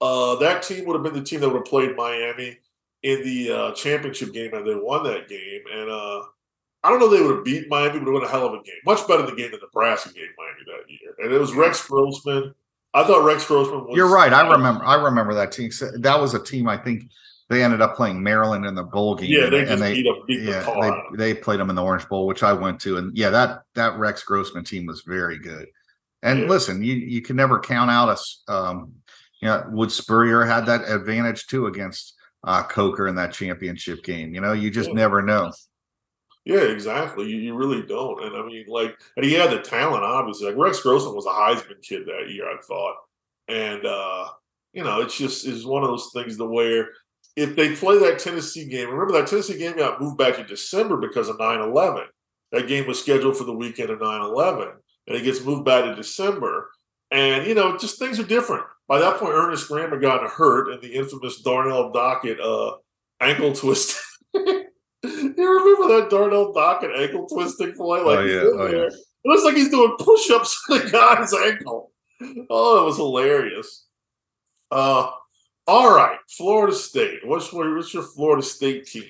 Uh, 0.00 0.36
that 0.36 0.62
team 0.62 0.84
would 0.84 0.94
have 0.94 1.02
been 1.02 1.14
the 1.14 1.22
team 1.22 1.40
that 1.40 1.48
would 1.48 1.58
have 1.58 1.64
played 1.64 1.96
Miami 1.96 2.58
in 3.02 3.24
the 3.24 3.50
uh, 3.50 3.72
championship 3.72 4.34
game, 4.34 4.52
and 4.52 4.66
they 4.66 4.74
won 4.74 5.02
that 5.04 5.26
game. 5.28 5.62
And 5.72 5.88
uh, 5.88 6.22
I 6.82 6.90
don't 6.90 6.98
know 6.98 7.08
they 7.08 7.22
would 7.22 7.36
have 7.36 7.44
beat 7.44 7.68
Miami, 7.68 7.98
but 7.98 8.08
it 8.08 8.12
would 8.12 8.22
have 8.22 8.30
been 8.30 8.36
a 8.36 8.40
hell 8.40 8.46
of 8.46 8.52
a 8.60 8.62
game. 8.62 8.74
Much 8.84 9.08
better 9.08 9.24
the 9.24 9.34
game 9.34 9.52
than 9.52 9.60
Nebraska 9.62 10.12
gave 10.12 10.28
Miami 10.36 10.64
that 10.66 10.90
year. 10.90 11.14
And 11.18 11.32
it 11.32 11.40
was 11.40 11.54
Rex 11.54 11.86
Grossman. 11.86 12.54
I 12.96 13.06
thought 13.06 13.24
Rex 13.24 13.46
Grossman 13.46 13.84
was. 13.86 13.96
You're 13.96 14.08
right. 14.12 14.32
I 14.32 14.50
remember. 14.50 14.84
I 14.84 14.94
remember 15.02 15.34
that 15.34 15.52
team. 15.52 15.70
That 15.98 16.20
was 16.20 16.34
a 16.34 16.42
team. 16.42 16.68
I 16.68 16.76
think 16.78 17.04
they 17.50 17.62
ended 17.62 17.80
up 17.80 17.94
playing 17.94 18.22
Maryland 18.22 18.64
in 18.64 18.74
the 18.74 18.82
bowl 18.82 19.14
game. 19.14 19.30
Yeah, 19.30 19.50
they 19.50 19.60
and 19.60 19.68
just 19.68 19.80
they, 19.82 19.94
beat 19.94 20.06
up, 20.08 20.26
beat 20.26 20.40
yeah, 20.40 20.58
the 20.60 20.64
tar 20.64 20.84
out 20.84 20.98
of 20.98 21.04
them. 21.10 21.16
they, 21.18 21.32
they 21.32 21.38
played 21.40 21.60
them 21.60 21.70
in 21.70 21.76
the 21.76 21.82
Orange 21.82 22.08
Bowl, 22.08 22.26
which 22.26 22.42
I 22.42 22.52
went 22.52 22.80
to, 22.80 22.96
and 22.96 23.16
yeah, 23.16 23.30
that 23.30 23.62
that 23.74 23.98
Rex 23.98 24.22
Grossman 24.24 24.64
team 24.64 24.86
was 24.86 25.02
very 25.06 25.38
good. 25.38 25.66
And 26.22 26.40
Yeah. 26.40 26.46
listen, 26.48 26.82
you 26.82 26.94
you 26.94 27.20
can 27.22 27.36
never 27.36 27.60
count 27.60 27.90
out 27.90 28.08
us. 28.08 28.42
Um, 28.48 28.94
you 29.42 29.48
know, 29.48 29.64
Wood 29.70 29.92
Spurrier 29.92 30.44
had 30.44 30.66
that 30.66 30.88
advantage 30.88 31.46
too 31.46 31.66
against 31.66 32.14
uh, 32.44 32.62
Coker 32.62 33.06
in 33.08 33.16
that 33.16 33.32
championship 33.32 34.02
game. 34.02 34.34
You 34.34 34.40
know, 34.40 34.52
you 34.54 34.70
just 34.70 34.88
Yeah. 34.88 34.94
never 34.94 35.20
know. 35.20 35.52
Yeah, 36.46 36.62
exactly. 36.62 37.28
You, 37.28 37.38
you 37.38 37.54
really 37.56 37.82
don't. 37.82 38.22
And 38.22 38.36
I 38.36 38.46
mean, 38.46 38.66
like, 38.68 38.96
and 39.16 39.26
he 39.26 39.32
had 39.32 39.50
the 39.50 39.58
talent, 39.58 40.04
obviously. 40.04 40.46
Like 40.46 40.56
Rex 40.56 40.80
Grossman 40.80 41.16
was 41.16 41.26
a 41.26 41.30
Heisman 41.30 41.82
kid 41.82 42.06
that 42.06 42.30
year, 42.30 42.48
I 42.48 42.56
thought. 42.62 42.94
And 43.48 43.84
uh, 43.84 44.28
you 44.72 44.84
know, 44.84 45.00
it's 45.00 45.18
just 45.18 45.44
is 45.44 45.66
one 45.66 45.82
of 45.82 45.90
those 45.90 46.10
things 46.14 46.36
to 46.36 46.46
where 46.46 46.90
if 47.34 47.56
they 47.56 47.74
play 47.74 47.98
that 47.98 48.20
Tennessee 48.20 48.64
game, 48.64 48.88
remember 48.90 49.12
that 49.14 49.26
Tennessee 49.26 49.58
game 49.58 49.76
got 49.76 50.00
moved 50.00 50.18
back 50.18 50.36
to 50.36 50.44
December 50.44 50.96
because 50.96 51.28
of 51.28 51.36
9-11. 51.36 52.04
That 52.52 52.68
game 52.68 52.86
was 52.86 53.00
scheduled 53.02 53.36
for 53.36 53.44
the 53.44 53.52
weekend 53.52 53.90
of 53.90 53.98
9-11, 53.98 54.72
and 55.08 55.16
it 55.16 55.24
gets 55.24 55.44
moved 55.44 55.64
back 55.64 55.84
to 55.84 55.96
December. 55.96 56.70
And 57.10 57.44
you 57.44 57.54
know, 57.54 57.76
just 57.76 57.98
things 57.98 58.20
are 58.20 58.24
different. 58.24 58.64
By 58.86 59.00
that 59.00 59.18
point, 59.18 59.34
Ernest 59.34 59.66
Graham 59.66 59.90
had 59.90 60.00
gotten 60.00 60.28
hurt 60.28 60.72
in 60.72 60.80
the 60.80 60.94
infamous 60.94 61.42
Darnell 61.42 61.92
Dockett 61.92 62.38
uh, 62.40 62.76
ankle 63.20 63.52
twist. 63.54 63.98
You 65.08 65.58
remember 65.58 66.00
that 66.00 66.10
Darnell 66.10 66.52
and 66.56 66.96
ankle 66.96 67.26
twisting 67.26 67.72
play? 67.74 68.00
Like 68.00 68.18
Oh, 68.18 68.22
yeah. 68.22 68.40
Oh, 68.40 68.66
yeah. 68.66 68.86
It 68.86 69.28
looks 69.28 69.44
like 69.44 69.56
he's 69.56 69.70
doing 69.70 69.96
push-ups 69.98 70.64
to 70.70 70.78
the 70.78 70.90
guy's 70.90 71.32
ankle. 71.34 71.92
Oh, 72.48 72.82
it 72.82 72.86
was 72.86 72.96
hilarious. 72.96 73.86
Uh, 74.70 75.10
all 75.66 75.94
right, 75.94 76.18
Florida 76.28 76.74
State. 76.74 77.26
What's 77.26 77.52
your, 77.52 77.76
what's 77.76 77.92
your 77.92 78.04
Florida 78.04 78.42
State 78.42 78.86
team? 78.86 79.04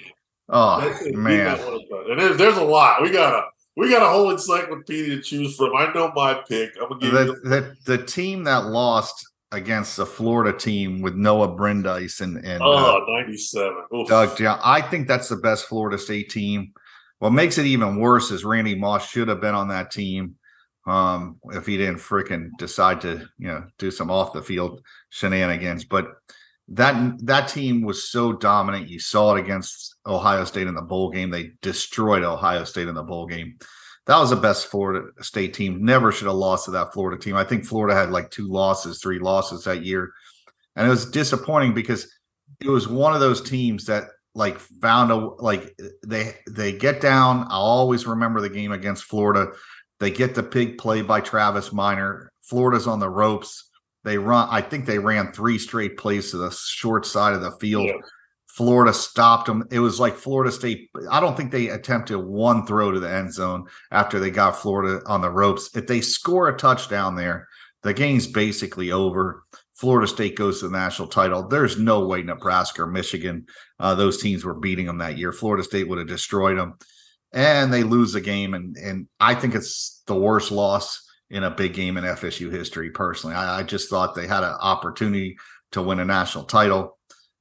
Oh 0.48 0.80
That's 0.80 1.02
it. 1.02 1.14
We 1.14 1.20
man, 1.20 1.56
got 1.56 1.66
one 1.66 1.74
of 1.74 1.88
them. 1.88 2.10
And 2.10 2.20
there's, 2.20 2.36
there's 2.36 2.56
a 2.56 2.64
lot. 2.64 3.02
We 3.02 3.10
got 3.10 3.34
a 3.34 3.46
we 3.76 3.90
got 3.90 4.02
a 4.02 4.08
whole 4.08 4.30
encyclopedia 4.30 5.16
to 5.16 5.22
choose 5.22 5.56
from. 5.56 5.76
I 5.76 5.92
know 5.92 6.12
my 6.14 6.34
pick. 6.48 6.72
I'm 6.80 6.88
gonna 6.88 7.00
give 7.00 7.12
the, 7.12 7.24
you. 7.24 7.40
the 7.42 7.76
the 7.84 8.04
team 8.04 8.44
that 8.44 8.66
lost 8.66 9.26
against 9.56 9.96
the 9.96 10.06
Florida 10.06 10.56
team 10.56 11.00
with 11.00 11.14
Noah 11.14 11.54
Brindise 11.56 12.20
and 12.20 12.36
and 12.44 12.62
uh, 12.62 12.66
Oh, 12.66 13.04
97. 13.08 13.76
Oof. 13.94 14.08
Doug 14.08 14.36
Johnson. 14.36 14.62
I 14.64 14.80
think 14.82 15.08
that's 15.08 15.28
the 15.28 15.36
best 15.36 15.66
Florida 15.66 15.98
State 15.98 16.30
team. 16.30 16.72
What 17.18 17.30
makes 17.30 17.58
it 17.58 17.66
even 17.66 17.96
worse 17.96 18.30
is 18.30 18.44
Randy 18.44 18.74
Moss 18.74 19.08
should 19.08 19.28
have 19.28 19.40
been 19.40 19.54
on 19.54 19.68
that 19.68 19.90
team 19.90 20.34
um, 20.86 21.40
if 21.46 21.66
he 21.66 21.76
didn't 21.76 21.96
freaking 21.96 22.50
decide 22.58 23.00
to, 23.00 23.26
you 23.38 23.48
know, 23.48 23.64
do 23.78 23.90
some 23.90 24.10
off 24.10 24.32
the 24.32 24.42
field 24.42 24.82
shenanigans. 25.08 25.84
But 25.84 26.08
that 26.68 27.18
that 27.24 27.48
team 27.48 27.82
was 27.82 28.10
so 28.10 28.32
dominant. 28.32 28.88
You 28.88 28.98
saw 28.98 29.34
it 29.34 29.40
against 29.40 29.96
Ohio 30.06 30.44
State 30.44 30.66
in 30.66 30.74
the 30.74 30.82
bowl 30.82 31.10
game. 31.10 31.30
They 31.30 31.52
destroyed 31.62 32.22
Ohio 32.22 32.64
State 32.64 32.88
in 32.88 32.94
the 32.94 33.02
bowl 33.02 33.26
game. 33.26 33.58
That 34.06 34.18
was 34.18 34.30
the 34.30 34.36
best 34.36 34.68
Florida 34.68 35.08
State 35.20 35.54
team. 35.54 35.84
Never 35.84 36.12
should 36.12 36.28
have 36.28 36.36
lost 36.36 36.66
to 36.66 36.70
that 36.72 36.92
Florida 36.92 37.20
team. 37.20 37.34
I 37.34 37.44
think 37.44 37.64
Florida 37.64 37.94
had 37.94 38.10
like 38.10 38.30
two 38.30 38.46
losses, 38.46 39.00
three 39.00 39.18
losses 39.18 39.64
that 39.64 39.84
year. 39.84 40.12
And 40.76 40.86
it 40.86 40.90
was 40.90 41.10
disappointing 41.10 41.74
because 41.74 42.08
it 42.60 42.68
was 42.68 42.86
one 42.86 43.14
of 43.14 43.20
those 43.20 43.42
teams 43.42 43.86
that 43.86 44.04
like 44.34 44.58
found 44.58 45.10
a 45.10 45.16
like 45.16 45.76
they 46.06 46.34
they 46.48 46.72
get 46.72 47.00
down. 47.00 47.46
I'll 47.48 47.62
always 47.62 48.06
remember 48.06 48.40
the 48.40 48.50
game 48.50 48.70
against 48.70 49.04
Florida. 49.04 49.52
They 49.98 50.10
get 50.10 50.34
the 50.34 50.42
big 50.42 50.78
play 50.78 51.02
by 51.02 51.20
Travis 51.20 51.72
Minor. 51.72 52.30
Florida's 52.42 52.86
on 52.86 53.00
the 53.00 53.10
ropes. 53.10 53.70
They 54.04 54.18
run. 54.18 54.46
I 54.50 54.60
think 54.60 54.86
they 54.86 54.98
ran 54.98 55.32
three 55.32 55.58
straight 55.58 55.96
plays 55.96 56.30
to 56.30 56.36
the 56.36 56.50
short 56.50 57.06
side 57.06 57.34
of 57.34 57.40
the 57.40 57.52
field. 57.52 57.86
Yeah. 57.86 57.94
Florida 58.56 58.94
stopped 58.94 59.46
them. 59.46 59.64
It 59.70 59.80
was 59.80 60.00
like 60.00 60.14
Florida 60.14 60.50
State. 60.50 60.88
I 61.10 61.20
don't 61.20 61.36
think 61.36 61.50
they 61.50 61.68
attempted 61.68 62.18
one 62.18 62.66
throw 62.66 62.90
to 62.90 62.98
the 62.98 63.10
end 63.10 63.34
zone 63.34 63.66
after 63.90 64.18
they 64.18 64.30
got 64.30 64.56
Florida 64.56 65.02
on 65.06 65.20
the 65.20 65.30
ropes. 65.30 65.76
If 65.76 65.86
they 65.86 66.00
score 66.00 66.48
a 66.48 66.56
touchdown 66.56 67.16
there, 67.16 67.48
the 67.82 67.92
game's 67.92 68.26
basically 68.26 68.92
over. 68.92 69.44
Florida 69.74 70.08
State 70.08 70.36
goes 70.36 70.60
to 70.60 70.68
the 70.68 70.76
national 70.76 71.08
title. 71.08 71.46
There's 71.46 71.78
no 71.78 72.06
way 72.06 72.22
Nebraska 72.22 72.84
or 72.84 72.86
Michigan, 72.86 73.44
uh, 73.78 73.94
those 73.94 74.22
teams 74.22 74.42
were 74.42 74.54
beating 74.54 74.86
them 74.86 74.98
that 74.98 75.18
year. 75.18 75.32
Florida 75.32 75.62
State 75.62 75.86
would 75.86 75.98
have 75.98 76.08
destroyed 76.08 76.56
them, 76.56 76.78
and 77.34 77.70
they 77.70 77.82
lose 77.82 78.14
the 78.14 78.22
game. 78.22 78.54
And 78.54 78.74
and 78.76 79.06
I 79.20 79.34
think 79.34 79.54
it's 79.54 80.02
the 80.06 80.16
worst 80.16 80.50
loss 80.50 81.06
in 81.28 81.44
a 81.44 81.50
big 81.50 81.74
game 81.74 81.98
in 81.98 82.04
FSU 82.04 82.50
history. 82.50 82.90
Personally, 82.90 83.36
I, 83.36 83.58
I 83.58 83.62
just 83.64 83.90
thought 83.90 84.14
they 84.14 84.26
had 84.26 84.44
an 84.44 84.56
opportunity 84.60 85.36
to 85.72 85.82
win 85.82 86.00
a 86.00 86.06
national 86.06 86.44
title, 86.44 86.96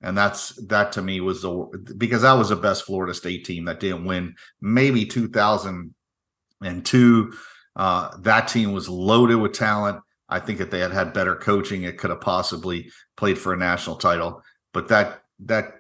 and 0.06 0.18
that's 0.18 0.56
that 0.68 0.94
to 0.94 1.02
me 1.02 1.20
was 1.20 1.42
the 1.42 1.68
because 1.98 2.22
that 2.22 2.34
was 2.34 2.50
the 2.50 2.56
best 2.56 2.86
Florida 2.86 3.12
State 3.14 3.44
team 3.44 3.66
that 3.66 3.80
didn't 3.80 4.06
win. 4.06 4.36
Maybe 4.62 5.04
2002, 5.04 7.34
uh, 7.76 8.18
that 8.20 8.48
team 8.48 8.72
was 8.72 8.88
loaded 8.88 9.38
with 9.38 9.54
talent. 9.54 10.00
I 10.30 10.40
think 10.40 10.60
if 10.60 10.70
they 10.70 10.80
had 10.80 10.92
had 10.92 11.12
better 11.12 11.36
coaching, 11.36 11.84
it 11.84 11.98
could 11.98 12.12
have 12.12 12.22
possibly 12.22 12.92
played 13.18 13.40
for 13.40 13.54
a 13.54 13.58
national 13.58 13.96
title. 13.96 14.44
But 14.74 14.90
that 14.90 15.24
that 15.40 15.74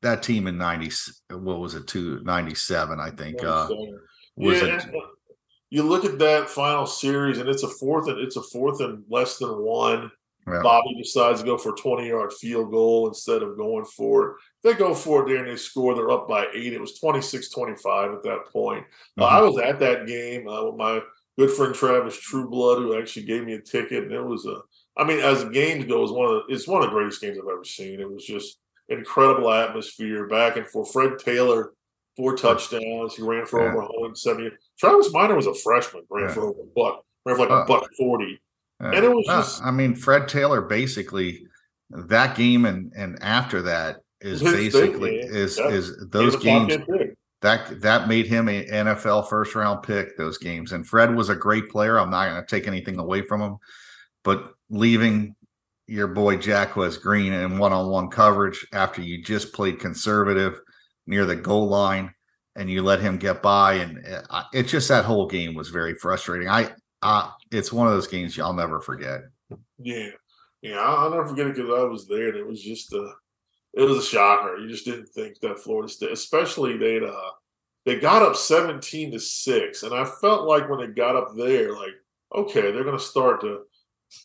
that 0.00 0.22
team 0.22 0.46
in 0.46 0.56
ninety, 0.56 0.90
what 1.30 1.60
was 1.60 1.74
it, 1.74 1.86
two 1.86 2.22
ninety 2.24 2.54
seven? 2.54 2.98
I 2.98 3.10
think 3.10 3.44
uh, 3.44 3.68
was 4.34 4.62
yeah, 4.62 4.78
it. 4.78 4.86
you 5.68 5.82
look 5.82 6.06
at 6.06 6.18
that 6.20 6.48
final 6.48 6.86
series, 6.86 7.36
and 7.36 7.50
it's 7.50 7.64
a 7.64 7.68
fourth 7.68 8.08
and 8.08 8.18
it's 8.18 8.36
a 8.36 8.42
fourth 8.42 8.80
and 8.80 9.04
less 9.10 9.36
than 9.36 9.50
one. 9.50 10.10
Yeah. 10.50 10.62
Bobby 10.62 10.94
decides 10.96 11.40
to 11.40 11.46
go 11.46 11.56
for 11.58 11.72
a 11.72 11.76
20 11.76 12.06
yard 12.08 12.32
field 12.32 12.70
goal 12.70 13.08
instead 13.08 13.42
of 13.42 13.56
going 13.56 13.84
for 13.84 14.28
it. 14.30 14.36
They 14.62 14.74
go 14.74 14.94
for 14.94 15.22
it 15.22 15.28
there 15.28 15.38
and 15.44 15.48
they 15.48 15.56
score. 15.56 15.94
They're 15.94 16.10
up 16.10 16.28
by 16.28 16.46
eight. 16.54 16.72
It 16.72 16.80
was 16.80 16.98
26 16.98 17.50
25 17.50 18.12
at 18.14 18.22
that 18.24 18.46
point. 18.52 18.84
Uh, 19.18 19.22
Mhm. 19.28 19.30
I 19.30 19.42
was 19.42 19.58
at 19.58 19.78
that 19.80 20.06
game 20.06 20.48
uh, 20.48 20.64
with 20.64 20.76
my 20.76 21.00
good 21.38 21.50
friend 21.50 21.74
Travis 21.74 22.18
Trueblood, 22.20 22.78
who 22.78 22.98
actually 22.98 23.26
gave 23.26 23.44
me 23.44 23.54
a 23.54 23.60
ticket. 23.60 24.04
And 24.04 24.12
it 24.12 24.24
was 24.24 24.44
a, 24.46 24.60
I 24.96 25.04
mean, 25.04 25.20
as 25.20 25.44
games 25.50 25.84
go, 25.86 26.02
it's 26.02 26.12
one 26.12 26.26
of 26.26 26.32
the, 26.48 26.54
it's 26.54 26.66
one 26.66 26.82
of 26.82 26.88
the 26.90 26.94
greatest 26.94 27.20
games 27.20 27.38
I've 27.38 27.48
ever 27.48 27.64
seen. 27.64 28.00
It 28.00 28.10
was 28.12 28.24
just 28.24 28.58
incredible 28.88 29.50
atmosphere 29.52 30.26
back 30.26 30.56
and 30.56 30.66
forth. 30.66 30.92
Fred 30.92 31.18
Taylor, 31.18 31.74
four 32.16 32.34
touchdowns. 32.36 33.14
He 33.14 33.22
ran 33.22 33.46
for 33.46 33.60
Yeah. 33.62 33.68
over 33.68 33.82
170. 33.82 34.50
Travis 34.78 35.12
Minor 35.12 35.36
was 35.36 35.46
a 35.46 35.54
freshman, 35.54 36.04
ran 36.10 36.28
Yeah. 36.28 36.34
for 36.34 36.40
over 36.48 36.62
a 36.62 36.64
buck, 36.74 37.04
ran 37.24 37.36
for 37.36 37.42
like 37.42 37.50
Uh, 37.50 37.62
a 37.62 37.66
buck 37.66 37.88
40. 37.98 38.40
Yeah. 38.80 38.92
And 38.92 39.04
it 39.04 39.10
was 39.12 39.26
Uh, 39.28 39.36
just- 39.40 39.62
I 39.62 39.70
mean, 39.70 39.94
Fred 39.94 40.28
Taylor 40.28 40.60
basically 40.62 41.46
that 41.90 42.36
game 42.36 42.64
and 42.64 42.92
and 42.96 43.18
after 43.22 43.62
that 43.62 43.96
is 44.20 44.40
thing, 44.42 44.52
basically 44.52 45.16
is 45.18 45.58
Yeah. 45.58 45.68
is 45.68 45.96
those 46.10 46.34
was 46.34 46.42
games 46.44 46.76
that 47.40 47.80
that 47.80 48.08
made 48.08 48.26
him 48.26 48.48
a 48.48 48.64
NFL 48.66 49.22
first 49.28 49.54
round 49.54 49.82
pick. 49.82 50.16
Those 50.18 50.38
games 50.38 50.72
and 50.72 50.86
Fred 50.86 51.14
was 51.14 51.28
a 51.28 51.34
great 51.36 51.70
player. 51.70 51.98
I'm 51.98 52.10
not 52.10 52.28
going 52.28 52.40
to 52.40 52.46
take 52.46 52.66
anything 52.68 52.98
away 52.98 53.22
from 53.22 53.40
him, 53.40 53.56
but 54.24 54.52
leaving 54.70 55.34
your 55.86 56.08
boy 56.08 56.36
Jacquez 56.36 56.98
Green 57.00 57.32
in 57.32 57.56
one 57.58 57.72
on 57.72 57.88
one 57.88 58.08
coverage 58.10 58.66
after 58.72 59.00
you 59.00 59.22
just 59.22 59.52
played 59.54 59.80
conservative 59.80 60.60
near 61.06 61.24
the 61.24 61.36
goal 61.36 61.68
line 61.68 62.12
and 62.56 62.68
you 62.68 62.82
let 62.82 63.00
him 63.00 63.16
get 63.16 63.40
by 63.40 63.74
and 63.74 64.04
uh, 64.28 64.42
it 64.52 64.64
just 64.64 64.88
that 64.88 65.04
whole 65.06 65.26
game 65.26 65.54
was 65.54 65.70
very 65.70 65.94
frustrating. 65.94 66.48
I 66.48 66.70
uh, 67.02 67.30
it's 67.50 67.72
one 67.72 67.86
of 67.86 67.92
those 67.92 68.06
games 68.08 68.36
y'all 68.36 68.52
never 68.52 68.80
forget. 68.80 69.22
Yeah, 69.78 70.10
yeah, 70.62 70.76
I'll, 70.78 70.96
I'll 70.96 71.10
never 71.10 71.26
forget 71.26 71.46
it 71.46 71.56
because 71.56 71.70
I 71.70 71.84
was 71.84 72.06
there, 72.06 72.28
and 72.28 72.36
it 72.36 72.46
was 72.46 72.62
just 72.62 72.92
a, 72.92 73.12
it 73.74 73.82
was 73.82 73.98
a 73.98 74.02
shocker. 74.02 74.56
You 74.56 74.68
just 74.68 74.84
didn't 74.84 75.06
think 75.06 75.38
that 75.40 75.58
Florida 75.58 75.88
State, 75.88 76.12
especially 76.12 76.76
they'd 76.76 77.04
uh, 77.04 77.30
they 77.86 77.98
got 77.98 78.22
up 78.22 78.36
seventeen 78.36 79.12
to 79.12 79.20
six, 79.20 79.82
and 79.82 79.94
I 79.94 80.04
felt 80.04 80.48
like 80.48 80.68
when 80.68 80.80
they 80.80 80.88
got 80.88 81.16
up 81.16 81.36
there, 81.36 81.74
like 81.74 81.94
okay, 82.34 82.60
they're 82.72 82.84
going 82.84 82.98
to 82.98 83.02
start 83.02 83.40
to 83.42 83.62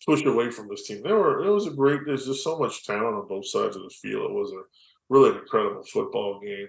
push 0.05 0.23
away 0.25 0.49
from 0.51 0.67
this 0.69 0.87
team. 0.87 1.01
There 1.03 1.17
were 1.17 1.45
it 1.45 1.49
was 1.49 1.67
a 1.67 1.71
great. 1.71 2.01
There's 2.05 2.25
just 2.25 2.43
so 2.43 2.57
much 2.57 2.85
talent 2.85 3.15
on 3.15 3.27
both 3.27 3.47
sides 3.47 3.75
of 3.75 3.83
the 3.83 3.89
field. 3.89 4.31
It 4.31 4.33
was 4.33 4.51
a 4.51 4.61
really 5.09 5.37
incredible 5.37 5.83
football 5.83 6.39
game. 6.39 6.67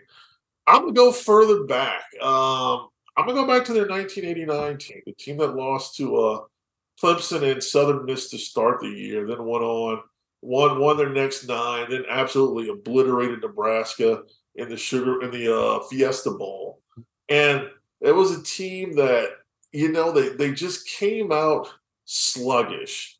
I'm 0.67 0.83
gonna 0.83 0.93
go 0.93 1.13
further 1.13 1.65
back. 1.65 2.03
Um, 2.23 2.89
I'm 3.17 3.27
gonna 3.27 3.41
go 3.41 3.47
back 3.47 3.65
to 3.67 3.73
their 3.73 3.87
1989 3.87 4.79
team, 4.79 5.03
the 5.07 5.12
team 5.12 5.37
that 5.39 5.55
lost 5.57 5.97
to 5.97 6.17
uh, 6.17 6.41
Clemson 7.03 7.51
and 7.51 7.62
Southern 7.62 8.05
Miss 8.05 8.31
to 8.31 8.39
start 8.39 8.81
the 8.81 8.89
year, 8.89 9.27
then 9.27 9.45
went 9.45 9.65
on, 9.65 10.01
won 10.43 10.81
won 10.81 10.97
their 10.97 11.11
next 11.11 11.47
nine, 11.47 11.91
then 11.91 12.05
absolutely 12.09 12.69
obliterated 12.69 13.41
Nebraska 13.41 14.23
in 14.57 14.69
the 14.69 14.77
sugar 14.77 15.23
in 15.23 15.31
the 15.31 15.55
uh, 15.55 15.81
Fiesta 15.85 16.31
Bowl, 16.31 16.81
and 17.29 17.69
it 18.01 18.12
was 18.12 18.33
a 18.33 18.43
team 18.43 18.97
that 18.97 19.29
you 19.73 19.93
know 19.93 20.12
they 20.12 20.31
they 20.31 20.53
just 20.53 20.87
came 20.89 21.33
out 21.33 21.69
sluggish, 22.05 23.19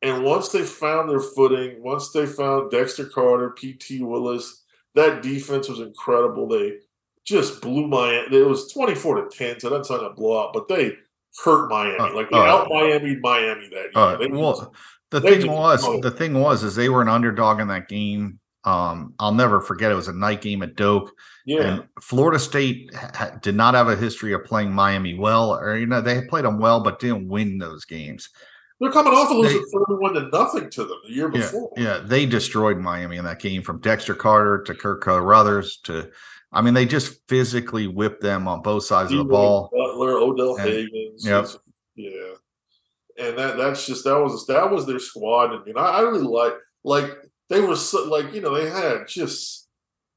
And 0.00 0.24
once 0.24 0.48
they 0.50 0.62
found 0.62 1.10
their 1.10 1.20
footing, 1.20 1.82
once 1.82 2.10
they 2.10 2.26
found 2.26 2.70
Dexter 2.70 3.06
Carter, 3.06 3.50
P.T. 3.50 4.02
Willis, 4.02 4.64
that 4.94 5.22
defense 5.22 5.68
was 5.68 5.80
incredible. 5.80 6.48
They 6.48 6.78
just 7.24 7.60
blew 7.60 7.86
Miami. 7.88 8.36
It 8.36 8.46
was 8.46 8.72
24 8.72 9.28
to 9.28 9.36
10, 9.36 9.60
so 9.60 9.70
that's 9.70 9.90
not 9.90 10.04
a 10.04 10.10
blowout, 10.10 10.52
but 10.52 10.68
they 10.68 10.92
hurt 11.44 11.68
Miami. 11.68 11.98
Uh, 11.98 12.14
like 12.14 12.30
they 12.30 12.36
uh, 12.36 12.42
out 12.42 12.68
Miami 12.70 13.16
Miami 13.20 13.68
that 13.68 13.74
year. 13.74 13.90
Uh, 13.94 14.16
They 14.16 14.26
well, 14.28 14.74
the 15.10 15.20
thing 15.20 15.50
was, 15.50 15.82
the 16.00 16.10
thing 16.10 16.34
was, 16.34 16.62
is 16.64 16.74
they 16.74 16.88
were 16.88 17.02
an 17.02 17.08
underdog 17.08 17.60
in 17.60 17.68
that 17.68 17.88
game. 17.88 18.38
Um, 18.64 19.14
I'll 19.18 19.34
never 19.34 19.60
forget. 19.60 19.90
It 19.90 19.96
was 19.96 20.08
a 20.08 20.12
night 20.12 20.40
game 20.40 20.62
at 20.62 20.76
Doak, 20.76 21.10
yeah. 21.44 21.62
and 21.62 21.88
Florida 22.00 22.38
State 22.38 22.94
ha- 22.94 23.36
did 23.42 23.56
not 23.56 23.74
have 23.74 23.88
a 23.88 23.96
history 23.96 24.32
of 24.32 24.44
playing 24.44 24.72
Miami 24.72 25.14
well, 25.18 25.52
or 25.54 25.76
you 25.76 25.86
know, 25.86 26.00
they 26.00 26.22
played 26.22 26.44
them 26.44 26.58
well, 26.60 26.80
but 26.80 27.00
didn't 27.00 27.28
win 27.28 27.58
those 27.58 27.84
games. 27.84 28.28
They're 28.80 28.92
coming 28.92 29.12
off 29.12 29.30
of 29.30 29.36
losing 29.36 29.64
31 29.88 30.14
to 30.14 30.28
nothing 30.32 30.70
to 30.70 30.84
them 30.84 30.98
the 31.06 31.12
year 31.12 31.30
Yeah, 31.32 31.40
before. 31.40 31.72
yeah, 31.76 31.98
they 32.04 32.24
destroyed 32.26 32.78
Miami 32.78 33.16
in 33.16 33.24
that 33.24 33.38
game 33.40 33.62
from 33.62 33.80
Dexter 33.80 34.14
Carter 34.14 34.62
to 34.62 34.74
Kirk 34.74 35.02
Carruthers 35.02 35.76
to, 35.84 36.10
I 36.52 36.60
mean, 36.60 36.74
they 36.74 36.84
just 36.84 37.20
physically 37.28 37.86
whipped 37.86 38.20
them 38.22 38.46
on 38.46 38.60
both 38.62 38.84
sides 38.84 39.10
of 39.10 39.18
the 39.18 39.24
ball. 39.24 39.70
Butler, 39.72 40.18
Odell 40.18 40.56
And- 40.56 40.68
Haggins. 40.68 41.26
Yep. 41.26 41.48
Yeah. 41.96 42.34
And 43.18 43.38
that 43.38 43.56
that's 43.56 43.86
just 43.86 44.04
that 44.04 44.18
was 44.18 44.46
that 44.46 44.70
was 44.70 44.86
their 44.86 44.98
squad. 44.98 45.52
I 45.52 45.64
mean, 45.64 45.76
I, 45.76 45.82
I 45.82 46.00
really 46.00 46.22
like 46.22 46.54
like 46.82 47.10
they 47.50 47.60
were 47.60 47.76
so, 47.76 48.04
like 48.04 48.32
you 48.32 48.40
know 48.40 48.54
they 48.54 48.70
had 48.70 49.06
just 49.06 49.68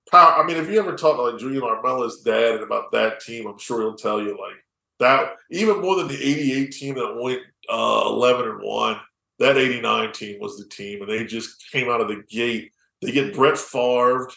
power. 0.10 0.42
I 0.42 0.48
mean, 0.48 0.56
if 0.58 0.70
you 0.70 0.80
ever 0.80 0.96
talk 0.96 1.18
to 1.18 1.24
like 1.24 1.40
Julian 1.40 1.62
Armella's 1.64 2.22
dad 2.22 2.56
and 2.56 2.64
about 2.64 2.94
that 2.94 3.20
team, 3.20 3.48
I'm 3.48 3.58
sure 3.58 3.82
he'll 3.82 3.96
tell 3.96 4.22
you 4.22 4.30
like 4.32 4.56
that 5.00 5.34
even 5.52 5.82
more 5.82 5.98
than 5.98 6.08
the 6.08 6.16
'88 6.16 6.72
team 6.72 6.96
that 6.96 7.20
went 7.22 7.42
uh, 7.70 8.04
11 8.06 8.48
and 8.48 8.62
one. 8.62 8.98
That 9.40 9.58
'89 9.58 10.14
team 10.14 10.40
was 10.40 10.58
the 10.58 10.66
team, 10.70 11.02
and 11.02 11.12
they 11.12 11.26
just 11.26 11.70
came 11.72 11.90
out 11.90 12.00
of 12.00 12.08
the 12.08 12.24
gate. 12.30 12.72
They 13.02 13.12
get 13.12 13.36
Brett 13.36 13.58
Favre, 13.58 14.32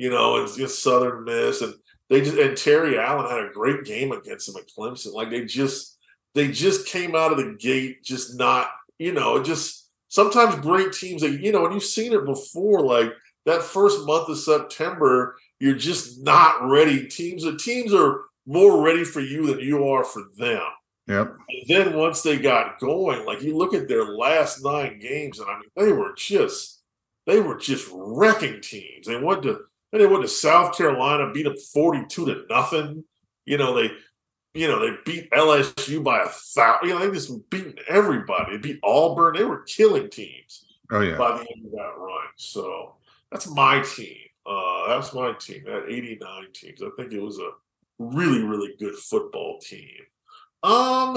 you 0.00 0.08
know, 0.08 0.40
and 0.40 0.56
just 0.56 0.82
Southern 0.82 1.24
Miss, 1.24 1.60
and 1.60 1.74
they 2.08 2.22
just 2.22 2.38
and 2.38 2.56
Terry 2.56 2.98
Allen 2.98 3.30
had 3.30 3.44
a 3.44 3.52
great 3.52 3.84
game 3.84 4.12
against 4.12 4.46
them 4.46 4.56
at 4.56 4.70
Clemson. 4.74 5.12
Like 5.12 5.28
they 5.28 5.44
just 5.44 5.98
they 6.34 6.50
just 6.50 6.86
came 6.86 7.14
out 7.14 7.32
of 7.32 7.36
the 7.36 7.54
gate 7.60 8.02
just 8.02 8.38
not, 8.38 8.70
you 8.98 9.12
know, 9.12 9.42
just 9.42 9.90
sometimes 10.08 10.54
great 10.56 10.94
teams 10.94 11.20
that 11.20 11.38
you 11.38 11.52
know, 11.52 11.66
and 11.66 11.74
you've 11.74 11.84
seen 11.84 12.14
it 12.14 12.24
before, 12.24 12.80
like 12.80 13.12
that 13.44 13.60
first 13.60 14.06
month 14.06 14.30
of 14.30 14.38
September, 14.38 15.36
you're 15.58 15.76
just 15.76 16.22
not 16.22 16.66
ready. 16.66 17.06
Teams 17.06 17.44
the 17.44 17.58
teams 17.58 17.92
are 17.92 18.22
more 18.46 18.82
ready 18.82 19.04
for 19.04 19.20
you 19.20 19.48
than 19.48 19.60
you 19.60 19.86
are 19.86 20.04
for 20.04 20.22
them. 20.38 20.62
Yep. 21.08 21.36
And 21.50 21.68
then 21.68 21.98
once 21.98 22.22
they 22.22 22.38
got 22.38 22.80
going, 22.80 23.26
like 23.26 23.42
you 23.42 23.54
look 23.54 23.74
at 23.74 23.86
their 23.86 24.06
last 24.06 24.64
nine 24.64 24.98
games, 24.98 25.40
and 25.40 25.50
I 25.50 25.58
mean, 25.58 25.68
they 25.76 25.92
were 25.92 26.14
just 26.16 26.80
they 27.26 27.38
were 27.38 27.58
just 27.58 27.86
wrecking 27.92 28.62
teams. 28.62 29.06
They 29.06 29.20
went 29.20 29.42
to 29.42 29.60
they 29.92 30.06
went 30.06 30.22
to 30.22 30.28
South 30.28 30.76
Carolina, 30.76 31.32
beat 31.32 31.44
them 31.44 31.56
forty-two 31.72 32.26
to 32.26 32.44
nothing. 32.48 33.04
You 33.44 33.58
know 33.58 33.74
they, 33.74 33.90
you 34.54 34.68
know 34.68 34.78
they 34.78 34.96
beat 35.04 35.30
LSU 35.30 36.02
by 36.02 36.22
a 36.22 36.26
thousand. 36.26 36.88
You 36.88 36.94
know 36.94 37.06
they 37.06 37.12
just 37.12 37.50
beating 37.50 37.74
everybody. 37.88 38.52
They 38.52 38.58
beat 38.58 38.80
Auburn. 38.84 39.34
They 39.36 39.44
were 39.44 39.62
killing 39.62 40.08
teams 40.10 40.64
Oh 40.92 41.00
yeah. 41.00 41.16
by 41.16 41.32
the 41.32 41.46
end 41.54 41.66
of 41.66 41.72
that 41.72 41.92
run. 41.96 42.26
So 42.36 42.96
that's 43.30 43.48
my 43.48 43.82
team. 43.82 44.16
Uh, 44.46 44.88
that's 44.88 45.12
my 45.14 45.32
team. 45.34 45.64
That 45.66 45.86
'89 45.88 46.46
teams. 46.52 46.82
I 46.82 46.88
think 46.96 47.12
it 47.12 47.20
was 47.22 47.38
a 47.38 47.50
really, 47.98 48.42
really 48.42 48.74
good 48.78 48.94
football 48.96 49.58
team. 49.60 50.00
Um, 50.62 51.16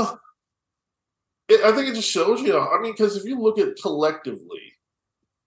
it, 1.49 1.61
I 1.63 1.71
think 1.71 1.89
it 1.89 1.95
just 1.95 2.09
shows 2.09 2.41
you. 2.41 2.57
I 2.57 2.79
mean, 2.81 2.91
because 2.91 3.15
if 3.15 3.25
you 3.25 3.39
look 3.39 3.57
at 3.57 3.81
collectively, 3.81 4.73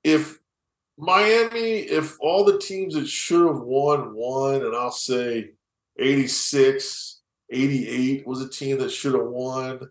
if 0.02 0.38
Miami, 0.98 1.80
if 1.80 2.16
all 2.20 2.44
the 2.44 2.58
teams 2.58 2.94
that 2.94 3.06
should 3.06 3.46
have 3.46 3.60
won 3.60 4.14
won, 4.14 4.56
and 4.64 4.74
I'll 4.74 4.90
say 4.90 5.50
86, 5.98 7.20
88 7.50 8.26
was 8.26 8.40
a 8.42 8.48
team 8.48 8.78
that 8.78 8.90
should 8.90 9.14
have 9.14 9.26
won. 9.26 9.88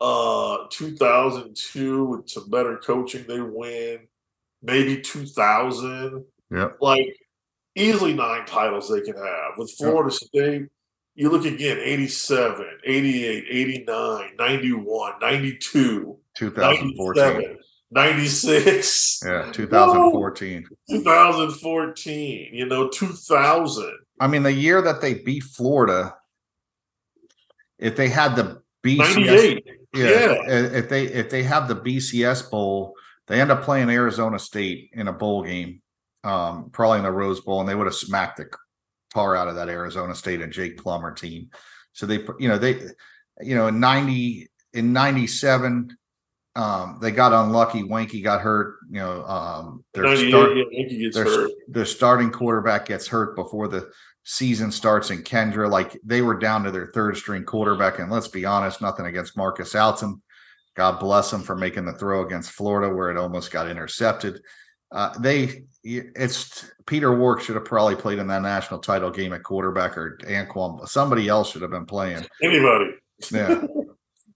Uh, 0.00 0.66
2002 0.70 2.04
with 2.04 2.28
some 2.28 2.50
better 2.50 2.76
coaching, 2.78 3.24
they 3.26 3.40
win. 3.40 4.00
Maybe 4.62 5.00
2000 5.00 6.24
Yep. 6.50 6.76
like 6.80 7.16
easily 7.74 8.14
nine 8.14 8.46
titles 8.46 8.88
they 8.88 9.00
can 9.00 9.16
have. 9.16 9.56
With 9.56 9.72
Florida 9.72 10.10
State, 10.10 10.66
you 11.14 11.30
look 11.30 11.44
again 11.44 11.78
87, 11.80 12.66
88, 12.84 13.44
89, 13.48 14.30
91, 14.38 15.12
92, 15.20 16.18
2014. 16.36 17.58
97, 17.94 18.64
96, 18.64 19.20
Yeah, 19.24 19.52
2014. 19.52 20.66
2014, 20.90 22.48
you 22.52 22.66
know, 22.66 22.88
2000. 22.88 23.92
I 24.20 24.26
mean, 24.26 24.42
the 24.42 24.52
year 24.52 24.82
that 24.82 25.00
they 25.00 25.14
beat 25.14 25.44
Florida, 25.44 26.14
if 27.78 27.96
they 27.96 28.08
had 28.08 28.36
the 28.36 28.62
BCS, 28.84 29.26
98. 29.26 29.66
yeah, 29.94 30.04
yeah. 30.04 30.42
if 30.48 30.88
they 30.88 31.04
if 31.04 31.30
they 31.30 31.42
have 31.44 31.68
the 31.68 31.76
BCS 31.76 32.50
bowl, 32.50 32.94
they 33.26 33.40
end 33.40 33.50
up 33.50 33.62
playing 33.62 33.88
Arizona 33.90 34.38
State 34.38 34.90
in 34.92 35.08
a 35.08 35.12
bowl 35.12 35.44
game, 35.44 35.80
um, 36.22 36.70
probably 36.70 36.98
in 36.98 37.04
the 37.04 37.10
Rose 37.10 37.40
Bowl, 37.40 37.60
and 37.60 37.68
they 37.68 37.74
would 37.74 37.86
have 37.86 37.94
smacked 37.94 38.38
the 38.38 38.46
tar 39.12 39.36
out 39.36 39.48
of 39.48 39.56
that 39.56 39.68
Arizona 39.68 40.14
State 40.14 40.40
and 40.42 40.52
Jake 40.52 40.82
Plummer 40.82 41.12
team. 41.12 41.50
So 41.92 42.06
they, 42.06 42.24
you 42.38 42.48
know, 42.48 42.58
they, 42.58 42.80
you 43.40 43.54
know, 43.54 43.68
in 43.68 43.80
ninety 43.80 44.48
in 44.72 44.92
ninety 44.92 45.26
seven. 45.26 45.96
Um, 46.56 46.98
they 47.00 47.10
got 47.10 47.32
unlucky. 47.32 47.82
Weinke 47.82 48.22
got 48.22 48.40
hurt. 48.40 48.76
You 48.88 49.00
know, 49.00 49.24
um, 49.24 49.84
their 49.92 50.04
98, 50.04 50.28
start, 50.28 50.50
yeah, 50.56 50.82
gets 50.84 51.16
their, 51.16 51.48
their 51.68 51.84
starting 51.84 52.30
quarterback 52.30 52.86
gets 52.86 53.08
hurt 53.08 53.34
before 53.34 53.68
the 53.68 53.90
season 54.24 54.70
starts 54.70 55.10
in 55.10 55.22
Kendra. 55.22 55.70
Like 55.70 55.98
they 56.04 56.22
were 56.22 56.38
down 56.38 56.62
to 56.64 56.70
their 56.70 56.86
third 56.88 57.16
string 57.16 57.44
quarterback. 57.44 57.98
And 57.98 58.10
let's 58.10 58.28
be 58.28 58.44
honest, 58.44 58.80
nothing 58.80 59.06
against 59.06 59.36
Marcus 59.36 59.74
Outzen. 59.74 60.20
God 60.76 60.98
bless 60.98 61.32
him 61.32 61.42
for 61.42 61.56
making 61.56 61.84
the 61.84 61.92
throw 61.92 62.26
against 62.26 62.52
Florida 62.52 62.92
where 62.92 63.10
it 63.10 63.16
almost 63.16 63.50
got 63.50 63.68
intercepted. 63.68 64.40
Uh, 64.90 65.16
they, 65.18 65.64
it's 65.82 66.70
Peter 66.86 67.16
Warrick 67.16 67.42
should 67.42 67.56
have 67.56 67.64
probably 67.64 67.96
played 67.96 68.18
in 68.18 68.28
that 68.28 68.42
national 68.42 68.80
title 68.80 69.10
game 69.10 69.32
at 69.32 69.42
quarterback 69.42 69.96
or 69.98 70.18
Anquan. 70.22 70.86
Somebody 70.88 71.28
else 71.28 71.50
should 71.50 71.62
have 71.62 71.70
been 71.70 71.86
playing. 71.86 72.24
Anybody. 72.42 72.92
Yeah. 73.30 73.64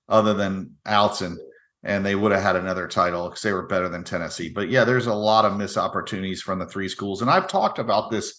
other 0.09 0.35
than 0.35 0.77
Outzen, 0.87 1.37
and 1.85 2.05
they 2.05 2.15
would 2.15 2.33
have 2.33 2.43
had 2.43 2.57
another 2.57 2.89
title 2.89 3.29
because 3.29 3.43
they 3.43 3.53
were 3.53 3.67
better 3.67 3.89
than 3.89 4.05
Tennessee. 4.05 4.49
But 4.49 4.69
yeah, 4.69 4.85
there's 4.85 5.07
a 5.07 5.15
lot 5.15 5.45
of 5.45 5.57
missed 5.57 5.79
opportunities 5.79 6.43
from 6.43 6.59
the 6.59 6.67
three 6.67 6.89
schools, 6.89 7.23
and 7.23 7.31
I've 7.31 7.49
talked 7.49 7.79
about 7.79 8.11
this. 8.11 8.35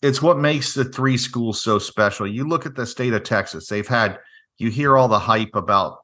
It's 0.00 0.22
what 0.22 0.38
makes 0.38 0.74
the 0.74 0.84
three 0.84 1.16
schools 1.16 1.62
so 1.62 1.78
special. 1.78 2.26
You 2.26 2.48
look 2.48 2.66
at 2.66 2.74
the 2.74 2.86
state 2.86 3.12
of 3.12 3.22
Texas; 3.22 3.68
they've 3.68 3.86
had 3.86 4.18
you 4.58 4.70
hear 4.70 4.96
all 4.96 5.08
the 5.08 5.18
hype 5.18 5.54
about 5.54 5.98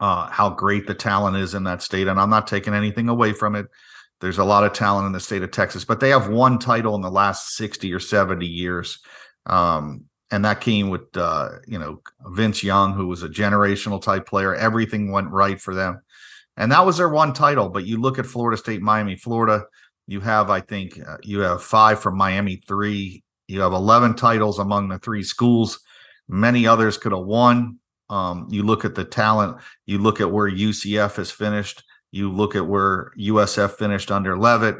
uh, 0.00 0.26
how 0.28 0.50
great 0.50 0.86
the 0.86 0.94
talent 0.94 1.36
is 1.36 1.54
in 1.54 1.64
that 1.64 1.82
state, 1.82 2.08
and 2.08 2.20
I'm 2.20 2.30
not 2.30 2.46
taking 2.46 2.74
anything 2.74 3.08
away 3.08 3.32
from 3.32 3.54
it. 3.54 3.66
There's 4.20 4.38
a 4.38 4.44
lot 4.44 4.64
of 4.64 4.72
talent 4.72 5.06
in 5.06 5.12
the 5.12 5.20
state 5.20 5.42
of 5.42 5.50
Texas, 5.50 5.84
but 5.84 6.00
they 6.00 6.08
have 6.10 6.28
one 6.28 6.58
title 6.58 6.94
in 6.94 7.02
the 7.02 7.10
last 7.10 7.54
60 7.54 7.92
or 7.92 8.00
70 8.00 8.46
years. 8.46 8.98
Um, 9.44 10.06
and 10.30 10.44
that 10.44 10.60
came 10.60 10.90
with 10.90 11.16
uh, 11.16 11.50
you 11.66 11.78
know 11.78 12.02
Vince 12.28 12.62
Young, 12.62 12.94
who 12.94 13.06
was 13.06 13.22
a 13.22 13.28
generational 13.28 14.00
type 14.00 14.26
player. 14.26 14.54
Everything 14.54 15.12
went 15.12 15.30
right 15.30 15.60
for 15.60 15.74
them, 15.74 16.00
and 16.56 16.72
that 16.72 16.84
was 16.84 16.96
their 16.98 17.08
one 17.08 17.32
title. 17.32 17.68
But 17.68 17.86
you 17.86 18.00
look 18.00 18.18
at 18.18 18.26
Florida 18.26 18.56
State, 18.56 18.82
Miami, 18.82 19.16
Florida. 19.16 19.64
You 20.08 20.20
have, 20.20 20.50
I 20.50 20.60
think, 20.60 21.00
uh, 21.04 21.16
you 21.22 21.40
have 21.40 21.62
five 21.62 22.00
from 22.00 22.16
Miami, 22.16 22.62
three. 22.66 23.22
You 23.48 23.60
have 23.60 23.72
eleven 23.72 24.14
titles 24.14 24.58
among 24.58 24.88
the 24.88 24.98
three 24.98 25.22
schools. 25.22 25.80
Many 26.28 26.66
others 26.66 26.98
could 26.98 27.12
have 27.12 27.24
won. 27.24 27.78
Um, 28.08 28.46
you 28.50 28.62
look 28.62 28.84
at 28.84 28.94
the 28.94 29.04
talent. 29.04 29.58
You 29.84 29.98
look 29.98 30.20
at 30.20 30.30
where 30.30 30.50
UCF 30.50 31.16
has 31.16 31.30
finished. 31.30 31.82
You 32.12 32.32
look 32.32 32.54
at 32.54 32.66
where 32.66 33.12
USF 33.18 33.72
finished 33.72 34.10
under 34.10 34.38
Leavitt. 34.38 34.76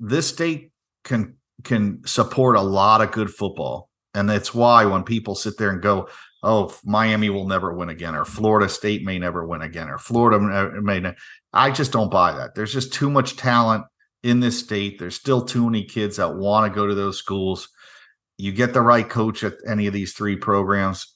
This 0.00 0.28
state 0.28 0.70
can 1.04 1.36
can 1.64 2.06
support 2.06 2.56
a 2.56 2.62
lot 2.62 3.00
of 3.00 3.12
good 3.12 3.30
football. 3.30 3.88
And 4.14 4.28
that's 4.28 4.54
why 4.54 4.84
when 4.84 5.04
people 5.04 5.34
sit 5.34 5.56
there 5.56 5.70
and 5.70 5.82
go, 5.82 6.08
oh, 6.42 6.74
Miami 6.84 7.30
will 7.30 7.46
never 7.46 7.72
win 7.72 7.88
again, 7.88 8.14
or 8.14 8.24
Florida 8.24 8.68
State 8.68 9.04
may 9.04 9.18
never 9.18 9.46
win 9.46 9.62
again, 9.62 9.88
or 9.88 9.98
Florida 9.98 10.40
may, 10.82 11.00
may 11.00 11.14
I 11.52 11.70
just 11.70 11.92
don't 11.92 12.10
buy 12.10 12.32
that. 12.32 12.54
There's 12.54 12.72
just 12.72 12.92
too 12.92 13.10
much 13.10 13.36
talent 13.36 13.84
in 14.22 14.40
this 14.40 14.58
state. 14.58 14.98
There's 14.98 15.14
still 15.14 15.44
too 15.44 15.66
many 15.66 15.84
kids 15.84 16.16
that 16.16 16.34
want 16.34 16.70
to 16.70 16.74
go 16.74 16.86
to 16.86 16.94
those 16.94 17.18
schools. 17.18 17.68
You 18.38 18.52
get 18.52 18.72
the 18.72 18.80
right 18.80 19.08
coach 19.08 19.44
at 19.44 19.54
any 19.66 19.86
of 19.86 19.92
these 19.92 20.14
three 20.14 20.36
programs, 20.36 21.14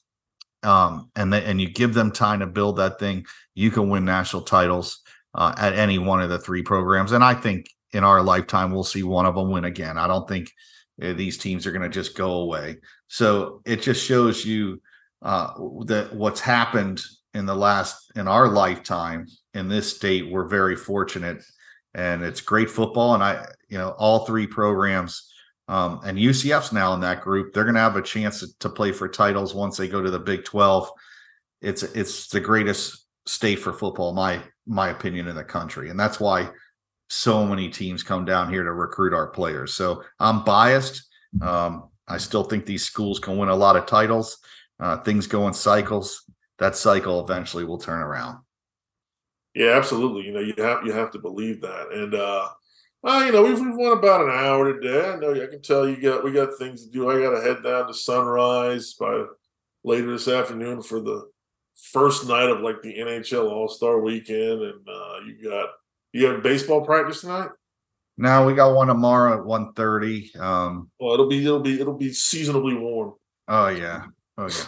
um, 0.63 1.11
and 1.15 1.33
the, 1.33 1.45
and 1.45 1.59
you 1.59 1.69
give 1.69 1.93
them 1.93 2.11
time 2.11 2.39
to 2.39 2.47
build 2.47 2.77
that 2.77 2.99
thing. 2.99 3.25
You 3.53 3.69
can 3.69 3.89
win 3.89 4.05
national 4.05 4.43
titles 4.43 5.01
uh, 5.35 5.53
at 5.57 5.73
any 5.73 5.99
one 5.99 6.21
of 6.21 6.29
the 6.29 6.39
three 6.39 6.63
programs, 6.63 7.11
and 7.11 7.23
I 7.23 7.33
think 7.33 7.67
in 7.91 8.03
our 8.03 8.21
lifetime 8.21 8.71
we'll 8.71 8.83
see 8.83 9.03
one 9.03 9.25
of 9.25 9.35
them 9.35 9.51
win 9.51 9.65
again. 9.65 9.97
I 9.97 10.07
don't 10.07 10.27
think 10.27 10.47
uh, 10.47 10.53
these 10.97 11.37
teams 11.37 11.65
are 11.65 11.71
going 11.71 11.83
to 11.83 11.89
just 11.89 12.17
go 12.17 12.31
away. 12.33 12.77
So 13.07 13.61
it 13.65 13.81
just 13.81 14.03
shows 14.03 14.45
you 14.45 14.81
uh, 15.21 15.53
that 15.85 16.13
what's 16.13 16.39
happened 16.39 17.01
in 17.33 17.45
the 17.45 17.55
last 17.55 18.11
in 18.15 18.27
our 18.27 18.47
lifetime 18.47 19.27
in 19.53 19.67
this 19.67 19.95
state, 19.95 20.29
we're 20.29 20.47
very 20.47 20.75
fortunate, 20.75 21.43
and 21.93 22.23
it's 22.23 22.41
great 22.41 22.69
football. 22.69 23.13
And 23.13 23.23
I, 23.23 23.45
you 23.69 23.77
know, 23.77 23.91
all 23.97 24.25
three 24.25 24.47
programs. 24.47 25.31
Um, 25.69 25.99
and 26.05 26.17
UCF's 26.17 26.71
now 26.71 26.93
in 26.93 27.01
that 27.01 27.21
group. 27.21 27.53
They're 27.53 27.65
going 27.65 27.75
to 27.75 27.81
have 27.81 27.97
a 27.97 28.01
chance 28.01 28.39
to, 28.39 28.47
to 28.59 28.69
play 28.69 28.93
for 28.93 29.09
titles 29.09 29.53
once 29.53 29.75
they 29.75 29.89
go 29.89 30.01
to 30.01 30.09
the 30.09 30.19
Big 30.19 30.45
Twelve. 30.45 30.89
It's 31.61 31.83
it's 31.83 32.27
the 32.27 32.39
greatest 32.39 33.05
state 33.25 33.59
for 33.59 33.73
football, 33.73 34.13
my 34.13 34.41
my 34.65 34.89
opinion, 34.89 35.27
in 35.27 35.35
the 35.35 35.43
country, 35.43 35.89
and 35.89 35.99
that's 35.99 36.19
why 36.19 36.49
so 37.09 37.45
many 37.45 37.69
teams 37.69 38.03
come 38.03 38.25
down 38.25 38.51
here 38.51 38.63
to 38.63 38.71
recruit 38.71 39.13
our 39.13 39.27
players. 39.27 39.73
So 39.73 40.03
I'm 40.19 40.43
biased. 40.43 41.07
Um, 41.41 41.89
I 42.07 42.17
still 42.17 42.43
think 42.43 42.65
these 42.65 42.83
schools 42.83 43.19
can 43.19 43.37
win 43.37 43.49
a 43.49 43.55
lot 43.55 43.75
of 43.75 43.85
titles. 43.85 44.37
Uh, 44.79 44.97
things 44.97 45.27
go 45.27 45.47
in 45.47 45.53
cycles. 45.53 46.23
That 46.59 46.75
cycle 46.75 47.23
eventually 47.23 47.63
will 47.63 47.77
turn 47.77 48.01
around. 48.01 48.39
Yeah, 49.53 49.71
absolutely. 49.71 50.25
You 50.25 50.33
know, 50.33 50.39
you 50.39 50.53
have 50.57 50.85
you 50.85 50.91
have 50.91 51.11
to 51.11 51.19
believe 51.19 51.61
that. 51.61 51.91
And 51.91 52.13
uh 52.13 52.47
well, 53.03 53.25
you 53.25 53.31
know, 53.31 53.43
we've, 53.43 53.59
we've 53.59 53.75
won 53.75 53.97
about 53.97 54.25
an 54.25 54.31
hour 54.31 54.73
today. 54.73 55.09
I 55.09 55.15
know 55.17 55.31
I 55.31 55.47
can 55.47 55.61
tell 55.61 55.87
you 55.87 56.01
got 56.01 56.23
we 56.23 56.31
got 56.31 56.57
things 56.57 56.85
to 56.85 56.91
do. 56.91 57.09
I 57.09 57.21
got 57.21 57.31
to 57.31 57.41
head 57.41 57.63
down 57.63 57.87
to 57.87 57.93
Sunrise 57.93 58.93
by 58.93 59.25
later 59.83 60.11
this 60.11 60.27
afternoon 60.27 60.81
for 60.81 60.99
the 60.99 61.29
first 61.75 62.27
night 62.27 62.49
of 62.49 62.61
like 62.61 62.81
the 62.81 62.95
NHL 62.97 63.49
All 63.51 63.67
Star 63.67 63.99
Weekend, 64.01 64.61
and 64.61 64.87
uh, 64.89 65.19
you 65.25 65.41
got 65.43 65.69
you 66.17 66.25
have 66.27 66.41
baseball 66.41 66.81
practice 66.81 67.21
tonight. 67.21 67.49
No, 68.17 68.45
we 68.45 68.55
got 68.55 68.73
one 68.73 68.87
tomorrow 68.87 69.39
at 69.39 69.45
1.30. 69.45 70.35
Um, 70.39 70.89
well, 70.99 71.13
it'll 71.13 71.27
be 71.27 71.45
it'll 71.45 71.59
be 71.59 71.79
it'll 71.79 71.93
be 71.93 72.11
seasonably 72.11 72.73
warm. 72.73 73.13
Oh 73.47 73.67
yeah, 73.67 74.05
oh 74.37 74.47
yeah. 74.47 74.65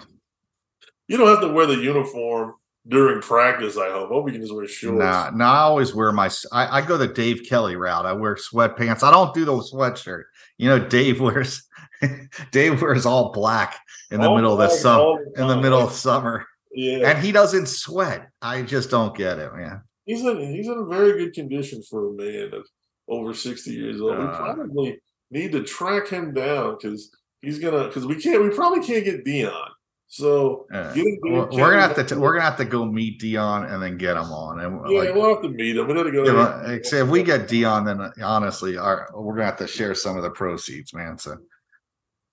You 1.07 1.17
don't 1.17 1.27
have 1.27 1.41
to 1.41 1.51
wear 1.51 1.65
the 1.65 1.77
uniform 1.77 2.53
during 2.87 3.21
practice. 3.21 3.77
I 3.77 3.89
hope. 3.89 4.11
I 4.11 4.13
hope 4.13 4.27
you 4.27 4.33
can 4.33 4.41
just 4.41 4.53
wear 4.53 4.67
shorts. 4.67 4.99
Nah, 4.99 5.31
nah. 5.33 5.51
I 5.51 5.59
always 5.61 5.95
wear 5.95 6.11
my. 6.11 6.29
I, 6.51 6.77
I 6.77 6.85
go 6.85 6.97
the 6.97 7.07
Dave 7.07 7.41
Kelly 7.49 7.75
route. 7.75 8.05
I 8.05 8.13
wear 8.13 8.35
sweatpants. 8.35 9.01
I 9.01 9.09
don't 9.09 9.33
do 9.33 9.45
the 9.45 9.53
sweatshirt. 9.53 10.25
You 10.59 10.69
know, 10.69 10.79
Dave 10.79 11.19
wears. 11.19 11.63
Dave 12.51 12.81
wears 12.81 13.07
all 13.07 13.31
black 13.31 13.79
in 14.11 14.21
the 14.21 14.29
all 14.29 14.35
middle 14.35 14.53
of 14.53 14.59
the 14.59 14.69
summer. 14.69 15.19
In 15.35 15.47
the 15.47 15.57
middle 15.57 15.81
of 15.81 15.91
summer. 15.93 16.45
Yeah. 16.71 17.09
And 17.09 17.17
he 17.17 17.31
doesn't 17.31 17.67
sweat. 17.67 18.29
I 18.43 18.61
just 18.61 18.91
don't 18.91 19.17
get 19.17 19.39
it, 19.39 19.51
man. 19.55 19.81
He's 20.09 20.25
in 20.25 20.39
he's 20.55 20.67
in 20.67 20.89
very 20.89 21.23
good 21.23 21.35
condition 21.35 21.83
for 21.83 22.09
a 22.09 22.11
man 22.11 22.51
of 22.55 22.65
over 23.07 23.31
60 23.31 23.69
years 23.69 24.01
old. 24.01 24.15
Uh, 24.15 24.21
we 24.21 24.25
probably 24.25 25.01
need 25.29 25.51
to 25.51 25.63
track 25.63 26.07
him 26.07 26.33
down 26.33 26.77
because 26.81 27.15
he's 27.43 27.59
gonna 27.59 27.83
because 27.83 28.07
we 28.07 28.19
can't 28.19 28.41
we 28.41 28.49
probably 28.49 28.83
can't 28.83 29.05
get 29.05 29.23
Dion. 29.23 29.69
So 30.07 30.65
uh, 30.73 30.91
we're, 30.95 31.45
we're 31.51 31.69
gonna 31.69 31.81
have 31.81 31.95
to 31.95 32.03
t- 32.03 32.15
we're 32.15 32.33
gonna 32.33 32.43
have 32.43 32.57
to 32.57 32.65
go 32.65 32.85
meet 32.85 33.19
Dion 33.19 33.65
and 33.65 33.83
then 33.83 33.97
get 33.99 34.17
him 34.17 34.31
on. 34.31 34.59
And 34.61 34.81
yeah, 34.89 34.99
like, 35.01 35.13
we'll 35.13 35.29
have 35.31 35.43
to 35.43 35.49
meet 35.49 35.77
him. 35.77 35.85
We 35.87 35.93
gotta 35.93 36.11
go. 36.11 36.63
If, 36.65 36.91
if 36.91 37.07
we 37.07 37.21
get 37.21 37.47
Dion, 37.47 37.85
then 37.85 38.01
uh, 38.01 38.09
honestly, 38.23 38.77
our 38.77 39.11
we're 39.13 39.35
gonna 39.35 39.45
have 39.45 39.57
to 39.57 39.67
share 39.67 39.93
some 39.93 40.17
of 40.17 40.23
the 40.23 40.31
proceeds, 40.31 40.91
man. 40.91 41.19
So 41.19 41.37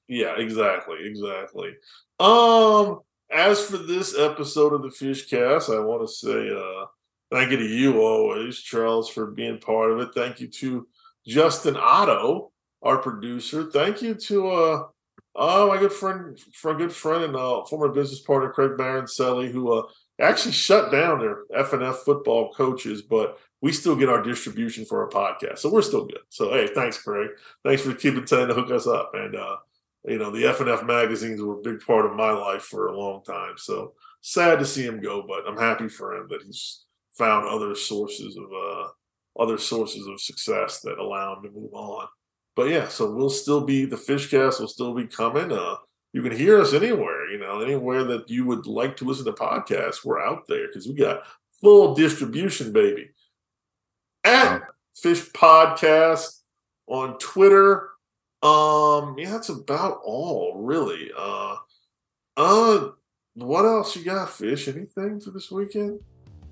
yeah, 0.09 0.33
exactly, 0.39 0.97
exactly. 1.03 1.75
Um, 2.21 3.01
as 3.31 3.67
for 3.67 3.77
this 3.77 4.19
episode 4.19 4.73
of 4.73 4.83
the 4.83 4.91
Fish 4.91 5.29
Cast, 5.29 5.69
I 5.69 5.79
want 5.81 6.09
to 6.09 6.11
say 6.11 6.49
uh 6.51 6.87
thank 7.31 7.51
you 7.51 7.57
to 7.59 7.67
you 7.67 8.01
always, 8.01 8.59
Charles, 8.59 9.09
for 9.09 9.27
being 9.27 9.59
part 9.59 9.91
of 9.91 10.01
it. 10.01 10.11
Thank 10.15 10.41
you 10.41 10.49
to 10.49 10.87
Justin 11.27 11.77
Otto, 11.77 12.53
our 12.83 12.99
producer. 12.99 13.71
Thank 13.71 14.03
you 14.03 14.15
to 14.15 14.49
uh 14.49 14.83
oh 15.35 15.69
my 15.69 15.79
good 15.79 15.93
friend 15.93 16.39
for 16.55 16.71
a 16.71 16.77
good 16.77 16.93
friend 16.93 17.25
and 17.25 17.37
uh, 17.37 17.65
former 17.65 17.89
business 17.89 18.21
partner 18.21 18.51
Craig 18.51 18.73
Baroncelli, 18.79 19.51
who 19.51 19.73
uh 19.73 19.83
actually 20.21 20.53
shut 20.53 20.91
down 20.91 21.19
their 21.19 21.45
FNF 21.55 21.97
football 21.97 22.53
coaches, 22.53 23.03
but 23.03 23.39
we 23.61 23.73
still 23.73 23.97
get 23.97 24.09
our 24.09 24.23
distribution 24.23 24.85
for 24.85 25.03
our 25.03 25.11
podcast. 25.11 25.59
So 25.59 25.73
we're 25.73 25.83
still 25.83 26.07
good. 26.07 26.21
So 26.29 26.51
hey, 26.51 26.69
thanks, 26.69 27.03
Craig. 27.03 27.31
Thanks 27.65 27.83
for 27.83 27.95
keeping 27.95 28.25
trying 28.25 28.49
to 28.49 28.55
hook 28.55 28.71
us 28.71 28.87
up. 28.87 29.13
And 29.15 29.35
uh 29.35 29.57
you 30.07 30.19
know, 30.19 30.31
the 30.31 30.45
FNF 30.45 30.87
magazines 30.87 31.43
were 31.43 31.59
a 31.59 31.63
big 31.63 31.81
part 31.81 32.07
of 32.07 32.15
my 32.15 32.31
life 32.31 32.63
for 32.63 32.87
a 32.87 32.97
long 32.97 33.25
time. 33.25 33.55
So 33.57 33.95
sad 34.21 34.61
to 34.61 34.65
see 34.65 34.85
him 34.85 35.01
go, 35.01 35.25
but 35.27 35.49
I'm 35.49 35.59
happy 35.59 35.89
for 35.89 36.15
him 36.15 36.29
that 36.31 36.43
he's 36.43 36.86
found 37.17 37.47
other 37.47 37.75
sources 37.75 38.37
of 38.37 38.45
uh 38.45 38.89
other 39.39 39.59
sources 39.59 40.07
of 40.07 40.21
success 40.21 40.81
that 40.81 40.99
allow 40.99 41.37
him 41.37 41.43
to 41.43 41.51
move 41.51 41.73
on. 41.75 42.07
But 42.55 42.71
yeah, 42.71 42.89
so 42.89 43.11
we'll 43.11 43.31
still 43.31 43.61
be 43.61 43.85
the 43.85 43.97
Fishcast 43.97 44.61
will 44.61 44.69
still 44.69 44.95
be 44.95 45.07
coming. 45.07 45.53
Uh 45.53 45.77
you 46.13 46.23
can 46.23 46.35
hear 46.35 46.59
us 46.59 46.73
anywhere, 46.73 47.31
you 47.31 47.39
know, 47.39 47.61
anywhere 47.61 48.03
that 48.05 48.31
you 48.31 48.47
would 48.47 48.67
like 48.67 48.97
to 48.97 49.05
listen 49.05 49.27
to 49.27 49.33
podcasts, 49.33 50.03
we're 50.03 50.21
out 50.21 50.47
there 50.49 50.67
because 50.67 50.89
we 50.89 50.95
got 50.95 51.25
full 51.61 51.95
distribution, 51.95 52.73
baby. 52.73 53.11
At 54.25 54.63
Fish 54.97 55.31
Podcast 55.33 56.41
on 56.87 57.19
Twitter, 57.19 57.91
um, 58.43 59.17
yeah, 59.19 59.31
that's 59.33 59.49
about 59.51 60.01
all, 60.05 60.55
really. 60.57 61.11
Uh, 61.17 61.57
uh, 62.37 62.89
what 63.35 63.65
else 63.65 63.95
you 63.97 64.05
got, 64.05 64.31
Fish? 64.31 64.69
Anything 64.69 65.21
for 65.21 65.31
this 65.31 65.51
weekend? 65.51 66.01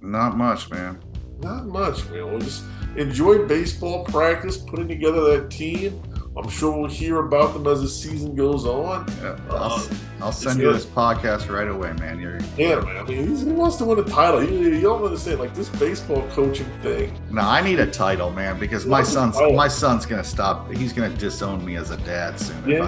Not 0.05 0.37
much, 0.37 0.71
man. 0.71 1.03
Not 1.41 1.65
much, 1.65 2.09
man. 2.11 2.27
We'll 2.27 2.39
just 2.39 2.65
enjoy 2.97 3.47
baseball 3.47 4.05
practice, 4.05 4.59
putting 4.59 4.87
together 4.87 5.23
that 5.33 5.51
team. 5.51 6.01
I'm 6.37 6.49
sure 6.49 6.77
we'll 6.77 6.91
hear 6.91 7.19
about 7.19 7.55
them 7.55 7.67
as 7.69 7.81
the 7.81 7.89
season 7.89 8.35
goes 8.35 8.67
on. 8.67 9.07
Yeah, 9.23 9.39
I'll, 9.51 9.73
uh, 9.73 9.89
I'll 10.21 10.33
send 10.33 10.61
you 10.61 10.73
this 10.73 10.85
podcast 10.85 11.49
right 11.49 11.69
away, 11.69 11.93
man. 11.95 12.19
You're, 12.19 12.41
yeah, 12.59 12.81
man. 12.81 12.97
I 12.97 13.03
mean, 13.05 13.37
he 13.37 13.45
wants 13.53 13.77
to 13.77 13.85
win 13.85 14.01
a 14.01 14.05
title. 14.05 14.43
You, 14.43 14.75
you 14.75 14.81
don't 14.81 15.03
understand, 15.05 15.39
like 15.39 15.55
this 15.55 15.69
baseball 15.71 16.27
coaching 16.33 16.67
thing. 16.83 17.17
No, 17.31 17.43
I 17.43 17.63
need 17.63 17.79
a 17.79 17.87
title, 17.87 18.31
man, 18.31 18.59
because 18.59 18.85
my 18.85 19.03
son's 19.03 19.37
my 19.55 19.69
son's 19.69 20.07
gonna 20.07 20.25
stop. 20.25 20.71
He's 20.73 20.93
gonna 20.93 21.17
disown 21.17 21.65
me 21.65 21.77
as 21.77 21.91
a 21.91 21.97
dad 21.99 22.39
soon. 22.39 22.69
Yeah, 22.69 22.81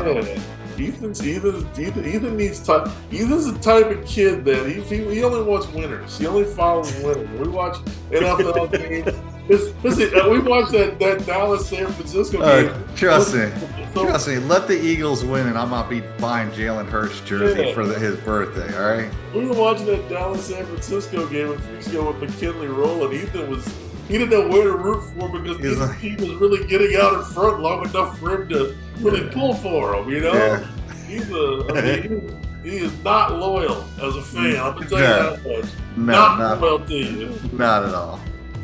Ethan's 0.81 1.27
Ethan, 1.27 1.67
Ethan, 1.79 2.07
Ethan 2.07 2.37
needs 2.37 2.65
time. 2.65 2.91
Ethan's 3.13 3.53
the 3.53 3.59
type 3.61 3.91
of 3.91 4.05
kid 4.07 4.45
that 4.45 4.67
he, 4.67 4.81
he, 4.83 5.15
he 5.15 5.25
only 5.25 5.43
wants 5.43 5.67
winners. 5.69 6.19
He 6.19 6.27
only 6.27 6.45
follows 6.45 6.95
winners. 7.03 7.29
We 7.39 7.49
watch 7.49 7.77
NFL 8.11 8.73
games. 8.89 9.17
Listen, 9.49 10.11
uh, 10.19 10.29
we 10.29 10.41
watched 10.41 10.73
that, 10.73 10.99
that 10.99 11.25
Dallas 11.25 11.69
San 11.69 11.87
Francisco 11.93 12.39
game. 12.39 12.73
Uh, 12.73 12.97
trust 12.97 13.35
me, 13.35 13.49
trust 13.93 14.27
me. 14.27 14.39
Let 14.39 14.67
the 14.67 14.77
Eagles 14.77 15.25
win, 15.25 15.47
and 15.47 15.57
I'm 15.57 15.71
not 15.71 15.89
be 15.89 16.01
buying 16.19 16.51
Jalen 16.51 16.87
Hurts 16.87 17.21
jersey 17.21 17.67
yeah. 17.67 17.75
for 17.75 17.87
the, 17.87 17.97
his 17.97 18.19
birthday. 18.21 18.77
All 18.77 18.97
right. 18.97 19.11
We 19.35 19.47
were 19.47 19.55
watching 19.55 19.87
that 19.87 20.09
Dallas 20.09 20.47
San 20.47 20.67
Francisco 20.67 21.29
game 21.29 21.53
a 21.53 21.59
few 21.59 21.73
weeks 21.75 21.87
ago 21.87 22.11
with 22.11 22.29
McKinley 22.29 22.67
rolling. 22.67 23.13
Ethan 23.13 23.49
was 23.49 23.65
he 24.09 24.19
didn't 24.19 24.31
know 24.31 24.49
where 24.49 24.65
to 24.65 24.77
root 24.77 25.03
for 25.03 25.29
because 25.29 25.59
his 25.59 25.79
like, 25.79 26.01
team 26.01 26.17
was 26.17 26.35
really 26.35 26.67
getting 26.67 26.97
out 26.97 27.15
in 27.15 27.25
front 27.25 27.61
long 27.61 27.89
enough 27.89 28.19
for 28.19 28.43
him 28.43 28.49
to 28.51 28.77
really 28.99 29.25
yeah. 29.25 29.33
pull 29.33 29.55
for 29.55 29.95
him. 29.95 30.09
You 30.09 30.21
know, 30.21 30.33
yeah. 30.33 30.67
he's 31.07 31.31
a. 31.31 31.67
I 31.75 31.81
mean, 31.81 32.43
he 32.63 32.77
is 32.79 33.05
not 33.05 33.35
loyal 33.35 33.85
as 34.01 34.17
a 34.17 34.23
fan. 34.23 34.57
I'm 34.57 34.75
gonna 34.75 34.89
tell 34.89 34.99
no. 34.99 35.31
you 35.31 35.37
that 35.37 35.63
much. 35.63 35.71
No, 35.97 36.13
not, 36.13 36.39
not 36.39 36.61
loyal 36.61 36.87
to 36.87 36.95
you. 36.95 37.41
Not 37.53 37.85
at 37.85 37.95
all. 37.95 38.21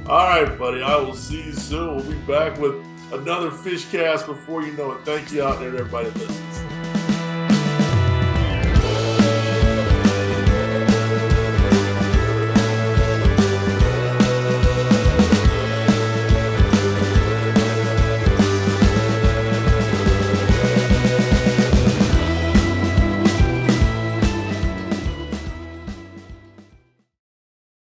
All 0.07 0.29
right, 0.29 0.59
buddy. 0.59 0.83
I 0.83 0.97
will 0.97 1.15
see 1.15 1.43
you 1.43 1.53
soon. 1.53 1.97
We'll 1.97 2.11
be 2.11 2.17
back 2.27 2.59
with 2.59 2.75
another 3.13 3.51
fish 3.51 3.85
cast 3.91 4.27
before 4.27 4.63
you 4.63 4.73
know 4.73 4.93
it. 4.93 5.05
Thank 5.05 5.33
you 5.33 5.43
out 5.43 5.59
there, 5.59 5.69
everybody 5.69 6.11
that 6.11 6.19
listens. 6.19 6.82